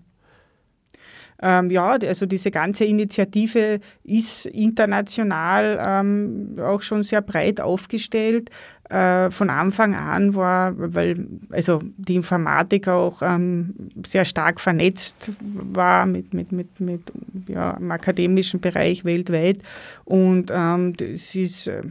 Ähm, 1.42 1.70
ja, 1.72 1.92
also 1.92 2.26
diese 2.26 2.52
ganze 2.52 2.86
Initiative 2.86 3.80
ist 4.04 4.46
international 4.46 5.78
ähm, 5.82 6.56
auch 6.60 6.82
schon 6.82 7.04
sehr 7.04 7.22
breit 7.22 7.60
aufgestellt. 7.60 8.50
Äh, 8.90 9.32
von 9.32 9.50
Anfang 9.50 9.96
an 9.96 10.36
war, 10.36 10.74
weil 10.76 11.26
also 11.52 11.80
die 11.98 12.16
Informatik 12.16 12.88
auch 12.88 13.22
ähm, 13.22 13.74
sehr 14.06 14.26
stark 14.26 14.60
vernetzt 14.60 15.32
war 15.42 16.06
mit, 16.06 16.34
mit, 16.34 16.52
mit, 16.52 16.80
mit 16.80 17.02
ja, 17.48 17.72
im 17.72 17.90
akademischen 17.90 18.60
Bereich 18.60 19.06
weltweit. 19.06 19.60
Und 20.04 20.52
ähm, 20.54 20.96
das 20.98 21.34
ist 21.34 21.68
äh, 21.68 21.82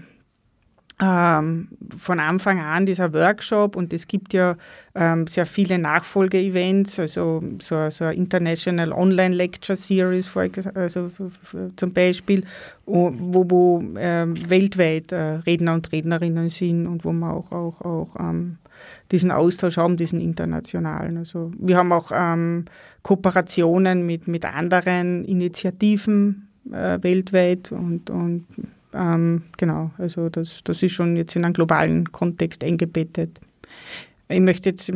ähm, 1.02 1.68
von 1.98 2.20
Anfang 2.20 2.60
an 2.60 2.86
dieser 2.86 3.12
Workshop 3.12 3.74
und 3.74 3.92
es 3.92 4.06
gibt 4.06 4.32
ja 4.32 4.56
ähm, 4.94 5.26
sehr 5.26 5.46
viele 5.46 5.78
Nachfolge-Events, 5.78 7.00
also 7.00 7.42
so, 7.60 7.90
so 7.90 8.04
eine 8.04 8.14
International 8.14 8.92
Online 8.92 9.34
Lecture 9.34 9.76
Series 9.76 10.28
for, 10.28 10.48
also 10.74 11.10
zum 11.74 11.92
Beispiel, 11.92 12.44
wo, 12.86 13.12
wo 13.14 13.82
ähm, 13.98 14.34
weltweit 14.48 15.10
äh, 15.10 15.40
Redner 15.46 15.74
und 15.74 15.90
Rednerinnen 15.90 16.48
sind 16.48 16.86
und 16.86 17.04
wo 17.04 17.12
man 17.12 17.32
auch, 17.32 17.50
auch, 17.50 17.80
auch 17.80 18.16
ähm, 18.20 18.58
diesen 19.10 19.32
Austausch 19.32 19.78
haben, 19.78 19.96
diesen 19.96 20.20
internationalen. 20.20 21.16
Also 21.18 21.50
wir 21.58 21.78
haben 21.78 21.92
auch 21.92 22.12
ähm, 22.14 22.66
Kooperationen 23.02 24.06
mit, 24.06 24.28
mit 24.28 24.44
anderen 24.44 25.24
Initiativen 25.24 26.48
äh, 26.70 27.02
weltweit 27.02 27.72
und, 27.72 28.08
und 28.08 28.46
ähm, 28.94 29.42
genau, 29.56 29.90
also 29.98 30.28
das, 30.28 30.60
das 30.64 30.82
ist 30.82 30.92
schon 30.92 31.16
jetzt 31.16 31.36
in 31.36 31.44
einen 31.44 31.54
globalen 31.54 32.10
Kontext 32.12 32.64
eingebettet. 32.64 33.40
Ich 34.28 34.40
möchte 34.40 34.70
jetzt, 34.70 34.90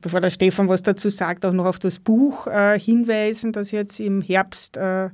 bevor 0.00 0.20
der 0.20 0.30
Stefan 0.30 0.68
was 0.68 0.82
dazu 0.82 1.08
sagt, 1.08 1.44
auch 1.46 1.52
noch 1.52 1.64
auf 1.64 1.78
das 1.78 1.98
Buch 1.98 2.46
äh, 2.46 2.78
hinweisen, 2.78 3.52
das 3.52 3.70
jetzt 3.70 3.98
im 4.00 4.20
Herbst 4.20 4.76
äh, 4.76 5.10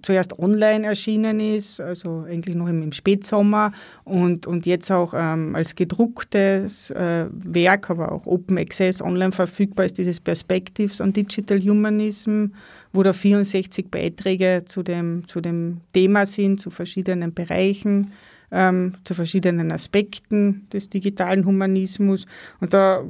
zuerst 0.00 0.38
online 0.38 0.86
erschienen 0.86 1.38
ist, 1.40 1.80
also 1.80 2.24
eigentlich 2.26 2.56
noch 2.56 2.68
im, 2.68 2.92
Spätsommer. 2.92 3.72
Und, 4.04 4.46
und 4.46 4.64
jetzt 4.64 4.90
auch 4.90 5.12
ähm, 5.14 5.54
als 5.54 5.74
gedrucktes 5.74 6.90
äh, 6.90 7.26
Werk, 7.30 7.90
aber 7.90 8.12
auch 8.12 8.26
Open 8.26 8.58
Access 8.58 9.02
online 9.02 9.32
verfügbar 9.32 9.84
ist, 9.84 9.98
dieses 9.98 10.20
Perspectives 10.20 11.00
on 11.00 11.12
Digital 11.12 11.60
Humanism, 11.60 12.46
wo 12.92 13.02
da 13.02 13.12
64 13.12 13.90
Beiträge 13.90 14.62
zu 14.66 14.82
dem, 14.82 15.28
zu 15.28 15.40
dem 15.40 15.80
Thema 15.92 16.26
sind, 16.26 16.60
zu 16.60 16.70
verschiedenen 16.70 17.34
Bereichen 17.34 18.12
ähm, 18.52 18.92
zu 19.04 19.14
verschiedenen 19.14 19.72
Aspekten 19.72 20.68
des 20.72 20.90
digitalen 20.90 21.44
Humanismus. 21.46 22.26
Und 22.60 22.74
da 22.74 23.02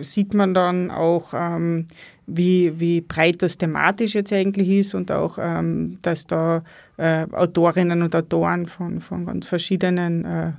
sieht 0.00 0.34
man 0.34 0.54
dann 0.54 0.90
auch, 0.90 1.32
ähm, 1.34 1.88
wie, 2.26 2.78
wie 2.78 3.00
breit 3.00 3.42
das 3.42 3.58
thematisch 3.58 4.14
jetzt 4.14 4.32
eigentlich 4.32 4.68
ist 4.68 4.94
und 4.94 5.10
auch, 5.10 5.38
ähm, 5.40 5.98
dass 6.02 6.26
da 6.26 6.62
äh, 6.98 7.26
Autorinnen 7.32 8.02
und 8.02 8.14
Autoren 8.14 8.66
von, 8.66 9.00
von 9.00 9.26
ganz 9.26 9.46
verschiedenen 9.46 10.24
äh, 10.24 10.52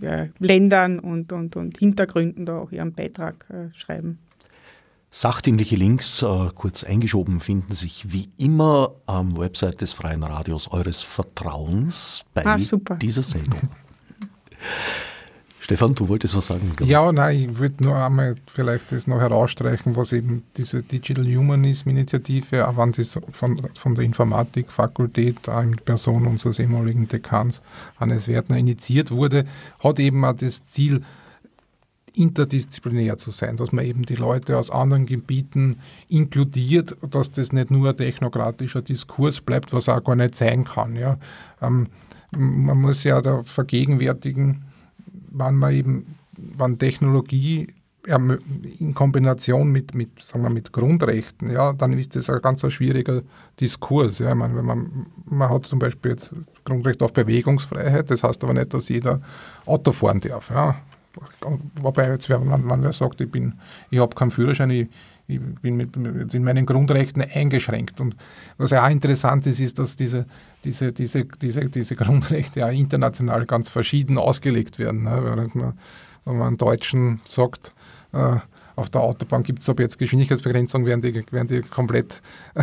ja, 0.00 0.28
Ländern 0.38 0.98
und, 0.98 1.32
und, 1.32 1.56
und 1.56 1.78
Hintergründen 1.78 2.46
da 2.46 2.58
auch 2.58 2.70
ihren 2.70 2.92
Beitrag 2.92 3.46
äh, 3.50 3.74
schreiben. 3.74 4.18
Sachdienliche 5.10 5.76
Links, 5.76 6.22
äh, 6.22 6.50
kurz 6.54 6.84
eingeschoben, 6.84 7.40
finden 7.40 7.72
sich 7.72 8.12
wie 8.12 8.28
immer 8.36 8.92
am 9.06 9.38
Website 9.38 9.80
des 9.80 9.92
Freien 9.92 10.22
Radios 10.22 10.70
eures 10.70 11.02
Vertrauens 11.02 12.24
bei 12.34 12.44
ah, 12.44 12.56
dieser 13.00 13.22
Sendung. 13.22 13.70
Stefan, 15.66 15.96
du 15.96 16.06
wolltest 16.08 16.36
was 16.36 16.46
sagen? 16.46 16.76
Ja, 16.84 17.10
nein, 17.10 17.50
ich 17.50 17.58
würde 17.58 17.82
nur 17.82 17.96
einmal 17.96 18.36
vielleicht 18.46 18.92
das 18.92 19.08
noch 19.08 19.18
herausstreichen, 19.18 19.96
was 19.96 20.12
eben 20.12 20.44
diese 20.56 20.84
Digital 20.84 21.26
Humanism 21.26 21.88
Initiative, 21.88 22.68
auch 22.68 22.76
wenn 22.76 22.92
das 22.92 23.18
von, 23.32 23.60
von 23.74 23.94
der 23.96 24.04
Informatikfakultät 24.04 25.48
in 25.48 25.74
Person 25.84 26.28
unseres 26.28 26.60
ehemaligen 26.60 27.08
Dekans 27.08 27.62
Hannes 27.98 28.28
Wertner 28.28 28.58
initiiert 28.58 29.10
wurde, 29.10 29.44
hat 29.80 29.98
eben 29.98 30.24
auch 30.24 30.34
das 30.34 30.64
Ziel, 30.66 31.02
interdisziplinär 32.16 33.18
zu 33.18 33.30
sein, 33.30 33.56
dass 33.56 33.72
man 33.72 33.84
eben 33.84 34.02
die 34.02 34.16
Leute 34.16 34.58
aus 34.58 34.70
anderen 34.70 35.06
Gebieten 35.06 35.78
inkludiert, 36.08 36.96
dass 37.10 37.30
das 37.30 37.52
nicht 37.52 37.70
nur 37.70 37.90
ein 37.90 37.96
technokratischer 37.96 38.82
Diskurs 38.82 39.40
bleibt, 39.40 39.72
was 39.72 39.88
auch 39.88 40.02
gar 40.02 40.16
nicht 40.16 40.34
sein 40.34 40.64
kann. 40.64 40.96
Ja. 40.96 41.18
Ähm, 41.60 41.88
man 42.36 42.80
muss 42.80 43.04
ja 43.04 43.20
da 43.20 43.42
vergegenwärtigen, 43.44 44.64
wann 45.30 45.56
man 45.56 45.74
eben, 45.74 46.16
wann 46.36 46.78
Technologie 46.78 47.68
in 48.78 48.94
Kombination 48.94 49.72
mit, 49.72 49.94
mit, 49.94 50.22
sagen 50.22 50.44
wir, 50.44 50.50
mit 50.50 50.72
Grundrechten, 50.72 51.50
ja, 51.50 51.72
dann 51.72 51.92
ist 51.92 52.14
das 52.14 52.30
ein 52.30 52.40
ganz 52.40 52.64
schwieriger 52.72 53.22
Diskurs. 53.60 54.20
Ja. 54.20 54.28
Ich 54.28 54.34
meine, 54.36 54.56
wenn 54.56 54.64
man, 54.64 55.06
man 55.24 55.50
hat 55.50 55.66
zum 55.66 55.80
Beispiel 55.80 56.12
jetzt 56.12 56.32
Grundrecht 56.64 57.02
auf 57.02 57.12
Bewegungsfreiheit, 57.12 58.08
das 58.10 58.22
heißt 58.22 58.42
aber 58.44 58.54
nicht, 58.54 58.72
dass 58.72 58.88
jeder 58.88 59.20
Auto 59.66 59.90
fahren 59.90 60.20
darf. 60.20 60.50
Ja. 60.50 60.76
Wobei 61.80 62.10
jetzt, 62.10 62.28
wenn 62.28 62.46
man, 62.46 62.64
man 62.64 62.92
sagt, 62.92 63.20
ich, 63.20 63.28
ich 63.90 63.98
habe 63.98 64.14
keinen 64.14 64.30
Führerschein, 64.30 64.70
ich, 64.70 64.88
ich 65.28 65.40
bin 65.40 65.76
mit, 65.76 65.96
mit, 65.96 66.32
in 66.34 66.44
meinen 66.44 66.66
Grundrechten 66.66 67.22
eingeschränkt. 67.22 68.00
Und 68.00 68.16
was 68.58 68.70
ja 68.70 68.84
auch 68.84 68.90
interessant 68.90 69.46
ist, 69.46 69.60
ist, 69.60 69.78
dass 69.78 69.96
diese, 69.96 70.26
diese, 70.64 70.92
diese, 70.92 71.24
diese, 71.24 71.68
diese 71.68 71.96
Grundrechte 71.96 72.60
ja 72.60 72.68
international 72.68 73.46
ganz 73.46 73.68
verschieden 73.68 74.18
ausgelegt 74.18 74.78
werden. 74.78 75.02
Ne? 75.02 75.20
Während 75.22 75.54
man 75.54 75.74
wenn 76.26 76.36
man 76.38 76.48
einen 76.48 76.56
Deutschen 76.58 77.20
sagt, 77.24 77.72
äh, 78.12 78.36
auf 78.74 78.90
der 78.90 79.00
Autobahn 79.00 79.42
gibt 79.42 79.62
es 79.62 79.68
aber 79.70 79.82
jetzt 79.82 79.98
Geschwindigkeitsbegrenzung, 79.98 80.84
werden 80.84 81.00
die, 81.00 81.24
werden 81.32 81.48
die 81.48 81.62
komplett 81.62 82.20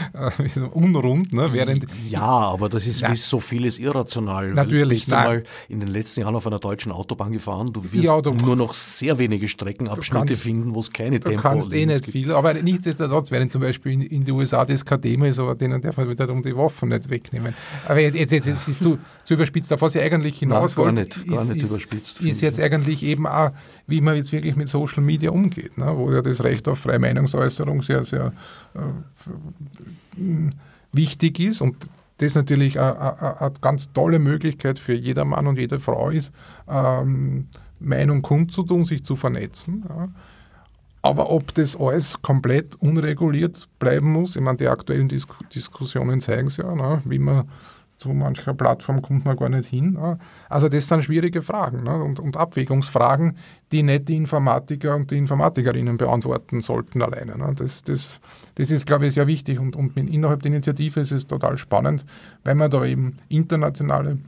unrund. 0.72 1.32
Ne? 1.32 1.52
Während 1.52 1.86
ja, 2.08 2.20
aber 2.20 2.68
das 2.68 2.86
ist 2.86 3.00
ja. 3.00 3.10
wie 3.10 3.16
so 3.16 3.40
vieles 3.40 3.78
irrational. 3.78 4.52
Natürlich. 4.52 5.06
Bist 5.06 5.08
du 5.08 5.24
mal 5.24 5.42
in 5.68 5.80
den 5.80 5.88
letzten 5.88 6.20
Jahren 6.20 6.36
auf 6.36 6.46
einer 6.46 6.58
deutschen 6.58 6.92
Autobahn 6.92 7.32
gefahren, 7.32 7.72
du 7.72 7.82
wirst 7.92 8.04
ja, 8.04 8.20
du 8.20 8.32
nur 8.32 8.56
noch 8.56 8.74
sehr 8.74 9.18
wenige 9.18 9.48
Streckenabschnitte 9.48 10.26
kannst, 10.26 10.42
finden, 10.42 10.74
wo 10.74 10.80
es 10.80 10.92
keine 10.92 11.20
Tempo 11.20 11.30
gibt. 11.30 11.44
Du 11.44 11.48
kannst 11.48 11.72
eh 11.72 11.86
nicht 11.86 12.06
viel, 12.06 12.32
aber 12.32 12.54
nichtsdestotrotz, 12.54 13.30
während 13.30 13.50
zum 13.50 13.60
Beispiel 13.60 13.92
in, 13.92 14.02
in 14.02 14.24
den 14.24 14.34
USA 14.34 14.64
das 14.64 14.84
kein 14.84 15.00
Thema 15.00 15.28
ist, 15.28 15.38
aber 15.38 15.54
denen 15.54 15.80
darf 15.80 15.96
man 15.96 16.08
wiederum 16.08 16.42
die 16.42 16.56
Waffen 16.56 16.88
nicht 16.90 17.08
wegnehmen. 17.08 17.54
Aber 17.86 18.00
jetzt, 18.00 18.16
jetzt, 18.16 18.32
jetzt, 18.32 18.46
jetzt 18.46 18.68
ist 18.68 18.82
zu, 18.82 18.98
zu 19.24 19.34
überspitzt. 19.34 19.72
Auf 19.72 19.82
was 19.82 19.94
ich 19.94 20.02
eigentlich 20.02 20.38
hinaus 20.38 20.76
wollte, 20.76 20.94
nicht, 20.94 21.26
gar 21.26 21.44
nicht 21.44 21.62
ist, 21.62 21.70
überspitzt. 21.70 22.20
Ist 22.20 22.40
jetzt 22.40 22.60
eigentlich 22.60 23.02
eben 23.02 23.26
auch, 23.26 23.50
wie 23.86 24.00
man 24.00 24.16
jetzt 24.16 24.32
wirklich 24.32 24.56
mit 24.56 24.68
Social 24.68 25.02
Media 25.02 25.30
umgeht, 25.30 25.78
ne? 25.78 25.92
wo 25.96 26.10
ja 26.10 26.22
das 26.22 26.42
Recht 26.42 26.68
auf 26.68 26.80
freie 26.80 26.98
Meinungsäußerung 26.98 27.82
sehr, 27.82 28.04
sehr 28.04 28.32
wichtig 30.92 31.40
ist 31.40 31.60
und 31.60 31.76
das 32.18 32.34
natürlich 32.34 32.78
eine 32.78 33.52
ganz 33.60 33.92
tolle 33.92 34.18
Möglichkeit 34.18 34.78
für 34.78 34.94
jeder 34.94 35.24
Mann 35.24 35.46
und 35.46 35.58
jede 35.58 35.80
Frau 35.80 36.10
ist, 36.10 36.32
ähm, 36.68 37.48
Meinung 37.80 38.22
kundzutun, 38.22 38.84
sich 38.84 39.04
zu 39.04 39.16
vernetzen. 39.16 39.84
Ja. 39.88 40.08
Aber 41.02 41.30
ob 41.30 41.52
das 41.54 41.74
alles 41.76 42.22
komplett 42.22 42.76
unreguliert 42.76 43.68
bleiben 43.80 44.12
muss, 44.12 44.36
ich 44.36 44.42
meine, 44.42 44.58
die 44.58 44.68
aktuellen 44.68 45.08
Dis 45.08 45.26
Diskussionen 45.52 46.20
zeigen 46.20 46.46
es 46.46 46.58
ja, 46.58 46.72
ne, 46.74 47.02
wie 47.04 47.18
man 47.18 47.48
zu 48.02 48.08
mancher 48.10 48.54
Plattform 48.54 49.00
kommt 49.00 49.24
man 49.24 49.36
gar 49.36 49.48
nicht 49.48 49.68
hin. 49.68 49.92
Ne? 49.92 50.18
Also 50.48 50.68
das 50.68 50.88
sind 50.88 51.04
schwierige 51.04 51.42
Fragen 51.42 51.84
ne? 51.84 52.02
und, 52.02 52.18
und, 52.18 52.36
Abwägungsfragen, 52.36 53.36
die 53.70 53.82
nicht 53.82 54.08
die 54.08 54.16
Informatiker 54.16 54.96
und 54.96 55.10
die 55.10 55.18
Informatikerinnen 55.18 55.96
beantworten 55.96 56.60
sollten 56.60 57.00
alleine. 57.00 57.38
Ne? 57.38 57.54
Das, 57.54 57.82
das, 57.84 58.20
das 58.56 58.70
ist, 58.70 58.86
glaube 58.86 59.06
ich, 59.06 59.14
sehr 59.14 59.26
wichtig 59.26 59.58
und, 59.60 59.76
und 59.76 59.96
innerhalb 59.96 60.42
der 60.42 60.50
Initiative 60.50 61.00
ist 61.00 61.12
es 61.12 61.26
total 61.26 61.56
spannend, 61.58 62.04
weil 62.44 62.56
wir 62.56 62.68
da 62.68 62.84
eben 62.84 63.16
internationale 63.28 64.18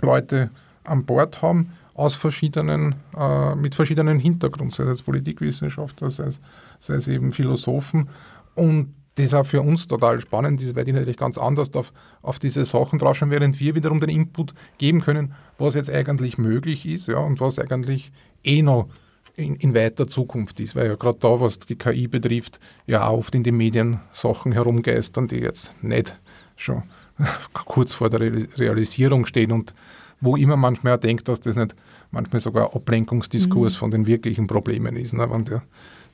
Leute 0.00 0.50
an 0.84 1.04
Bord 1.04 1.42
haben, 1.42 1.72
aus 1.94 2.14
verschiedenen, 2.14 2.94
äh, 3.14 3.54
mit 3.54 3.74
verschiedenen 3.74 4.18
Hintergründen, 4.18 4.70
sei 4.70 4.84
es 4.84 5.02
Politikwissenschaftler, 5.02 6.10
sei 6.10 6.24
es, 6.24 6.40
sei 6.80 6.94
es 6.94 7.06
eben 7.06 7.32
Philosophen 7.32 8.08
und 8.54 8.94
das 9.14 9.26
ist 9.26 9.34
auch 9.34 9.44
für 9.44 9.60
uns 9.60 9.86
total 9.86 10.20
spannend, 10.20 10.74
weil 10.74 10.84
die 10.84 10.92
natürlich 10.92 11.18
ganz 11.18 11.36
anders 11.36 11.74
auf, 11.74 11.92
auf 12.22 12.38
diese 12.38 12.64
Sachen 12.64 12.98
draufschauen, 12.98 13.30
während 13.30 13.60
wir 13.60 13.74
wiederum 13.74 14.00
den 14.00 14.08
Input 14.08 14.54
geben 14.78 15.00
können, 15.00 15.34
was 15.58 15.74
jetzt 15.74 15.90
eigentlich 15.90 16.38
möglich 16.38 16.86
ist 16.86 17.08
ja, 17.08 17.18
und 17.18 17.40
was 17.40 17.58
eigentlich 17.58 18.10
eh 18.42 18.62
noch 18.62 18.88
in, 19.36 19.56
in 19.56 19.74
weiter 19.74 20.08
Zukunft 20.08 20.60
ist, 20.60 20.76
weil 20.76 20.88
ja 20.88 20.94
gerade 20.94 21.18
da, 21.18 21.40
was 21.40 21.58
die 21.58 21.76
KI 21.76 22.08
betrifft, 22.08 22.58
ja 22.86 23.06
auch 23.06 23.18
oft 23.18 23.34
in 23.34 23.42
den 23.42 23.56
Medien 23.56 24.00
Sachen 24.12 24.52
herumgeistern, 24.52 25.26
die 25.26 25.38
jetzt 25.38 25.72
nicht 25.82 26.18
schon 26.56 26.82
kurz 27.52 27.94
vor 27.94 28.08
der 28.10 28.20
Realisierung 28.20 29.26
stehen 29.26 29.52
und 29.52 29.74
wo 30.20 30.36
immer 30.36 30.56
manchmal 30.56 30.98
denkt, 30.98 31.28
dass 31.28 31.40
das 31.40 31.56
nicht 31.56 31.74
manchmal 32.10 32.40
sogar 32.40 32.74
Ablenkungsdiskurs 32.74 33.74
mhm. 33.74 33.78
von 33.78 33.90
den 33.90 34.06
wirklichen 34.06 34.46
Problemen 34.46 34.96
ist, 34.96 35.12
ne, 35.12 35.28
wenn 35.30 35.44
der, 35.44 35.62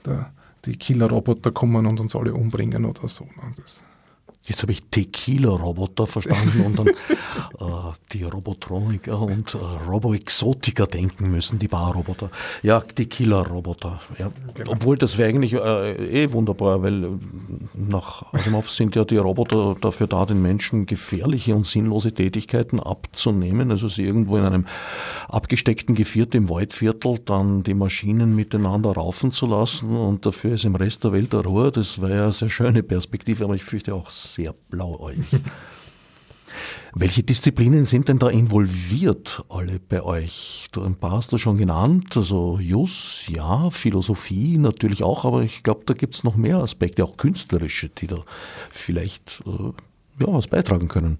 der 0.06 0.32
die 0.64 0.76
Killerroboter 0.76 1.52
kommen 1.52 1.86
und 1.86 2.00
uns 2.00 2.14
alle 2.14 2.34
umbringen 2.34 2.84
oder 2.84 3.08
so. 3.08 3.24
Ne? 3.24 3.52
Das 3.56 3.82
Jetzt 4.48 4.62
habe 4.62 4.72
ich 4.72 4.82
Tequila-Roboter 4.90 6.06
verstanden 6.06 6.62
und 6.64 6.78
dann 6.78 6.88
äh, 6.88 6.92
die 8.12 8.24
Robotroniker 8.24 9.20
und 9.20 9.54
äh, 9.54 9.58
Robo-Exotiker 9.86 10.86
denken 10.86 11.30
müssen, 11.30 11.58
die 11.58 11.68
Barroboter. 11.68 12.30
Ja, 12.62 12.80
Tequila-Roboter. 12.80 14.00
Ja. 14.18 14.32
Genau. 14.54 14.72
Obwohl 14.72 14.96
das 14.96 15.18
wäre 15.18 15.28
eigentlich 15.28 15.52
äh, 15.52 16.22
eh 16.22 16.32
wunderbar, 16.32 16.82
weil 16.82 17.04
äh, 17.04 17.08
nach 17.76 18.32
Asimov 18.32 18.70
sind 18.70 18.94
ja 18.96 19.04
die 19.04 19.18
Roboter 19.18 19.76
dafür 19.78 20.06
da, 20.06 20.24
den 20.24 20.40
Menschen 20.40 20.86
gefährliche 20.86 21.54
und 21.54 21.66
sinnlose 21.66 22.12
Tätigkeiten 22.12 22.80
abzunehmen. 22.80 23.70
Also 23.70 23.88
sie 23.88 24.04
irgendwo 24.04 24.38
in 24.38 24.44
einem 24.44 24.66
abgesteckten 25.28 25.94
Geviert 25.94 26.34
im 26.34 26.48
Waldviertel 26.48 27.18
dann 27.18 27.64
die 27.64 27.74
Maschinen 27.74 28.34
miteinander 28.34 28.92
raufen 28.92 29.30
zu 29.30 29.44
lassen 29.44 29.94
und 29.94 30.24
dafür 30.24 30.54
ist 30.54 30.64
im 30.64 30.74
Rest 30.74 31.04
der 31.04 31.12
Welt 31.12 31.34
der 31.34 31.40
Ruhe. 31.40 31.70
Das 31.70 32.00
wäre 32.00 32.14
ja 32.14 32.22
eine 32.24 32.32
sehr 32.32 32.48
schöne 32.48 32.82
Perspektive, 32.82 33.44
aber 33.44 33.54
ich 33.54 33.64
fürchte 33.64 33.94
auch 33.94 34.08
sehr 34.08 34.37
blauäugig. 34.68 35.24
Welche 36.94 37.22
Disziplinen 37.22 37.84
sind 37.84 38.08
denn 38.08 38.18
da 38.18 38.28
involviert, 38.28 39.44
alle 39.48 39.78
bei 39.78 40.02
euch? 40.02 40.68
Du, 40.72 40.82
ein 40.82 40.96
paar 40.96 41.12
hast 41.18 41.32
du 41.32 41.38
schon 41.38 41.58
genannt, 41.58 42.16
also 42.16 42.58
Jus, 42.58 43.26
ja, 43.28 43.70
Philosophie 43.70 44.56
natürlich 44.58 45.02
auch, 45.02 45.24
aber 45.24 45.42
ich 45.42 45.62
glaube, 45.62 45.82
da 45.84 45.94
gibt 45.94 46.14
es 46.14 46.24
noch 46.24 46.36
mehr 46.36 46.58
Aspekte, 46.58 47.04
auch 47.04 47.16
künstlerische, 47.16 47.90
die 47.90 48.06
da 48.06 48.24
vielleicht 48.70 49.42
äh, 49.46 49.72
ja, 50.20 50.32
was 50.32 50.48
beitragen 50.48 50.88
können. 50.88 51.18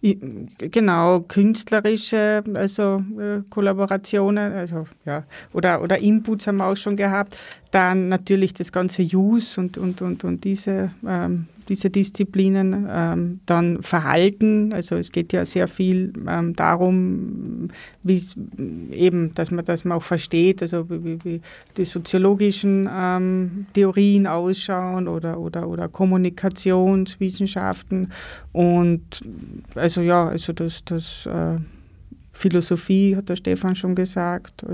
Genau, 0.00 1.20
künstlerische, 1.20 2.44
also 2.54 2.98
äh, 3.18 3.42
Kollaborationen, 3.50 4.52
also 4.52 4.86
ja, 5.04 5.24
oder, 5.52 5.82
oder 5.82 5.98
Inputs 5.98 6.46
haben 6.46 6.58
wir 6.58 6.66
auch 6.66 6.76
schon 6.76 6.96
gehabt. 6.96 7.36
Dann 7.72 8.08
natürlich 8.08 8.54
das 8.54 8.70
ganze 8.70 9.02
Use 9.02 9.60
und, 9.60 9.76
und, 9.76 10.00
und, 10.00 10.22
und 10.22 10.44
diese, 10.44 10.92
ähm, 11.04 11.48
diese 11.68 11.90
Disziplinen. 11.90 12.88
Ähm, 12.90 13.40
dann 13.46 13.82
Verhalten, 13.82 14.72
also 14.72 14.96
es 14.96 15.12
geht 15.12 15.32
ja 15.32 15.44
sehr 15.44 15.68
viel 15.68 16.12
ähm, 16.26 16.56
darum, 16.56 17.68
wie 18.02 18.20
eben, 18.90 19.34
dass 19.34 19.50
man, 19.50 19.66
man 19.84 19.98
auch 19.98 20.02
versteht, 20.02 20.62
also 20.62 20.88
wie, 20.90 21.22
wie 21.24 21.42
die 21.76 21.84
soziologischen 21.84 22.88
ähm, 22.90 23.66
Theorien 23.72 24.26
ausschauen 24.26 25.06
oder, 25.08 25.38
oder, 25.38 25.68
oder 25.68 25.88
Kommunikationswissenschaften. 25.88 28.10
Und 28.52 29.20
also 29.74 30.00
ja, 30.00 30.28
also 30.28 30.52
das, 30.52 30.84
das 30.84 31.26
äh, 31.26 31.56
Philosophie 32.32 33.16
hat 33.16 33.28
der 33.28 33.36
Stefan 33.36 33.74
schon 33.74 33.94
gesagt. 33.94 34.64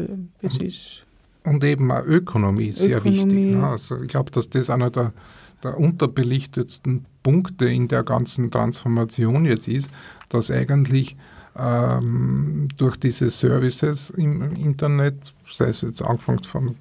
Das 0.42 0.58
ist 0.58 1.03
und 1.44 1.62
eben 1.62 1.90
auch 1.90 2.04
Ökonomie 2.04 2.68
ist 2.68 2.80
sehr 2.80 2.98
Ökonomie. 2.98 3.18
wichtig. 3.18 3.56
Ne? 3.56 3.66
Also 3.66 4.00
ich 4.02 4.08
glaube, 4.08 4.30
dass 4.30 4.48
das 4.48 4.70
einer 4.70 4.90
der, 4.90 5.12
der 5.62 5.78
unterbelichtetsten 5.78 7.06
Punkte 7.22 7.66
in 7.66 7.88
der 7.88 8.02
ganzen 8.02 8.50
Transformation 8.50 9.44
jetzt 9.44 9.68
ist, 9.68 9.90
dass 10.28 10.50
eigentlich 10.50 11.16
ähm, 11.56 12.68
durch 12.76 12.96
diese 12.96 13.30
Services 13.30 14.10
im 14.10 14.54
Internet, 14.56 15.32
sei 15.50 15.66
es 15.66 15.82
jetzt 15.82 16.02
angefangen 16.02 16.42
von 16.44 16.76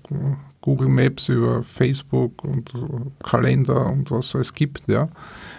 Google 0.64 0.88
Maps 0.88 1.28
über 1.28 1.62
Facebook 1.62 2.44
und 2.46 2.74
Kalender 3.22 3.86
und 3.88 4.10
was 4.12 4.34
es 4.34 4.54
gibt, 4.54 4.88
ja, 4.88 5.10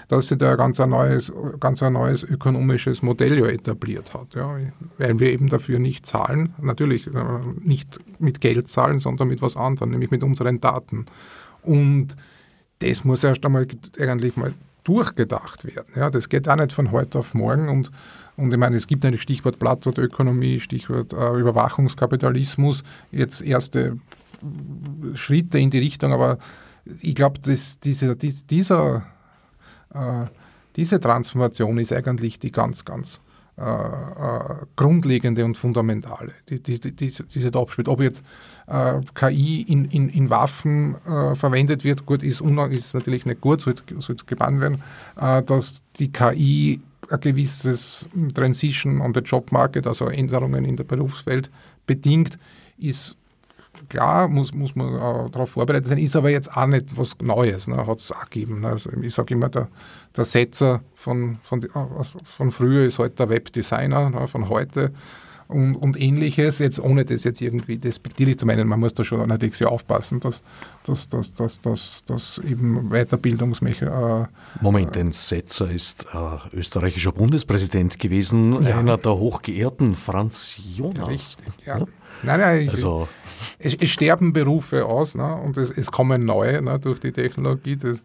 dass 0.09 0.29
sich 0.29 0.39
da 0.39 0.53
ein 0.53 0.57
ganz 0.57 0.81
ein 0.81 0.89
neues, 0.89 1.31
ganz 1.61 1.83
ein 1.83 1.93
neues 1.93 2.23
ökonomisches 2.23 3.03
Modell 3.03 3.39
ja 3.39 3.47
etabliert 3.47 4.15
hat. 4.15 4.35
Ja, 4.35 4.57
weil 4.97 5.21
wir 5.21 5.31
eben 5.31 5.51
dafür 5.51 5.79
nicht 5.79 6.07
zahlen, 6.07 6.55
natürlich 6.61 7.07
äh, 7.07 7.13
nicht 7.61 8.01
mit 8.19 8.41
Geld 8.41 8.69
zahlen, 8.69 8.99
sondern 8.99 9.29
mit 9.29 9.43
was 9.43 9.57
anderem, 9.57 9.91
nämlich 9.91 10.11
mit 10.11 10.23
unseren 10.23 10.61
Daten. 10.61 11.05
Und 11.63 12.17
das 12.79 13.05
muss 13.05 13.23
erst 13.25 13.45
einmal 13.45 13.67
eigentlich 14.01 14.39
mal 14.39 14.55
durchgedacht 14.85 15.67
werden. 15.67 15.93
Ja, 15.97 16.09
das 16.09 16.31
geht 16.31 16.49
auch 16.49 16.57
nicht 16.57 16.73
von 16.73 16.93
heute 16.93 17.19
auf 17.19 17.35
morgen 17.35 17.69
und 17.69 17.91
und 18.37 18.53
ich 18.53 18.59
meine, 18.59 18.77
es 18.77 18.89
gibt 18.89 19.05
ein 19.05 19.17
Stichwort 19.17 19.61
Plattwortökonomie, 19.61 20.59
Stichwort 20.59 21.13
äh, 21.13 21.39
Überwachungskapitalismus, 21.39 22.83
jetzt 23.13 23.43
erste 23.43 23.99
Schritte 25.15 25.59
in 25.59 25.71
die 25.71 25.79
Richtung, 25.79 26.13
aber 26.13 26.39
ich 27.01 27.15
glaube, 27.15 27.41
diese, 27.41 28.17
dieser 28.17 29.03
äh, 29.95 30.27
diese 30.77 31.01
Transformation 31.01 31.79
ist 31.79 31.93
eigentlich 31.93 32.39
die 32.39 32.51
ganz, 32.51 32.85
ganz 32.85 33.21
äh, 33.57 33.63
äh, 33.63 34.41
grundlegende 34.75 35.45
und 35.45 35.57
fundamentale, 35.57 36.33
die, 36.49 36.61
die, 36.61 36.81
die, 36.81 36.93
diese 37.13 37.51
Topspiel. 37.53 37.89
Ob 37.89 38.01
jetzt 38.01 38.25
äh, 38.67 39.01
KI 39.15 39.63
in, 39.63 39.85
in, 39.87 40.09
in 40.09 40.31
Waffen 40.31 40.97
äh, 41.07 41.37
verwendet 41.37 41.85
wird, 41.85 42.05
gut, 42.05 42.23
ist, 42.25 42.41
ist 42.41 42.95
natürlich 42.95 43.27
nicht 43.27 43.41
gut, 43.41 43.61
sollte, 43.61 43.83
sollte 44.01 44.25
gebannt 44.25 44.61
werden, 44.61 44.83
äh, 45.21 45.43
dass 45.45 45.83
die 45.97 46.11
KI 46.11 46.81
ein 47.09 47.21
gewisses 47.21 48.07
Transition 48.35 49.01
on 49.01 49.15
the 49.15 49.21
Job 49.21 49.53
Market, 49.53 49.87
also 49.87 50.07
Änderungen 50.07 50.65
in 50.65 50.77
der 50.77 50.85
Berufswelt 50.85 51.51
bedingt, 51.87 52.39
ist 52.79 53.15
klar, 53.89 54.29
muss, 54.29 54.53
muss 54.55 54.75
man 54.75 54.95
äh, 54.95 55.31
darauf 55.31 55.51
vorbereitet 55.51 55.89
sein, 55.89 55.99
ist 55.99 56.17
aber 56.17 56.31
jetzt 56.31 56.57
auch 56.57 56.67
nicht 56.67 56.97
was 56.97 57.17
Neues, 57.23 57.69
ne, 57.69 57.87
hat 57.87 58.01
es 58.01 58.13
auch 58.13 58.29
gegeben. 58.31 58.61
Ne. 58.61 58.69
Also 58.69 58.91
ich 59.01 59.15
sage 59.15 59.35
immer, 59.35 59.49
der, 59.49 59.69
der 60.17 60.25
Setzer 60.25 60.81
von, 60.95 61.39
von, 61.43 61.67
von 62.25 62.51
früher 62.51 62.87
ist 62.87 62.99
halt 62.99 63.19
der 63.19 63.29
Webdesigner 63.29 64.11
ne, 64.11 64.27
von 64.29 64.49
heute. 64.49 64.93
und, 65.49 65.77
und 65.77 66.01
ähnliches, 66.01 66.59
jetzt 66.59 66.81
ohne 66.81 67.05
das 67.05 67.25
jetzt 67.25 67.41
irgendwie 67.41 67.77
despektierlich 67.77 68.39
zu 68.39 68.47
meinen, 68.47 68.67
man 68.67 68.81
muss 68.81 68.95
da 68.95 69.05
schon 69.05 69.27
natürlich 69.29 69.57
sehr 69.57 69.71
aufpassen, 69.71 70.21
dass, 70.21 70.43
dass, 70.85 71.09
dass, 71.09 71.35
dass, 71.35 71.61
dass, 71.61 72.05
dass 72.07 72.39
eben 72.39 72.91
Weiterbildungsmechanismen. 72.91 74.25
Äh, 74.25 74.27
Moment, 74.61 74.95
denn 74.95 75.13
Setzer 75.13 75.71
ist 75.71 76.07
äh, 76.13 76.57
österreichischer 76.57 77.13
Bundespräsident 77.13 77.99
gewesen, 77.99 78.63
ja. 78.65 78.79
einer 78.79 78.97
der 78.97 79.17
hochgeehrten 79.17 79.95
Franz 79.95 80.61
Jonas. 80.77 81.09
Richtig, 81.09 81.67
ja. 81.67 81.79
ja. 81.79 81.87
Nein, 82.23 82.41
nein, 82.41 82.69
also, 82.71 83.09
es, 83.59 83.75
es, 83.75 83.91
sterben 83.91 84.33
Berufe 84.33 84.85
aus 84.85 85.15
ne, 85.15 85.35
und 85.35 85.57
es, 85.57 85.71
es 85.71 85.91
kommen 85.91 86.25
neue 86.25 86.63
ne, 86.63 86.79
durch 86.79 87.01
die 87.01 87.13
Technologie. 87.13 87.77
Das, 87.77 88.03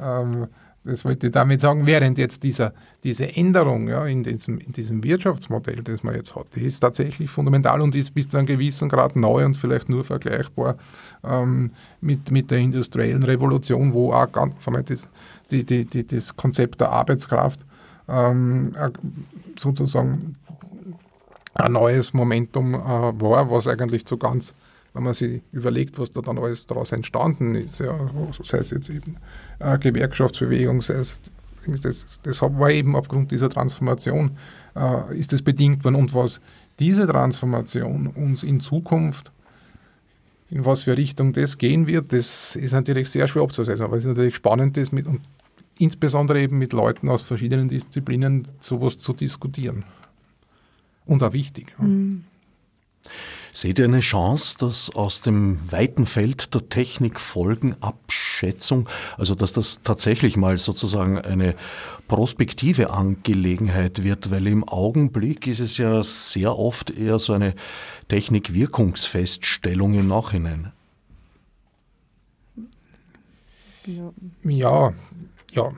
ähm, 0.00 0.48
das 0.84 1.04
wollte 1.04 1.28
ich 1.28 1.32
damit 1.32 1.60
sagen, 1.60 1.86
während 1.86 2.18
jetzt 2.18 2.42
dieser, 2.42 2.72
diese 3.04 3.36
Änderung 3.36 3.88
ja, 3.88 4.04
in, 4.06 4.24
diesem, 4.24 4.58
in 4.58 4.72
diesem 4.72 5.04
Wirtschaftsmodell, 5.04 5.82
das 5.82 6.02
man 6.02 6.16
jetzt 6.16 6.34
hat, 6.34 6.46
die 6.56 6.64
ist 6.64 6.80
tatsächlich 6.80 7.30
fundamental 7.30 7.80
und 7.80 7.94
ist 7.94 8.12
bis 8.12 8.26
zu 8.26 8.36
einem 8.36 8.46
gewissen 8.46 8.88
Grad 8.88 9.14
neu 9.14 9.44
und 9.44 9.56
vielleicht 9.56 9.88
nur 9.88 10.02
vergleichbar 10.02 10.76
ähm, 11.22 11.70
mit, 12.00 12.32
mit 12.32 12.50
der 12.50 12.58
industriellen 12.58 13.22
Revolution, 13.22 13.92
wo 13.92 14.12
auch 14.12 14.30
ganz, 14.32 14.54
das, 14.86 15.08
die, 15.52 15.64
die, 15.64 15.84
die, 15.84 16.04
das 16.04 16.36
Konzept 16.36 16.80
der 16.80 16.90
Arbeitskraft 16.90 17.60
ähm, 18.08 18.74
sozusagen 19.56 20.34
ein 21.54 21.72
neues 21.72 22.12
Momentum 22.12 22.74
äh, 22.74 22.78
war, 22.78 23.50
was 23.50 23.68
eigentlich 23.68 24.04
zu 24.04 24.16
ganz 24.16 24.54
wenn 24.94 25.02
man 25.02 25.14
sich 25.14 25.42
überlegt, 25.52 25.98
was 25.98 26.10
da 26.10 26.20
dann 26.20 26.38
alles 26.38 26.66
daraus 26.66 26.92
entstanden 26.92 27.54
ist, 27.54 27.80
ja, 27.80 28.10
sei 28.42 28.58
es 28.58 28.70
jetzt 28.70 28.90
eben 28.90 29.16
äh, 29.58 29.78
Gewerkschaftsbewegung, 29.78 30.82
sei 30.82 30.94
es, 30.94 31.16
das, 31.82 32.20
das 32.22 32.42
war 32.42 32.70
eben 32.70 32.96
aufgrund 32.96 33.30
dieser 33.30 33.48
Transformation, 33.48 34.32
äh, 34.76 35.18
ist 35.18 35.32
das 35.32 35.42
bedingt 35.42 35.84
worden. 35.84 35.94
Und 35.94 36.14
was 36.14 36.40
diese 36.78 37.06
Transformation 37.06 38.08
uns 38.08 38.42
in 38.42 38.60
Zukunft, 38.60 39.32
in 40.50 40.66
was 40.66 40.82
für 40.82 40.96
Richtung 40.96 41.32
das 41.32 41.56
gehen 41.56 41.86
wird, 41.86 42.12
das 42.12 42.56
ist 42.56 42.72
natürlich 42.72 43.08
sehr 43.08 43.28
schwer 43.28 43.42
abzusetzen. 43.42 43.84
Aber 43.84 43.96
es 43.96 44.04
ist 44.04 44.08
natürlich 44.08 44.34
spannend, 44.34 44.76
das 44.76 44.92
mit, 44.92 45.06
und 45.06 45.20
insbesondere 45.78 46.40
eben 46.40 46.58
mit 46.58 46.74
Leuten 46.74 47.08
aus 47.08 47.22
verschiedenen 47.22 47.68
Disziplinen 47.68 48.48
sowas 48.60 48.98
zu 48.98 49.14
diskutieren. 49.14 49.84
Und 51.06 51.22
auch 51.22 51.32
wichtig. 51.32 51.74
Mhm. 51.78 52.24
Seht 53.54 53.78
ihr 53.78 53.84
eine 53.84 54.00
Chance, 54.00 54.56
dass 54.58 54.88
aus 54.90 55.20
dem 55.20 55.70
weiten 55.70 56.06
Feld 56.06 56.54
der 56.54 56.70
Technikfolgenabschätzung, 56.70 58.88
also 59.18 59.34
dass 59.34 59.52
das 59.52 59.82
tatsächlich 59.82 60.38
mal 60.38 60.56
sozusagen 60.56 61.18
eine 61.18 61.54
prospektive 62.08 62.88
Angelegenheit 62.90 64.02
wird, 64.02 64.30
weil 64.30 64.46
im 64.46 64.66
Augenblick 64.66 65.46
ist 65.46 65.60
es 65.60 65.76
ja 65.76 66.02
sehr 66.02 66.58
oft 66.58 66.88
eher 66.90 67.18
so 67.18 67.34
eine 67.34 67.54
Technikwirkungsfeststellung 68.08 69.92
im 69.94 70.08
Nachhinein. 70.08 70.72
Ja, 73.84 74.12
ja, 74.44 74.94
ja 75.52 75.72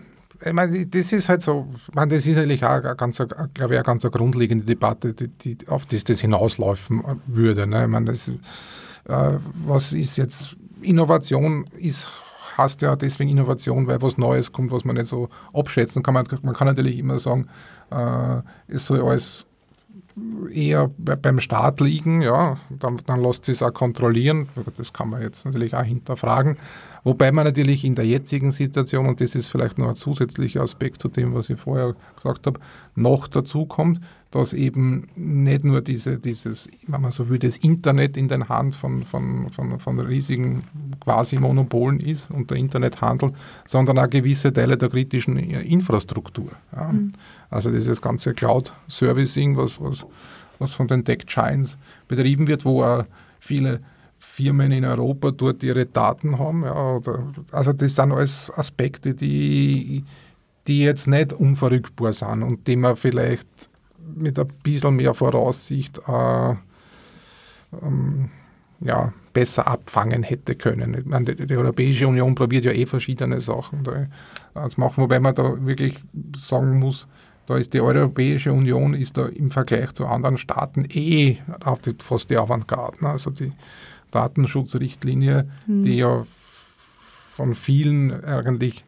ich 0.44 0.52
meine, 0.52 0.86
das 0.86 1.12
ist 1.12 1.28
halt 1.28 1.42
so, 1.42 1.68
ich 1.88 1.94
meine, 1.94 2.14
das 2.14 2.26
ist 2.26 2.36
natürlich 2.36 2.64
auch 2.64 2.82
eine 2.82 2.94
ganz, 2.96 3.16
glaube 3.16 3.48
ich, 3.54 3.62
eine 3.62 3.82
ganz 3.82 4.02
grundlegende 4.04 4.64
Debatte, 4.64 5.14
die, 5.14 5.28
die, 5.28 5.68
auf 5.68 5.86
die 5.86 6.02
das 6.02 6.20
hinauslaufen 6.20 7.02
würde. 7.26 7.66
Ne? 7.66 7.84
Ich 7.84 7.90
meine, 7.90 8.06
das, 8.06 8.28
äh, 8.28 9.38
was 9.66 9.92
ist 9.92 10.16
jetzt, 10.18 10.56
Innovation 10.82 11.64
ist, 11.78 12.10
heißt 12.58 12.82
ja 12.82 12.94
deswegen 12.94 13.30
Innovation, 13.30 13.86
weil 13.86 14.02
was 14.02 14.18
Neues 14.18 14.52
kommt, 14.52 14.70
was 14.70 14.84
man 14.84 14.96
nicht 14.96 15.06
so 15.06 15.28
abschätzen 15.52 16.02
kann. 16.02 16.14
Man, 16.14 16.26
man 16.42 16.54
kann 16.54 16.66
natürlich 16.66 16.98
immer 16.98 17.18
sagen, 17.18 17.48
äh, 17.90 18.40
es 18.68 18.84
soll 18.84 19.00
alles 19.02 19.46
eher 20.52 20.90
beim 20.98 21.40
Staat 21.40 21.80
liegen, 21.80 22.22
ja, 22.22 22.58
dann, 22.70 23.00
dann 23.06 23.20
lässt 23.20 23.44
sich 23.46 23.56
es 23.56 23.62
auch 23.62 23.72
kontrollieren. 23.72 24.48
Das 24.76 24.92
kann 24.92 25.10
man 25.10 25.22
jetzt 25.22 25.44
natürlich 25.44 25.74
auch 25.74 25.82
hinterfragen. 25.82 26.56
Wobei 27.04 27.32
man 27.32 27.44
natürlich 27.44 27.84
in 27.84 27.94
der 27.94 28.06
jetzigen 28.06 28.50
Situation, 28.50 29.06
und 29.06 29.20
das 29.20 29.34
ist 29.34 29.48
vielleicht 29.48 29.78
noch 29.78 29.90
ein 29.90 29.94
zusätzlicher 29.94 30.62
Aspekt 30.62 31.02
zu 31.02 31.08
dem, 31.08 31.34
was 31.34 31.50
ich 31.50 31.60
vorher 31.60 31.94
gesagt 32.16 32.46
habe, 32.46 32.58
noch 32.94 33.28
dazu 33.28 33.66
kommt, 33.66 34.00
dass 34.30 34.54
eben 34.54 35.06
nicht 35.14 35.64
nur 35.64 35.82
diese, 35.82 36.18
dieses, 36.18 36.68
wenn 36.88 37.02
man 37.02 37.12
so 37.12 37.28
will, 37.28 37.38
das 37.38 37.58
Internet 37.58 38.16
in 38.16 38.28
den 38.28 38.48
Hand 38.48 38.74
von, 38.74 39.04
von, 39.04 39.50
von, 39.50 39.78
von 39.78 40.00
riesigen 40.00 40.64
quasi 40.98 41.36
Monopolen 41.36 42.00
ist 42.00 42.30
und 42.30 42.50
der 42.50 42.56
Internethandel, 42.56 43.32
sondern 43.66 43.98
auch 43.98 44.08
gewisse 44.08 44.52
Teile 44.52 44.78
der 44.78 44.88
kritischen 44.88 45.36
Infrastruktur. 45.36 46.52
Ja. 46.74 46.90
Mhm. 46.90 47.12
Also 47.50 47.70
dieses 47.70 48.00
ganze 48.00 48.32
Cloud-Servicing, 48.32 49.56
was, 49.58 49.80
was, 49.80 50.06
was 50.58 50.72
von 50.72 50.88
den 50.88 51.04
Tech 51.04 51.26
Giants 51.26 51.76
betrieben 52.08 52.48
wird, 52.48 52.64
wo 52.64 52.82
auch 52.82 53.04
viele 53.38 53.80
Firmen 54.24 54.72
in 54.72 54.84
Europa 54.84 55.30
dort 55.30 55.62
ihre 55.62 55.86
Daten 55.86 56.38
haben. 56.38 56.64
Ja, 56.64 56.96
oder, 56.96 57.32
also 57.52 57.72
das 57.72 57.94
sind 57.94 58.12
alles 58.12 58.50
Aspekte, 58.56 59.14
die, 59.14 60.04
die 60.66 60.80
jetzt 60.80 61.06
nicht 61.06 61.32
unverrückbar 61.32 62.12
sind 62.12 62.42
und 62.42 62.66
die 62.66 62.76
man 62.76 62.96
vielleicht 62.96 63.46
mit 64.16 64.38
ein 64.38 64.48
bisschen 64.62 64.96
mehr 64.96 65.14
Voraussicht 65.14 65.98
äh, 66.08 66.54
ähm, 67.82 68.30
ja, 68.80 69.12
besser 69.32 69.66
abfangen 69.66 70.22
hätte 70.22 70.54
können. 70.54 71.02
Meine, 71.04 71.34
die, 71.34 71.46
die, 71.46 71.56
Europäische 71.56 72.08
Union 72.08 72.34
probiert 72.34 72.64
ja 72.64 72.72
eh 72.72 72.86
verschiedene 72.86 73.40
Sachen 73.40 73.84
da, 73.84 74.68
zu 74.68 74.80
machen, 74.80 75.02
wobei 75.02 75.20
man 75.20 75.34
da 75.34 75.64
wirklich 75.64 75.96
sagen 76.36 76.78
muss, 76.78 77.06
da 77.46 77.56
ist 77.56 77.74
die 77.74 77.80
Europäische 77.80 78.52
Union 78.52 78.94
ist 78.94 79.16
da 79.18 79.26
im 79.26 79.50
Vergleich 79.50 79.92
zu 79.92 80.06
anderen 80.06 80.38
Staaten 80.38 80.86
eh 80.90 81.38
auf 81.62 81.80
die, 81.80 81.94
fast 82.02 82.30
die 82.30 82.38
Avantgarde. 82.38 83.04
Ne? 83.04 83.10
Also 83.10 83.30
die 83.30 83.52
Datenschutzrichtlinie, 84.14 85.48
mhm. 85.66 85.82
die 85.82 85.96
ja 85.96 86.26
von 87.34 87.54
vielen 87.54 88.24
eigentlich 88.24 88.84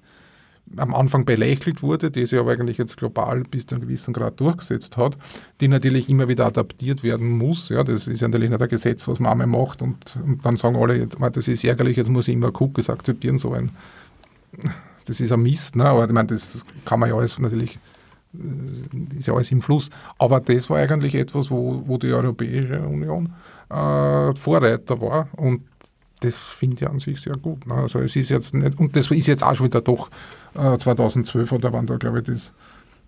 am 0.77 0.95
Anfang 0.95 1.24
belächelt 1.24 1.83
wurde, 1.83 2.11
die 2.11 2.27
sich 2.27 2.39
aber 2.39 2.53
eigentlich 2.53 2.79
jetzt 2.79 2.97
global 2.97 3.43
bis 3.45 3.66
zu 3.66 3.77
einem 3.77 3.83
gewissen 3.83 4.12
Grad 4.12 4.41
durchgesetzt 4.41 4.97
hat, 4.97 5.16
die 5.61 5.68
natürlich 5.68 6.09
immer 6.09 6.29
wieder 6.29 6.47
adaptiert 6.47 7.03
werden 7.03 7.29
muss. 7.39 7.68
Ja, 7.68 7.85
das 7.85 8.09
ist 8.09 8.20
ja 8.20 8.29
natürlich 8.29 8.51
nicht 8.51 8.62
ein 8.62 8.68
Gesetz, 8.68 9.07
was 9.07 9.20
man 9.20 9.33
einmal 9.33 9.47
macht 9.47 9.83
und, 9.83 10.16
und 10.24 10.45
dann 10.45 10.57
sagen 10.57 10.77
alle, 10.77 11.07
das 11.07 11.49
ist 11.49 11.64
ärgerlich, 11.64 11.97
jetzt 11.97 12.11
muss 12.11 12.29
ich 12.29 12.35
immer 12.35 12.51
Cookies 12.61 12.91
akzeptieren. 12.91 13.39
So 13.39 13.53
ein, 13.53 13.70
das 15.07 15.20
ist 15.20 15.31
ein 15.31 15.43
Mist, 15.43 15.77
ne? 15.77 15.85
aber 15.85 16.07
ich 16.07 16.12
meine, 16.12 16.29
das 16.29 16.64
kann 16.85 16.99
man 16.99 17.11
ja 17.11 17.16
alles 17.16 17.39
natürlich 17.39 17.79
äh, 18.35 19.18
ist 19.18 19.29
ja 19.29 19.35
alles 19.35 19.53
im 19.53 19.62
Fluss. 19.62 19.89
Aber 20.18 20.41
das 20.41 20.68
war 20.68 20.79
eigentlich 20.79 21.14
etwas, 21.14 21.51
wo, 21.51 21.83
wo 21.87 21.97
die 21.97 22.12
Europäische 22.12 22.81
Union 22.81 23.33
äh, 23.70 24.34
Vorreiter 24.34 25.00
war 25.00 25.28
und 25.36 25.62
das 26.20 26.36
finde 26.36 26.76
ich 26.76 26.88
an 26.88 26.98
sich 26.98 27.20
sehr 27.20 27.36
gut. 27.36 27.66
Ne? 27.66 27.74
Also 27.74 27.98
es 28.00 28.16
ist 28.16 28.30
jetzt 28.30 28.54
nicht, 28.54 28.78
und 28.78 28.96
das 28.96 29.10
ist 29.10 29.26
jetzt 29.26 29.42
auch 29.42 29.54
schon 29.54 29.66
wieder 29.66 29.80
doch 29.80 30.10
äh, 30.54 30.78
2012 30.78 31.52
oder 31.52 31.72
wann 31.72 31.86
da, 31.86 31.96
glaube 31.96 32.20
ich, 32.20 32.24
das 32.24 32.52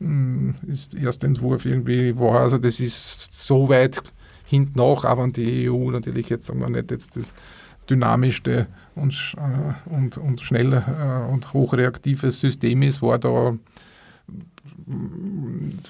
mh, 0.01 0.09
hm, 0.09 0.55
ist 0.69 0.95
erster 0.95 1.27
Entwurf 1.27 1.65
irgendwie 1.65 2.19
war. 2.19 2.41
Also 2.41 2.59
das 2.59 2.81
ist 2.81 3.43
so 3.43 3.69
weit 3.69 4.01
hinten 4.45 4.79
nach, 4.79 5.05
aber 5.05 5.27
die 5.29 5.71
EU 5.71 5.91
natürlich 5.91 6.29
jetzt 6.29 6.47
sagen 6.47 6.61
wir 6.61 6.69
nicht 6.69 6.91
jetzt 6.91 7.17
das 7.17 7.33
dynamischste 7.89 8.67
und, 8.95 9.15
äh, 9.37 9.95
und, 9.95 10.19
und 10.19 10.41
schnell 10.41 10.73
äh, 10.73 11.31
und 11.31 11.53
hochreaktive 11.53 12.31
System 12.31 12.83
ist, 12.83 13.01
war 13.01 13.19
da 13.19 13.55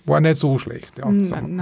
war 0.05 0.20
nicht 0.20 0.36
so 0.36 0.59
schlecht. 0.59 0.99
Ja, 0.99 1.11
Nein, 1.11 1.59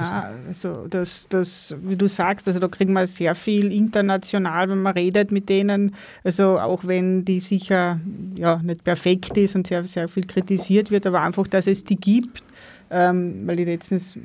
also 0.49 0.87
das, 0.89 1.29
das, 1.29 1.75
wie 1.83 1.97
du 1.97 2.09
sagst, 2.09 2.49
also 2.49 2.61
da 2.61 2.69
kriegen 2.69 2.93
wir 2.95 3.07
sehr 3.07 3.35
viel 3.35 3.73
international, 3.73 4.71
wenn 4.71 4.83
man 4.83 4.95
redet 4.95 5.31
mit 5.31 5.49
denen. 5.49 5.95
Also 6.25 6.59
auch 6.59 6.85
wenn 6.85 7.25
die 7.25 7.41
sicher 7.41 8.01
ja, 8.35 8.57
nicht 8.63 8.85
perfekt 8.85 9.37
ist 9.37 9.55
und 9.55 9.67
sehr, 9.67 9.85
sehr 9.85 10.09
viel 10.09 10.27
kritisiert 10.27 10.91
wird, 10.91 11.07
aber 11.07 11.23
einfach, 11.23 11.47
dass 11.47 11.67
es 11.67 11.85
die 11.85 11.97
gibt. 11.97 12.43
Ähm, 12.89 13.47
weil 13.47 13.59
ich 13.59 13.67
letztens 13.67 14.17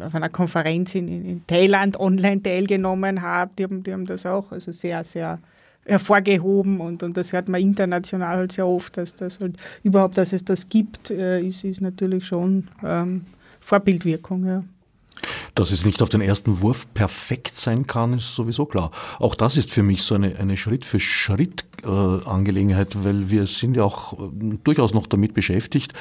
auf 0.00 0.14
einer 0.14 0.30
Konferenz 0.30 0.94
in, 0.94 1.06
in 1.08 1.46
Thailand 1.46 2.00
online 2.00 2.42
teilgenommen 2.42 3.20
habe, 3.20 3.50
die 3.58 3.64
haben, 3.64 3.82
die 3.82 3.92
haben 3.92 4.06
das 4.06 4.24
auch 4.24 4.52
also 4.52 4.72
sehr, 4.72 5.04
sehr 5.04 5.38
hervorgehoben 5.86 6.80
und, 6.80 7.02
und 7.02 7.16
das 7.16 7.32
hört 7.32 7.48
man 7.48 7.60
international 7.60 8.36
halt 8.36 8.52
sehr 8.52 8.66
oft, 8.66 8.96
dass 8.96 9.14
das 9.14 9.40
halt 9.40 9.56
überhaupt, 9.82 10.18
dass 10.18 10.32
es 10.32 10.44
das 10.44 10.68
gibt, 10.68 11.10
äh, 11.10 11.40
ist, 11.40 11.64
ist 11.64 11.80
natürlich 11.80 12.26
schon 12.26 12.68
ähm, 12.84 13.24
Vorbildwirkung, 13.60 14.44
ja. 14.46 14.64
Dass 15.56 15.70
es 15.70 15.84
nicht 15.86 16.02
auf 16.02 16.10
den 16.10 16.20
ersten 16.20 16.60
Wurf 16.60 16.86
perfekt 16.92 17.56
sein 17.56 17.86
kann, 17.86 18.18
ist 18.18 18.34
sowieso 18.34 18.66
klar. 18.66 18.90
Auch 19.18 19.34
das 19.34 19.56
ist 19.56 19.70
für 19.70 19.82
mich 19.82 20.02
so 20.02 20.14
eine, 20.14 20.36
eine 20.36 20.58
Schritt-für-Schritt-Angelegenheit, 20.58 22.94
äh, 22.94 23.04
weil 23.04 23.30
wir 23.30 23.46
sind 23.46 23.74
ja 23.74 23.84
auch 23.84 24.12
äh, 24.12 24.58
durchaus 24.62 24.92
noch 24.92 25.06
damit 25.06 25.32
beschäftigt, 25.32 25.94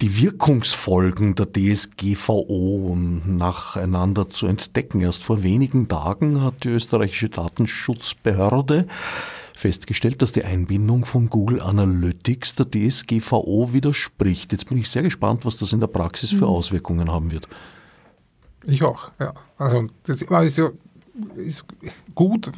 die 0.00 0.22
Wirkungsfolgen 0.22 1.34
der 1.34 1.48
DSGVO 1.52 2.96
nacheinander 2.96 4.30
zu 4.30 4.46
entdecken. 4.46 5.00
Erst 5.00 5.24
vor 5.24 5.42
wenigen 5.42 5.88
Tagen 5.88 6.40
hat 6.40 6.62
die 6.62 6.68
österreichische 6.68 7.28
Datenschutzbehörde 7.28 8.86
festgestellt, 9.52 10.22
dass 10.22 10.30
die 10.30 10.44
Einbindung 10.44 11.06
von 11.06 11.28
Google 11.28 11.60
Analytics 11.60 12.54
der 12.54 12.70
DSGVO 12.70 13.72
widerspricht. 13.72 14.52
Jetzt 14.52 14.68
bin 14.68 14.78
ich 14.78 14.88
sehr 14.88 15.02
gespannt, 15.02 15.44
was 15.44 15.56
das 15.56 15.72
in 15.72 15.80
der 15.80 15.88
Praxis 15.88 16.30
für 16.30 16.46
mhm. 16.46 16.52
Auswirkungen 16.52 17.10
haben 17.10 17.32
wird. 17.32 17.48
Ich 18.64 18.82
auch, 18.82 19.10
ja. 19.18 19.32
Also 19.58 19.86
das 20.04 20.22
ist 20.22 20.58
ja 20.58 20.70
ist 21.36 21.64
gut, 22.14 22.50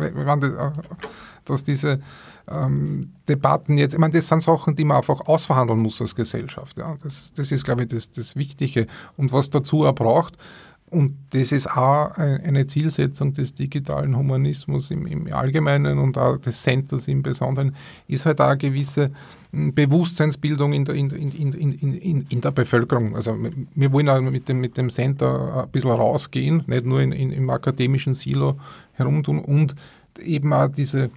dass 1.44 1.64
diese 1.64 2.00
ähm, 2.48 3.12
Debatten 3.28 3.78
jetzt, 3.78 3.94
ich 3.94 3.98
meine, 3.98 4.12
das 4.12 4.28
sind 4.28 4.42
Sachen, 4.42 4.76
die 4.76 4.84
man 4.84 4.98
einfach 4.98 5.20
ausverhandeln 5.26 5.80
muss 5.80 6.00
als 6.00 6.14
Gesellschaft. 6.14 6.78
Ja. 6.78 6.96
Das, 7.02 7.32
das 7.34 7.50
ist, 7.50 7.64
glaube 7.64 7.82
ich, 7.82 7.88
das, 7.88 8.11
das 8.11 8.36
Wichtige. 8.36 8.86
Und 9.16 9.32
was 9.32 9.50
dazu 9.50 9.84
auch 9.84 9.94
braucht, 9.94 10.36
und 10.90 11.16
das 11.30 11.50
ist 11.50 11.66
auch 11.66 12.12
eine 12.12 12.66
Zielsetzung 12.68 13.34
des 13.34 13.55
digitalen 13.55 14.16
Humanismus 14.16 14.92
im, 14.92 15.07
im 15.07 15.32
Allgemeinen 15.32 15.98
und 15.98 16.16
auch 16.18 16.36
des 16.36 16.62
Centers 16.62 17.09
im 17.09 17.22
Besonderen, 17.22 17.74
ist 18.07 18.26
halt 18.26 18.40
auch 18.40 18.48
eine 18.48 18.59
gewisse 18.59 19.11
Bewusstseinsbildung 19.74 20.72
in 20.72 20.84
der, 20.84 20.94
in, 20.94 21.11
in, 21.11 21.72
in, 21.72 22.26
in, 22.28 22.40
der 22.40 22.50
Bevölkerung. 22.50 23.14
Also 23.14 23.36
wir 23.74 23.92
wollen 23.92 24.09
auch 24.09 24.20
mit 24.20 24.48
dem, 24.48 24.61
mit 24.61 24.76
dem 24.76 24.90
Center 24.90 25.64
ein 25.64 25.70
bisschen 25.70 25.90
rausgehen, 25.90 26.64
nicht 26.66 26.86
nur 26.86 27.00
in, 27.00 27.12
im 27.12 27.50
akademischen 27.50 28.14
Silo 28.14 28.59
herumtun 28.94 29.38
und 29.38 29.74
eben 30.20 30.52
auch 30.52 30.68
diese 30.68 31.11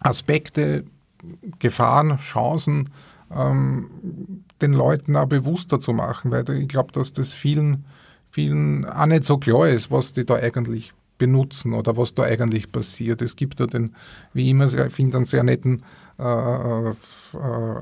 Aspekte, 0.00 0.84
Gefahren, 1.60 2.18
Chancen 2.18 2.90
ähm, 3.32 3.88
den 4.60 4.72
Leuten 4.72 5.14
auch 5.14 5.26
bewusster 5.26 5.80
zu 5.80 5.92
machen, 5.92 6.32
weil 6.32 6.48
ich 6.50 6.66
glaube, 6.66 6.92
dass 6.92 7.12
das 7.12 7.32
vielen 7.32 7.84
vielen 8.32 8.86
auch 8.86 9.06
nicht 9.06 9.24
so 9.24 9.38
klar 9.38 9.68
ist, 9.68 9.90
was 9.90 10.12
die 10.12 10.24
da 10.24 10.34
eigentlich 10.34 10.92
benutzen 11.22 11.72
oder 11.72 11.96
was 11.96 12.14
da 12.14 12.24
eigentlich 12.24 12.72
passiert. 12.72 13.22
Es 13.22 13.36
gibt 13.36 13.60
da 13.60 13.66
den, 13.66 13.94
wie 14.32 14.50
immer, 14.50 14.64
ich 14.64 14.92
finde 14.92 15.18
einen 15.18 15.24
sehr 15.24 15.44
netten 15.44 15.84
äh, 16.18 16.90
äh, 16.90 16.94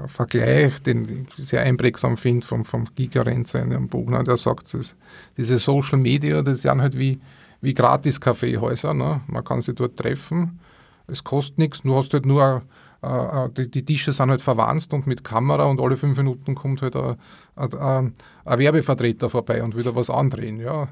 Vergleich, 0.07 0.83
den 0.83 1.27
ich 1.39 1.49
sehr 1.49 1.63
einprägsam 1.63 2.19
finde 2.19 2.47
vom, 2.47 2.67
vom 2.67 2.85
Gigerenzer 2.95 3.63
in 3.63 3.73
einem. 3.73 3.89
Ne? 3.91 4.25
Der 4.25 4.37
sagt, 4.37 4.75
dass 4.75 4.95
diese 5.39 5.59
Social 5.59 5.99
Media, 5.99 6.43
das 6.43 6.61
sind 6.61 6.83
halt 6.83 6.99
wie, 6.99 7.19
wie 7.63 7.73
Gratis-Kaffeehäuser. 7.73 8.93
Ne? 8.93 9.23
Man 9.27 9.43
kann 9.43 9.63
sie 9.63 9.73
dort 9.73 9.97
treffen. 9.97 10.61
Es 11.07 11.25
kostet 11.25 11.57
nichts, 11.57 11.81
du 11.81 11.97
hast 11.97 12.13
halt 12.13 12.27
nur 12.27 12.63
äh, 13.03 13.07
äh, 13.47 13.49
die, 13.57 13.71
die, 13.71 13.85
Tische 13.87 14.13
sind 14.13 14.29
halt 14.29 14.43
verwanzt 14.43 14.93
und 14.93 15.07
mit 15.07 15.25
Kamera 15.25 15.65
und 15.65 15.81
alle 15.81 15.97
fünf 15.97 16.19
Minuten 16.19 16.55
kommt 16.55 16.83
halt 16.83 16.95
ein, 16.95 17.17
ein, 17.57 18.13
ein 18.45 18.59
Werbevertreter 18.59 19.31
vorbei 19.31 19.63
und 19.63 19.77
wieder 19.79 19.97
was 19.97 20.11
andrehen. 20.11 20.61
Ja. 20.61 20.89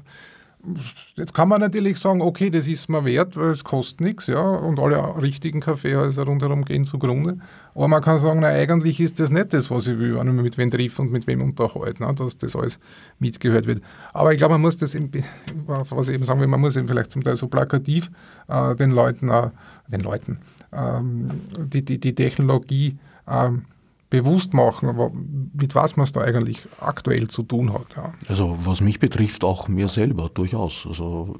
Jetzt 1.15 1.33
kann 1.33 1.47
man 1.47 1.61
natürlich 1.61 1.97
sagen, 1.99 2.21
okay, 2.21 2.49
das 2.49 2.67
ist 2.67 2.89
mir 2.89 3.05
wert, 3.05 3.37
weil 3.37 3.51
es 3.51 3.63
kostet 3.63 4.01
nichts, 4.01 4.27
ja, 4.27 4.41
und 4.41 4.77
alle 4.77 5.21
richtigen 5.21 5.61
Kaffeehäuser 5.61 6.23
rundherum 6.23 6.65
gehen 6.65 6.83
zugrunde. 6.83 7.37
Aber 7.73 7.87
man 7.87 8.01
kann 8.01 8.19
sagen, 8.19 8.41
na, 8.41 8.49
eigentlich 8.49 8.99
ist 8.99 9.21
das 9.21 9.29
nicht 9.29 9.53
das, 9.53 9.71
was 9.71 9.87
ich 9.87 9.97
will, 9.97 10.17
wenn 10.17 10.27
ich 10.27 10.33
mich 10.33 10.43
mit 10.43 10.57
wem 10.57 10.69
treffe 10.69 11.01
und 11.01 11.11
mit 11.13 11.27
wem 11.27 11.41
unterhalte, 11.41 12.03
ne, 12.03 12.13
dass 12.13 12.37
das 12.37 12.57
alles 12.57 12.77
mitgehört 13.19 13.67
wird. 13.67 13.81
Aber 14.13 14.33
ich 14.33 14.37
glaube, 14.37 14.55
man 14.55 14.61
muss 14.61 14.75
das, 14.75 14.95
was 15.65 16.07
ich 16.09 16.15
eben 16.15 16.25
sagen 16.25 16.41
will, 16.41 16.47
man 16.47 16.59
muss 16.59 16.75
eben 16.75 16.89
vielleicht 16.89 17.11
zum 17.11 17.23
Teil 17.23 17.37
so 17.37 17.47
plakativ 17.47 18.11
äh, 18.49 18.75
den 18.75 18.91
Leuten, 18.91 19.29
äh, 19.29 19.51
den 19.87 20.01
Leuten, 20.01 20.39
ähm, 20.73 21.29
die, 21.57 21.85
die, 21.85 21.99
die 21.99 22.15
Technologie 22.15 22.97
ähm, 23.29 23.63
bewusst 24.09 24.53
machen, 24.53 25.51
mit 25.53 25.75
was 25.75 25.95
man 25.95 26.05
es 26.05 26.11
da 26.11 26.21
eigentlich 26.21 26.67
aktuell 26.79 27.27
zu 27.27 27.43
tun 27.43 27.73
hat. 27.73 27.85
Ja. 27.95 28.13
Also 28.27 28.57
was 28.61 28.81
mich 28.81 28.99
betrifft, 28.99 29.43
auch 29.43 29.67
mir 29.67 29.87
selber 29.87 30.29
durchaus. 30.33 30.85
Also 30.87 31.37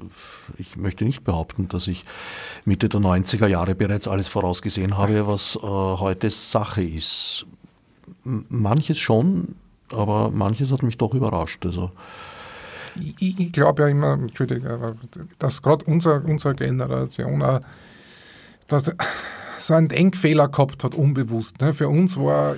ich 0.56 0.76
möchte 0.76 1.04
nicht 1.04 1.24
behaupten, 1.24 1.68
dass 1.68 1.88
ich 1.88 2.04
Mitte 2.64 2.88
der 2.88 3.00
90er 3.00 3.48
Jahre 3.48 3.74
bereits 3.74 4.06
alles 4.06 4.28
vorausgesehen 4.28 4.96
habe, 4.96 5.26
was 5.26 5.56
äh, 5.56 5.60
heute 5.66 6.30
Sache 6.30 6.82
ist. 6.82 7.46
Manches 8.22 8.98
schon, 8.98 9.56
aber 9.92 10.30
manches 10.30 10.70
hat 10.70 10.82
mich 10.82 10.96
doch 10.96 11.14
überrascht. 11.14 11.66
Also 11.66 11.90
ich, 12.96 13.38
ich 13.38 13.52
glaube 13.52 13.82
ja 13.82 13.88
immer, 13.88 14.12
Entschuldige, 14.12 14.96
dass 15.38 15.62
gerade 15.62 15.84
unsere, 15.86 16.20
unsere 16.20 16.54
Generation 16.54 17.42
auch 17.42 17.60
dass 18.70 18.84
so 19.70 19.76
einen 19.76 19.86
Denkfehler 19.86 20.48
gehabt 20.48 20.82
hat, 20.82 20.96
unbewusst. 20.96 21.60
Ne? 21.60 21.72
Für 21.72 21.88
uns 21.88 22.16
war 22.16 22.56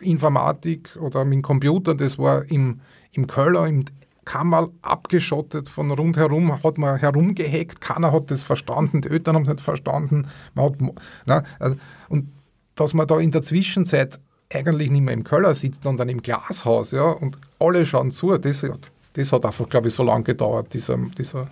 Informatik 0.00 0.94
oder 1.00 1.24
mit 1.24 1.36
dem 1.36 1.42
Computer, 1.42 1.94
das 1.94 2.18
war 2.18 2.44
im, 2.50 2.80
im 3.12 3.26
Keller, 3.26 3.66
im 3.66 3.86
Kammerl 4.26 4.68
abgeschottet 4.82 5.70
von 5.70 5.90
rundherum, 5.90 6.62
hat 6.62 6.76
man 6.76 6.98
herumgehackt, 6.98 7.80
keiner 7.80 8.12
hat 8.12 8.30
das 8.30 8.42
verstanden, 8.42 9.00
die 9.00 9.08
Eltern 9.08 9.36
haben 9.36 9.44
es 9.44 9.48
nicht 9.48 9.62
verstanden. 9.62 10.26
Man 10.52 10.66
hat, 10.66 10.80
ne? 11.24 11.44
also, 11.58 11.76
und 12.10 12.30
dass 12.74 12.92
man 12.92 13.06
da 13.06 13.18
in 13.20 13.30
der 13.30 13.40
Zwischenzeit 13.40 14.20
eigentlich 14.52 14.90
nicht 14.90 15.00
mehr 15.00 15.14
im 15.14 15.24
Keller 15.24 15.54
sitzt, 15.54 15.84
sondern 15.84 16.10
im 16.10 16.20
Glashaus, 16.20 16.90
ja, 16.90 17.04
und 17.04 17.38
alle 17.58 17.86
schauen 17.86 18.12
zu, 18.12 18.36
das, 18.36 18.66
das 19.14 19.32
hat 19.32 19.46
einfach, 19.46 19.66
glaube 19.70 19.88
ich, 19.88 19.94
so 19.94 20.02
lange 20.02 20.24
gedauert, 20.24 20.74
dieser, 20.74 20.98
dieser 21.16 21.48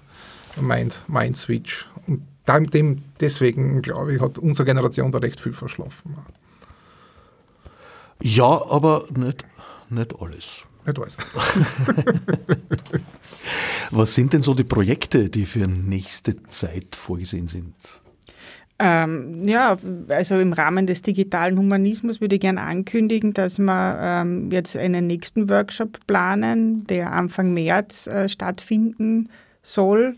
Mind-Switch. 0.61 1.87
Mind 1.87 2.09
und 2.09 2.32
dem, 2.47 3.03
deswegen, 3.21 3.83
glaube 3.83 4.15
ich, 4.15 4.21
hat 4.21 4.39
unsere 4.39 4.67
Generation 4.67 5.13
da 5.13 5.19
recht 5.19 5.41
viel 5.41 5.53
verschlafen. 5.53 6.17
Ja, 8.21 8.63
aber 8.69 9.05
nicht, 9.11 9.45
nicht 9.89 10.15
alles. 10.21 10.67
Nicht 10.87 10.99
alles. 10.99 11.17
Was 13.91 14.15
sind 14.15 14.33
denn 14.33 14.43
so 14.43 14.55
die 14.55 14.65
Projekte, 14.65 15.29
die 15.29 15.47
für 15.47 15.67
nächste 15.67 16.43
Zeit 16.45 16.97
vorgesehen 16.97 17.49
sind? 17.49 17.75
Ähm, 18.79 19.47
ja, 19.47 19.77
also 20.09 20.41
im 20.41 20.53
Rahmen 20.53 20.87
des 20.87 21.03
digitalen 21.03 21.57
Humanismus 21.57 22.21
würde 22.21 22.37
ich 22.37 22.41
gerne 22.41 22.63
ankündigen, 22.63 23.33
dass 23.33 23.59
wir 23.59 23.99
ähm, 24.01 24.51
jetzt 24.51 24.77
einen 24.77 25.07
nächsten 25.07 25.49
Workshop 25.49 26.05
planen, 26.07 26.85
der 26.87 27.13
Anfang 27.13 27.53
März 27.55 28.09
äh, 28.09 28.29
stattfinden 28.29 29.29
soll. 29.63 30.17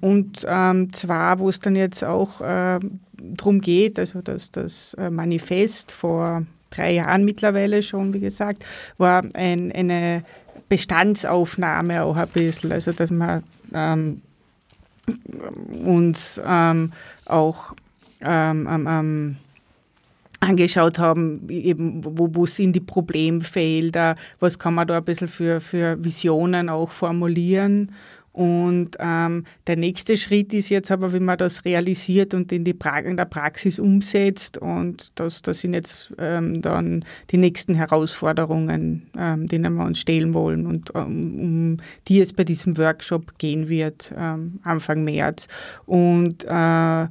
Und 0.00 0.46
ähm, 0.48 0.92
zwar, 0.92 1.38
wo 1.38 1.48
es 1.48 1.58
dann 1.58 1.76
jetzt 1.76 2.04
auch 2.04 2.40
äh, 2.40 2.78
darum 3.18 3.60
geht, 3.60 3.98
also 3.98 4.20
dass 4.22 4.50
das 4.50 4.94
äh, 4.94 5.10
Manifest 5.10 5.92
vor 5.92 6.44
drei 6.70 6.92
Jahren 6.92 7.24
mittlerweile 7.24 7.82
schon, 7.82 8.12
wie 8.12 8.20
gesagt, 8.20 8.64
war 8.98 9.22
ein, 9.34 9.72
eine 9.72 10.22
Bestandsaufnahme 10.68 12.02
auch 12.02 12.16
ein 12.16 12.28
bisschen, 12.28 12.72
also 12.72 12.92
dass 12.92 13.10
man 13.10 13.42
ähm, 13.72 14.20
uns 15.84 16.40
ähm, 16.44 16.92
auch 17.26 17.74
ähm, 18.20 19.36
angeschaut 20.40 20.98
haben, 20.98 21.48
eben 21.48 22.04
wo, 22.04 22.28
wo 22.32 22.46
sind 22.46 22.72
die 22.72 22.80
Problemfelder, 22.80 24.16
was 24.38 24.58
kann 24.58 24.74
man 24.74 24.86
da 24.86 24.98
ein 24.98 25.04
bisschen 25.04 25.28
für, 25.28 25.60
für 25.60 26.02
Visionen 26.04 26.68
auch 26.68 26.90
formulieren 26.90 27.92
und 28.36 28.98
ähm, 28.98 29.44
der 29.66 29.76
nächste 29.76 30.18
Schritt 30.18 30.52
ist 30.52 30.68
jetzt 30.68 30.90
aber, 30.90 31.14
wie 31.14 31.20
man 31.20 31.38
das 31.38 31.64
realisiert 31.64 32.34
und 32.34 32.52
in, 32.52 32.64
die 32.64 32.74
pra 32.74 32.98
in 32.98 33.16
der 33.16 33.24
Praxis 33.24 33.78
umsetzt. 33.78 34.58
Und 34.58 35.18
das, 35.18 35.40
das 35.40 35.60
sind 35.60 35.72
jetzt 35.72 36.12
ähm, 36.18 36.60
dann 36.60 37.02
die 37.30 37.38
nächsten 37.38 37.74
Herausforderungen, 37.74 39.08
ähm, 39.16 39.46
denen 39.46 39.72
wir 39.76 39.86
uns 39.86 40.00
stellen 40.00 40.34
wollen 40.34 40.66
und 40.66 40.90
ähm, 40.94 41.40
um 41.40 41.76
die 42.08 42.20
es 42.20 42.34
bei 42.34 42.44
diesem 42.44 42.76
Workshop 42.76 43.38
gehen 43.38 43.70
wird, 43.70 44.12
ähm, 44.14 44.60
Anfang 44.64 45.02
März. 45.02 45.48
Und 45.86 46.44
äh, 46.44 47.06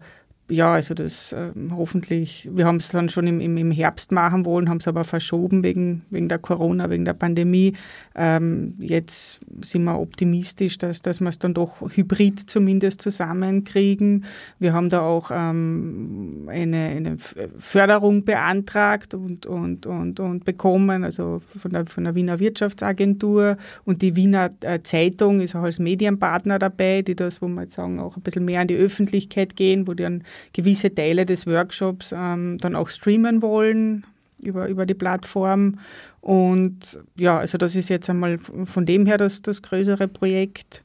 ja, 0.48 0.74
also 0.74 0.94
das 0.94 1.34
äh, 1.34 1.52
hoffentlich, 1.72 2.48
wir 2.52 2.68
haben 2.68 2.76
es 2.76 2.90
dann 2.90 3.10
schon 3.10 3.26
im, 3.26 3.58
im, 3.58 3.72
Herbst 3.72 4.12
machen 4.12 4.46
wollen, 4.46 4.70
haben 4.70 4.78
es 4.78 4.88
aber 4.88 5.04
verschoben 5.04 5.64
wegen, 5.64 6.04
wegen 6.12 6.30
der 6.30 6.38
Corona, 6.38 6.90
wegen 6.90 7.06
der 7.06 7.14
Pandemie. 7.14 7.74
Ähm, 8.18 8.76
jetzt 8.80 9.42
sind 9.62 9.84
wir 9.84 10.00
optimistisch, 10.00 10.78
dass, 10.78 11.02
dass 11.02 11.20
wir 11.20 11.28
es 11.28 11.38
dann 11.38 11.54
doch 11.54 11.82
hybrid 11.82 12.40
zumindest 12.50 13.02
zusammenkriegen. 13.02 14.24
Wir 14.58 14.72
haben 14.72 14.90
da 14.90 15.02
auch 15.02 15.32
ähm, 15.34 16.48
eine, 16.48 16.78
eine 16.78 17.18
Förderung 17.18 18.24
beantragt 18.24 19.14
und, 19.14 19.46
und, 19.46 19.86
und, 19.86 20.22
und 20.22 20.46
bekommen, 20.46 21.04
also 21.04 21.42
von 21.58 21.72
der, 21.72 21.86
von 21.88 22.06
der 22.06 22.16
Wiener 22.16 22.40
Wirtschaftsagentur 22.40 23.58
und 23.84 24.02
die 24.02 24.16
Wiener 24.16 24.50
äh, 24.62 24.82
Zeitung 24.82 25.42
ist 25.42 25.56
auch 25.56 25.64
als 25.64 25.80
Medienpartner 25.80 26.58
dabei, 26.58 27.02
die 27.02 27.16
das, 27.16 27.42
wo 27.42 27.48
wir 27.50 27.64
jetzt 27.64 27.76
sagen, 27.76 28.00
auch 28.00 28.16
ein 28.16 28.24
bisschen 28.24 28.46
mehr 28.46 28.62
an 28.62 28.68
die 28.68 28.78
Öffentlichkeit 28.78 29.58
gehen, 29.58 29.88
wo 29.88 29.94
die 29.94 30.04
dann 30.04 30.24
gewisse 30.54 30.94
Teile 30.94 31.26
des 31.26 31.48
Workshops 31.48 32.14
ähm, 32.18 32.60
dann 32.62 32.78
auch 32.78 32.88
streamen 32.88 33.42
wollen 33.42 34.06
über, 34.40 34.68
über 34.68 34.86
die 34.86 34.94
Plattform. 34.94 35.80
Und 36.22 37.00
ja, 37.18 37.40
also 37.40 37.58
das 37.58 37.76
ist 37.76 37.90
jetzt 37.90 38.10
einmal 38.10 38.38
von 38.38 38.86
dem 38.86 39.06
her 39.06 39.18
das, 39.18 39.42
das 39.42 39.62
größere 39.62 40.08
Projekt. 40.08 40.84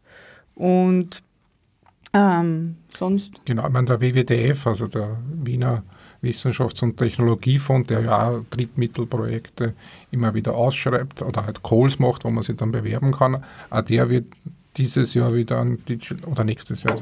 Und 0.55 1.22
ähm, 2.12 2.76
sonst? 2.94 3.40
Genau, 3.44 3.66
ich 3.66 3.72
meine, 3.72 3.86
der 3.86 4.01
WWDF, 4.01 4.66
also 4.66 4.86
der 4.86 5.16
Wiener 5.32 5.82
Wissenschafts- 6.22 6.82
und 6.82 6.96
Technologiefonds, 6.96 7.88
der 7.88 8.01
ja 8.01 8.28
auch 8.28 8.44
Drittmittelprojekte 8.51 9.74
immer 10.11 10.34
wieder 10.34 10.55
ausschreibt 10.55 11.22
oder 11.22 11.46
halt 11.46 11.62
Calls 11.62 11.98
macht, 11.98 12.24
wo 12.24 12.30
man 12.30 12.42
sich 12.42 12.57
dann 12.57 12.72
bewerben 12.72 13.12
kann, 13.12 13.42
auch 13.70 13.82
der 13.82 14.11
wird 14.11 14.26
dieses 14.76 15.14
Jahr 15.14 15.34
wieder 15.34 15.60
ein 15.60 15.84
Digital, 15.84 16.28
oder 16.28 16.44
nächstes 16.44 16.82
Jahr, 16.82 16.96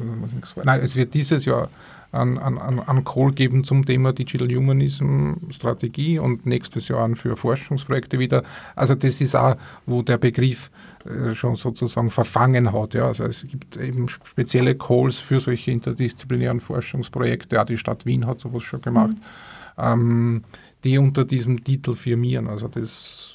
nein, 0.64 0.80
es 0.82 0.96
wird 0.96 1.14
dieses 1.14 1.44
Jahr 1.44 1.68
einen, 2.12 2.38
einen, 2.38 2.80
einen 2.80 3.04
Call 3.04 3.32
geben 3.32 3.64
zum 3.64 3.84
Thema 3.84 4.12
Digital 4.12 4.48
Humanism 4.48 5.34
Strategie 5.50 6.18
und 6.18 6.46
nächstes 6.46 6.88
Jahr 6.88 7.14
für 7.16 7.36
Forschungsprojekte 7.36 8.18
wieder. 8.18 8.42
Also 8.74 8.94
das 8.94 9.20
ist 9.20 9.36
auch, 9.36 9.56
wo 9.84 10.02
der 10.02 10.16
Begriff 10.16 10.70
äh, 11.04 11.34
schon 11.34 11.56
sozusagen 11.56 12.10
verfangen 12.10 12.72
hat. 12.72 12.94
Ja. 12.94 13.08
Also 13.08 13.24
es 13.24 13.46
gibt 13.46 13.76
eben 13.76 14.08
spezielle 14.08 14.74
Calls 14.74 15.20
für 15.20 15.40
solche 15.40 15.70
interdisziplinären 15.70 16.60
Forschungsprojekte. 16.60 17.60
Auch 17.60 17.66
die 17.66 17.78
Stadt 17.78 18.06
Wien 18.06 18.26
hat 18.26 18.40
sowas 18.40 18.62
schon 18.62 18.80
gemacht, 18.80 19.10
mhm. 19.10 19.84
ähm, 19.84 20.44
die 20.84 20.96
unter 20.96 21.24
diesem 21.26 21.62
Titel 21.62 21.94
firmieren. 21.94 22.48
Also 22.48 22.68
das 22.68 23.34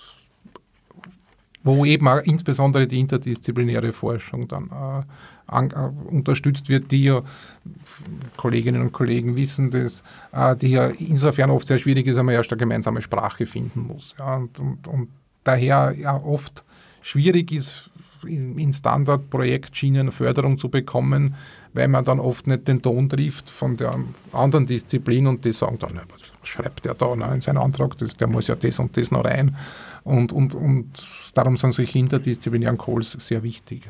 wo 1.63 1.85
eben 1.85 2.07
auch 2.07 2.21
insbesondere 2.21 2.87
die 2.87 2.99
interdisziplinäre 2.99 3.93
Forschung 3.93 4.47
dann 4.47 4.65
äh, 4.65 5.03
an, 5.47 5.71
äh, 5.71 6.13
unterstützt 6.13 6.69
wird, 6.69 6.91
die 6.91 7.05
ja 7.05 7.21
Kolleginnen 8.37 8.81
und 8.81 8.91
Kollegen 8.91 9.35
wissen, 9.35 9.71
dass 9.71 10.03
äh, 10.31 10.55
die 10.55 10.71
ja 10.71 10.87
insofern 10.87 11.49
oft 11.49 11.67
sehr 11.67 11.77
schwierig 11.77 12.07
ist, 12.07 12.17
wenn 12.17 12.25
man 12.25 12.35
erst 12.35 12.51
eine 12.51 12.59
gemeinsame 12.59 13.01
Sprache 13.01 13.45
finden 13.45 13.87
muss. 13.87 14.15
Ja, 14.19 14.35
und, 14.35 14.59
und, 14.59 14.87
und 14.87 15.09
daher 15.43 15.95
ja 15.97 16.15
oft 16.17 16.63
schwierig 17.01 17.51
ist, 17.51 17.89
in, 18.25 18.73
Standardprojektschienen 18.73 20.11
Förderung 20.11 20.57
zu 20.57 20.69
bekommen, 20.69 21.35
weil 21.73 21.87
man 21.87 22.05
dann 22.05 22.19
oft 22.19 22.47
nicht 22.47 22.67
den 22.67 22.81
Ton 22.81 23.09
trifft 23.09 23.49
von 23.49 23.77
der 23.77 23.95
anderen 24.31 24.65
Disziplin 24.65 25.27
und 25.27 25.43
die 25.43 25.53
sagen 25.53 25.77
dann, 25.79 25.95
was 25.95 26.47
schreibt 26.47 26.85
der 26.85 26.93
da 26.93 27.13
in 27.33 27.41
seinen 27.41 27.57
Antrag, 27.57 27.97
das, 27.97 28.15
der 28.15 28.27
muss 28.27 28.47
ja 28.47 28.55
das 28.55 28.79
und 28.79 28.95
das 28.95 29.11
noch 29.11 29.25
rein. 29.25 29.55
Und, 30.03 30.33
und, 30.33 30.55
und 30.55 30.89
darum 31.33 31.57
sind 31.57 31.73
solche 31.73 31.97
interdisziplinären 31.99 32.77
Calls 32.77 33.11
sehr 33.19 33.43
wichtig. 33.43 33.89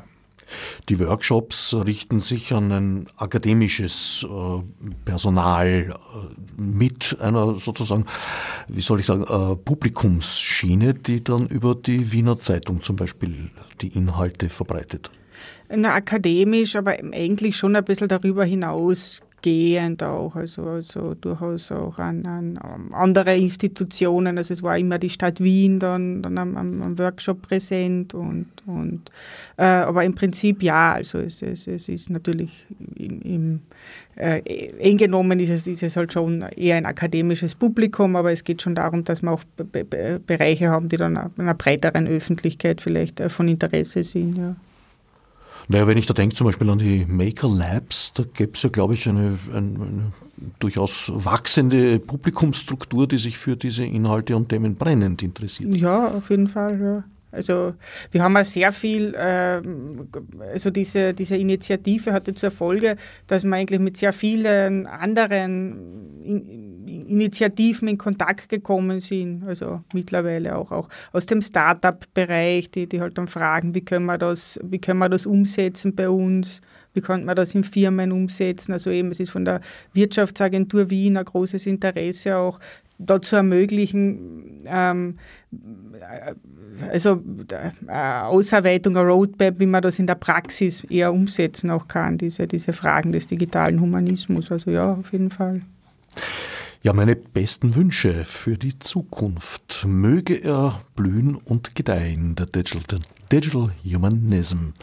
Die 0.89 0.99
Workshops 0.99 1.73
richten 1.73 2.19
sich 2.19 2.53
an 2.53 2.71
ein 2.71 3.07
akademisches 3.17 4.25
äh, 4.29 4.61
Personal 5.05 5.95
äh, 5.95 6.61
mit 6.61 7.17
einer 7.19 7.55
sozusagen, 7.55 8.05
wie 8.67 8.81
soll 8.81 8.99
ich 8.99 9.05
sagen, 9.05 9.23
äh, 9.23 9.55
Publikumsschiene, 9.55 10.93
die 10.93 11.23
dann 11.23 11.47
über 11.47 11.75
die 11.75 12.11
Wiener 12.11 12.39
Zeitung 12.39 12.83
zum 12.83 12.95
Beispiel 12.95 13.49
die 13.81 13.87
Inhalte 13.87 14.49
verbreitet. 14.49 15.09
Na, 15.75 15.93
akademisch, 15.93 16.75
aber 16.75 16.91
eigentlich 16.91 17.55
schon 17.55 17.75
ein 17.75 17.83
bisschen 17.83 18.07
darüber 18.07 18.45
hinaus 18.45 19.21
gehend 19.43 20.01
auch, 20.01 20.35
also, 20.35 20.63
also 20.63 21.13
durchaus 21.13 21.71
auch 21.71 21.99
an, 21.99 22.25
an, 22.25 22.57
andere 22.91 23.35
Institutionen. 23.37 24.39
Also 24.39 24.55
es 24.55 24.63
war 24.63 24.77
immer 24.79 24.97
die 24.97 25.09
Stadt 25.09 25.39
Wien 25.39 25.77
dann, 25.77 26.23
dann 26.23 26.37
am, 26.39 26.57
am 26.57 26.97
Workshop 26.97 27.43
präsent 27.43 28.15
und, 28.15 28.47
und 28.65 29.11
äh, 29.57 29.65
aber 29.65 30.03
im 30.03 30.15
Prinzip 30.15 30.63
ja, 30.63 30.93
also 30.93 31.19
es, 31.19 31.43
es, 31.43 31.67
es 31.67 31.89
ist 31.89 32.09
natürlich 32.09 32.65
im, 32.95 33.21
im 33.21 33.59
äh, 34.15 34.39
eng 34.79 34.97
genommen 34.97 35.39
ist 35.39 35.49
es, 35.49 35.67
ist 35.67 35.83
es 35.83 35.97
halt 35.97 36.13
schon 36.13 36.43
eher 36.55 36.77
ein 36.77 36.85
akademisches 36.85 37.53
Publikum, 37.53 38.15
aber 38.15 38.31
es 38.31 38.43
geht 38.43 38.61
schon 38.61 38.75
darum, 38.75 39.03
dass 39.03 39.21
wir 39.21 39.31
auch 39.31 39.43
Be 39.57 39.83
Be 39.83 40.21
Bereiche 40.25 40.69
haben, 40.69 40.87
die 40.87 40.97
dann 40.97 41.17
einer 41.37 41.53
breiteren 41.53 42.07
Öffentlichkeit 42.07 42.81
vielleicht 42.81 43.19
äh, 43.19 43.29
von 43.29 43.47
Interesse 43.47 44.03
sind. 44.03 44.37
Ja. 44.37 44.55
Naja, 45.67 45.87
wenn 45.87 45.97
ich 45.97 46.05
da 46.05 46.13
denke 46.13 46.35
zum 46.35 46.45
Beispiel 46.45 46.69
an 46.69 46.79
die 46.79 47.05
Maker 47.05 47.49
Labs, 47.49 48.13
da 48.13 48.23
gäbe 48.23 48.53
es 48.53 48.63
ja, 48.63 48.69
glaube 48.69 48.93
ich, 48.93 49.07
eine, 49.07 49.37
eine, 49.51 49.59
eine, 49.59 50.11
durchaus 50.59 51.11
wachsende 51.13 51.99
Publikumsstruktur, 51.99 53.07
die 53.07 53.17
sich 53.17 53.37
für 53.37 53.55
diese 53.55 53.85
Inhalte 53.85 54.35
und 54.35 54.49
Themen 54.49 54.75
brennend 54.75 55.23
interessiert. 55.23 55.73
Ja, 55.75 56.11
auf 56.11 56.29
jeden 56.29 56.47
Fall, 56.47 56.79
ja. 56.79 57.03
Also 57.33 57.73
wir 58.11 58.23
haben 58.23 58.37
auch 58.37 58.45
sehr 58.45 58.71
viel, 58.71 59.15
äh, 59.15 59.61
also 60.51 60.69
diese, 60.69 61.13
diese 61.13 61.35
Initiative 61.35 62.13
hatte 62.13 62.35
zur 62.35 62.51
Folge, 62.51 62.95
dass 63.27 63.43
wir 63.43 63.55
eigentlich 63.55 63.79
mit 63.79 63.97
sehr 63.97 64.13
vielen 64.13 64.85
anderen 64.85 66.21
in, 66.23 66.73
Initiativen 67.07 67.87
in 67.87 67.97
Kontakt 67.97 68.49
gekommen 68.49 68.99
sind, 68.99 69.45
also 69.47 69.81
mittlerweile 69.93 70.55
auch, 70.55 70.71
auch 70.71 70.89
aus 71.11 71.25
dem 71.25 71.41
Startup-Bereich, 71.41 72.69
die, 72.71 72.87
die 72.87 73.01
halt 73.01 73.17
dann 73.17 73.27
fragen, 73.27 73.73
wie 73.73 73.81
können, 73.81 74.05
wir 74.05 74.17
das, 74.17 74.59
wie 74.63 74.79
können 74.79 74.99
wir 74.99 75.09
das 75.09 75.25
umsetzen 75.25 75.95
bei 75.95 76.09
uns, 76.09 76.61
wie 76.93 77.01
könnte 77.01 77.25
man 77.25 77.35
das 77.35 77.55
in 77.55 77.63
Firmen 77.63 78.11
umsetzen. 78.11 78.73
Also 78.73 78.91
eben, 78.91 79.09
es 79.09 79.19
ist 79.19 79.31
von 79.31 79.45
der 79.45 79.61
Wirtschaftsagentur 79.93 80.89
Wien 80.89 81.17
ein 81.17 81.25
großes 81.25 81.65
Interesse 81.65 82.37
auch, 82.37 82.59
dazu 82.97 83.35
ermöglichen, 83.35 84.63
ähm, 84.65 85.17
also 86.91 87.21
äh, 87.49 87.89
Ausarbeitung, 87.89 88.97
eine 88.97 89.07
Roadmap, 89.07 89.59
wie 89.59 89.65
man 89.65 89.81
das 89.81 89.99
in 89.99 90.07
der 90.07 90.15
Praxis 90.15 90.83
eher 90.85 91.13
umsetzen 91.13 91.69
auch 91.69 91.87
kann, 91.87 92.17
diese, 92.17 92.47
diese 92.47 92.73
Fragen 92.73 93.11
des 93.11 93.27
digitalen 93.27 93.79
Humanismus. 93.79 94.51
Also 94.51 94.71
ja, 94.71 94.93
auf 94.93 95.11
jeden 95.11 95.29
Fall. 95.29 95.61
Ja, 96.81 96.91
meine 96.91 97.15
besten 97.15 97.75
Wünsche 97.75 98.25
für 98.25 98.57
die 98.57 98.77
Zukunft. 98.77 99.85
Möge 99.87 100.43
er 100.43 100.81
blühen 100.97 101.35
und 101.35 101.75
gedeihen, 101.75 102.35
der 102.35 102.45
Digital, 102.45 102.99
Digital 103.31 103.71
Humanism. 103.85 104.73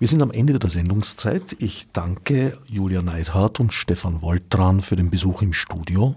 Wir 0.00 0.08
sind 0.08 0.20
am 0.20 0.32
Ende 0.32 0.58
der 0.58 0.68
Sendungszeit. 0.68 1.54
Ich 1.60 1.86
danke 1.92 2.58
Julia 2.66 3.02
Neidhardt 3.02 3.60
und 3.60 3.72
Stefan 3.72 4.20
Woltran 4.20 4.80
für 4.80 4.96
den 4.96 5.10
Besuch 5.10 5.42
im 5.42 5.52
Studio 5.52 6.16